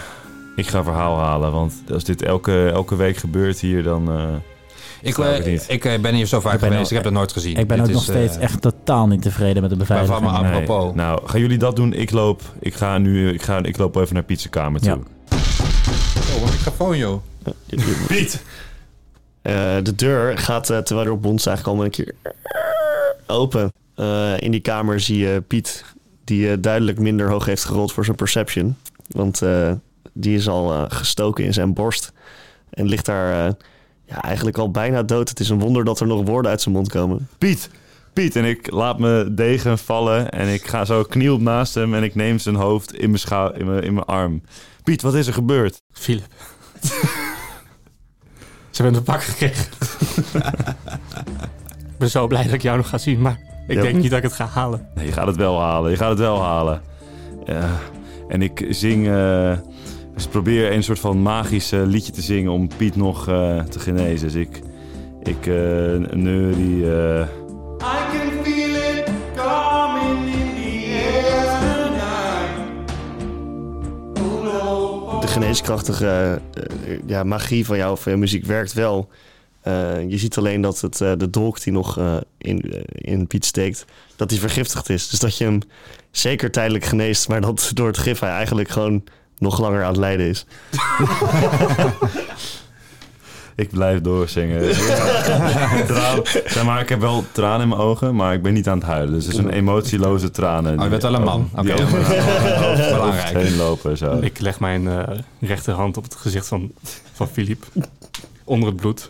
ik 0.56 0.68
ga 0.68 0.84
verhaal 0.84 1.18
halen, 1.20 1.52
want 1.52 1.74
als 1.92 2.04
dit 2.04 2.22
elke, 2.22 2.70
elke 2.70 2.96
week 2.96 3.18
gebeurt 3.18 3.60
hier, 3.60 3.84
dan... 3.84 4.10
eh, 4.12 4.24
Ik, 5.02 5.14
Snap 5.14 5.28
ik 5.28 5.40
eh, 5.46 5.52
niet. 5.52 5.66
ik 5.68 5.86
eh, 5.86 6.00
ben 6.00 6.14
hier 6.16 6.26
zo 6.26 6.40
vaak 6.40 6.54
Ik 6.54 6.60
geweest. 6.60 6.80
ook- 6.82 6.88
ik 6.88 6.94
heb 6.94 7.04
dat 7.04 7.14
nooit 7.14 7.32
gezien. 7.32 7.58
Ik 7.58 7.68
ben 7.68 7.78
Dit 7.78 7.86
ook 7.88 7.92
nog 7.94 8.02
is, 8.02 8.08
steeds 8.08 8.36
eh, 8.38 8.44
echt 8.44 8.62
totaal 8.62 9.08
niet 9.08 9.22
tevreden 9.22 9.62
met 9.62 9.72
de 9.72 9.78
beveiliging. 9.78 10.20
Waarvan 10.20 10.42
me 10.44 10.50
nee. 10.50 10.62
Apropos. 10.62 10.96
Nou, 10.96 11.22
gaan 11.28 11.40
jullie 11.40 11.58
dat 11.58 11.76
doen? 11.76 11.94
Ik 11.94 12.12
loop, 12.12 12.42
ik 12.60 12.74
ga 12.74 12.98
nu, 12.98 13.30
ik, 13.34 13.42
ga, 13.42 13.64
ik 13.64 13.78
loop 13.78 13.96
even 13.96 14.14
naar 14.14 14.24
Pizzakamer 14.24 14.80
toe. 14.82 14.90
Ja. 14.90 14.96
Oh, 15.36 16.42
wat 16.42 16.50
een 16.50 16.56
microfoon, 16.56 16.98
joh. 16.98 17.22
Piet! 18.08 18.44
Eh, 19.42 19.54
de 19.84 19.96
deur 19.96 20.38
gaat, 20.38 20.70
eh, 20.70 20.78
terwijl 20.78 21.08
er 21.08 21.14
op 21.14 21.22
bons 21.22 21.46
eigenlijk 21.46 21.78
al 21.78 21.84
een 21.86 21.92
keer 21.92 22.14
open. 23.28 23.74
Eh, 23.96 24.40
in 24.40 24.52
die 24.52 24.60
kamer 24.60 25.00
zie 25.00 25.18
je 25.18 25.42
Piet, 25.48 25.86
die 26.24 26.50
eh, 26.52 26.58
duidelijk 26.60 27.00
minder 27.00 27.30
hoog 27.30 27.46
heeft 27.46 27.66
gerold 27.66 27.92
voor 27.94 28.06
zijn 28.06 28.16
perception. 28.18 28.76
Want 29.08 29.42
eh, 29.42 29.72
die 30.18 30.36
is 30.38 30.48
al 30.48 30.74
eh, 30.74 30.84
gestoken 30.88 31.44
in 31.46 31.54
zijn 31.54 31.74
borst. 31.74 32.12
En 32.70 32.86
ligt 32.86 33.06
daar 33.06 33.46
eh, 33.48 33.54
ja, 34.06 34.22
eigenlijk 34.22 34.58
al 34.58 34.72
bijna 34.72 35.04
dood. 35.04 35.30
Het 35.30 35.40
is 35.40 35.50
een 35.50 35.60
wonder 35.60 35.84
dat 35.84 36.00
er 36.00 36.08
nog 36.08 36.26
woorden 36.26 36.52
uit 36.52 36.62
zijn 36.62 36.76
mond 36.76 36.90
komen. 36.90 37.28
Piet! 37.38 37.70
Piet! 38.14 38.36
En 38.36 38.46
ik 38.46 38.72
laat 38.72 39.00
me 39.00 39.28
degen 39.32 39.78
vallen 39.78 40.30
en 40.30 40.48
ik 40.54 40.68
ga 40.68 40.86
zo 40.86 41.04
kniel 41.04 41.40
naast 41.40 41.74
hem 41.74 41.94
en 41.94 42.04
ik 42.04 42.16
neem 42.16 42.40
zijn 42.40 42.56
hoofd 42.56 42.94
in 42.94 43.08
mijn, 43.08 43.20
schou 43.20 43.58
in 43.58 43.66
mijn, 43.66 43.84
in 43.84 43.94
mijn 43.94 44.06
arm. 44.06 44.42
Piet, 44.84 45.02
wat 45.02 45.14
is 45.16 45.28
er 45.28 45.34
gebeurd? 45.34 45.82
Philip. 45.92 46.26
Ze 48.70 48.82
hebben 48.82 48.96
een 49.00 49.04
pak 49.06 49.24
gekregen. 49.24 49.66
ik 51.92 51.98
ben 51.98 52.10
zo 52.10 52.28
blij 52.28 52.44
dat 52.44 52.54
ik 52.54 52.62
jou 52.62 52.78
nog 52.78 52.90
ga 52.90 52.98
zien, 52.98 53.22
maar 53.22 53.40
ik 53.68 53.76
Ja. 53.76 53.82
denk 53.82 53.96
niet 53.96 54.10
dat 54.10 54.18
ik 54.18 54.24
het 54.24 54.34
ga 54.34 54.46
halen. 54.46 54.88
Nee, 54.96 55.06
je 55.06 55.12
gaat 55.12 55.28
het 55.28 55.36
wel 55.36 55.62
halen. 55.62 55.92
Je 55.92 55.98
gaat 55.98 56.10
het 56.10 56.20
wel 56.20 56.42
halen. 56.44 56.82
Ja. 57.46 57.70
En 58.28 58.42
ik 58.42 58.66
zing... 58.70 59.08
eh, 59.08 59.52
dus 60.16 60.28
probeer 60.28 60.72
een 60.72 60.84
soort 60.84 61.00
van 61.00 61.22
magisch 61.22 61.72
eh, 61.72 61.82
liedje 61.86 62.12
te 62.12 62.22
zingen 62.22 62.52
om 62.52 62.68
Piet 62.78 62.96
nog 62.96 63.28
eh, 63.28 63.64
te 63.64 63.80
genezen. 63.80 64.28
Dus 64.28 64.36
ik... 64.36 64.62
Ik 65.24 65.46
uh, 65.46 65.56
neurie... 66.12 66.92
eh, 66.92 67.28
I 67.80 67.98
can 68.12 68.44
feel 68.44 68.76
it 68.76 69.12
coming 69.36 70.26
in 70.26 70.56
the 70.56 70.72
air 71.24 71.46
tonight. 71.60 72.92
Oh 74.22 74.44
no. 74.44 75.20
De 75.20 75.28
geneeskrachtige 75.28 76.42
ja, 77.06 77.24
magie 77.24 77.66
van 77.66 77.78
jou, 77.78 77.98
van 77.98 78.12
je 78.12 78.18
muziek 78.18 78.46
werkt 78.46 78.74
wel. 78.74 79.10
Eh, 79.62 80.10
je 80.10 80.18
ziet 80.18 80.38
alleen 80.38 80.62
dat 80.62 80.82
het, 80.82 81.02
eh, 81.02 81.12
de 81.18 81.30
dolk 81.30 81.62
die 81.64 81.74
nog 81.74 81.98
eh, 81.98 82.18
in, 82.38 82.86
in 82.92 83.28
Piet 83.28 83.46
steekt, 83.46 83.86
dat 84.16 84.30
die 84.30 84.40
vergiftigd 84.40 84.90
is. 84.90 85.10
Dus 85.10 85.20
dat 85.20 85.38
je 85.38 85.44
hem 85.44 85.60
zeker 86.12 86.52
tijdelijk 86.52 86.86
geneest, 86.86 87.28
maar 87.28 87.42
dat 87.42 87.72
door 87.74 87.88
het 87.88 87.98
gif 87.98 88.20
hij 88.20 88.30
eigenlijk 88.30 88.70
gewoon 88.70 89.04
nog 89.38 89.60
langer 89.60 89.82
aan 89.82 89.88
het 89.88 89.98
lijden 89.98 90.28
is. 90.28 90.46
ik 93.56 93.70
blijf 93.70 94.02
doorzingen. 94.02 94.62
Traan, 95.88 96.22
zeg 96.24 96.64
maar, 96.64 96.82
ik 96.82 96.90
heb 96.90 97.00
wel 97.00 97.26
tranen 97.32 97.62
in 97.62 97.68
mijn 97.68 97.82
ogen, 97.82 98.16
maar 98.16 98.34
ik 98.34 98.42
ben 98.42 98.54
niet 98.54 98.68
aan 98.68 98.78
het 98.78 98.88
huilen. 98.88 99.14
Dus 99.14 99.26
het 99.26 99.34
is 99.34 99.40
een 99.40 99.50
emotieloze 99.50 100.32
tranen. 100.32 100.78
Oh, 100.78 100.84
je 100.84 100.90
bent 100.90 101.02
wel 101.02 101.14
een 101.14 101.24
man. 101.24 101.50
Oké. 101.56 101.74
Belangrijk. 102.94 103.38
heen 103.38 103.56
lopen. 103.56 103.98
Zo. 103.98 104.20
Ik 104.22 104.40
leg 104.40 104.60
mijn 104.60 104.88
eh, 104.88 105.18
rechterhand 105.40 105.98
op 105.98 106.04
het 106.04 106.16
gezicht 106.16 106.48
van, 106.48 106.72
van 107.14 107.28
Philip. 107.28 107.66
Onder 108.44 108.70
het 108.70 108.78
bloed. 108.78 109.08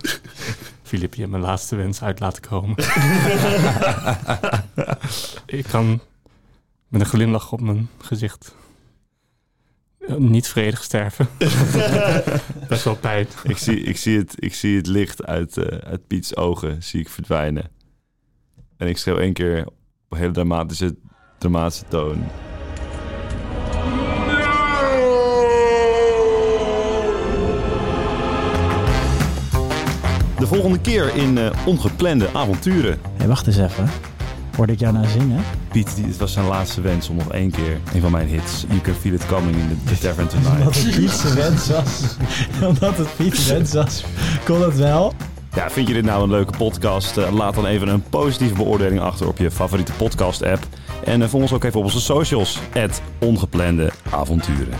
Philip, 0.83 1.13
je 1.13 1.19
hebt 1.19 1.31
mijn 1.31 1.43
laatste 1.43 1.75
wens 1.75 2.01
uit 2.01 2.19
laten 2.19 2.41
komen. 2.41 2.75
ik 5.45 5.65
kan 5.67 6.01
met 6.87 7.01
een 7.01 7.07
glimlach 7.07 7.51
op 7.51 7.61
mijn 7.61 7.89
gezicht 8.01 8.55
niet 10.17 10.47
vredig 10.47 10.83
sterven. 10.83 11.27
Best 12.67 12.83
wel 12.83 12.95
pijn. 12.95 13.27
Ik 13.43 13.57
zie, 13.57 13.79
ik 13.79 13.97
zie, 13.97 14.17
het, 14.17 14.33
ik 14.35 14.53
zie 14.53 14.77
het 14.77 14.87
licht 14.87 15.25
uit, 15.25 15.57
eh, 15.57 15.77
uit 15.77 16.07
Piets 16.07 16.35
ogen 16.35 16.83
zie 16.83 16.99
ik 16.99 17.09
verdwijnen. 17.09 17.69
En 18.77 18.87
ik 18.87 18.97
schreeuw 18.97 19.17
één 19.17 19.33
keer 19.33 19.65
op 19.65 19.73
een 20.09 20.17
hele 20.17 20.31
dramatische, 20.31 20.95
dramatische 21.37 21.85
toon. 21.87 22.23
De 30.39 30.47
volgende 30.47 30.79
keer 30.79 31.15
in 31.15 31.37
eh, 31.37 31.67
Ongeplande 31.67 32.29
Avonturen. 32.33 32.99
Hé, 33.17 33.27
wacht 33.27 33.47
eens 33.47 33.57
even. 33.57 34.14
Hoorde 34.55 34.73
ik 34.73 34.79
jou 34.79 34.93
nou 34.93 35.05
zingen? 35.07 35.43
Piet, 35.71 35.95
die, 35.95 36.05
het 36.05 36.17
was 36.17 36.33
zijn 36.33 36.45
laatste 36.45 36.81
wens 36.81 37.09
om 37.09 37.15
nog 37.15 37.31
één 37.31 37.51
keer 37.51 37.79
een 37.93 38.01
van 38.01 38.11
mijn 38.11 38.27
hits. 38.27 38.65
You 38.67 38.81
Can 38.81 38.93
Feel 38.93 39.13
It 39.13 39.25
Coming 39.25 39.55
in 39.55 39.79
the, 39.85 39.93
the 39.93 39.99
Tavern 40.07 40.27
Omdat 40.35 40.57
Tonight. 40.57 40.83
het 40.83 40.95
Pietse 40.95 41.33
wens 41.33 41.67
was. 41.67 42.15
Omdat 42.69 42.97
het 42.97 43.15
Pietse 43.15 43.53
wens 43.53 43.73
was. 43.73 44.03
Kon 44.45 44.61
het 44.61 44.75
wel? 44.77 45.13
Ja, 45.55 45.69
vind 45.69 45.87
je 45.87 45.93
dit 45.93 46.05
nou 46.05 46.23
een 46.23 46.29
leuke 46.29 46.57
podcast? 46.57 47.17
Eh, 47.17 47.31
laat 47.31 47.55
dan 47.55 47.65
even 47.65 47.87
een 47.87 48.03
positieve 48.09 48.55
beoordeling 48.55 48.99
achter 48.99 49.27
op 49.27 49.37
je 49.37 49.51
favoriete 49.51 49.91
podcast 49.91 50.43
app. 50.43 50.67
En 51.03 51.21
eh, 51.21 51.27
volg 51.27 51.41
ons 51.41 51.53
ook 51.53 51.63
even 51.63 51.79
op 51.79 51.85
onze 51.85 52.01
socials. 52.01 52.59
Ongeplande 53.19 53.91
Avonturen. 54.11 54.73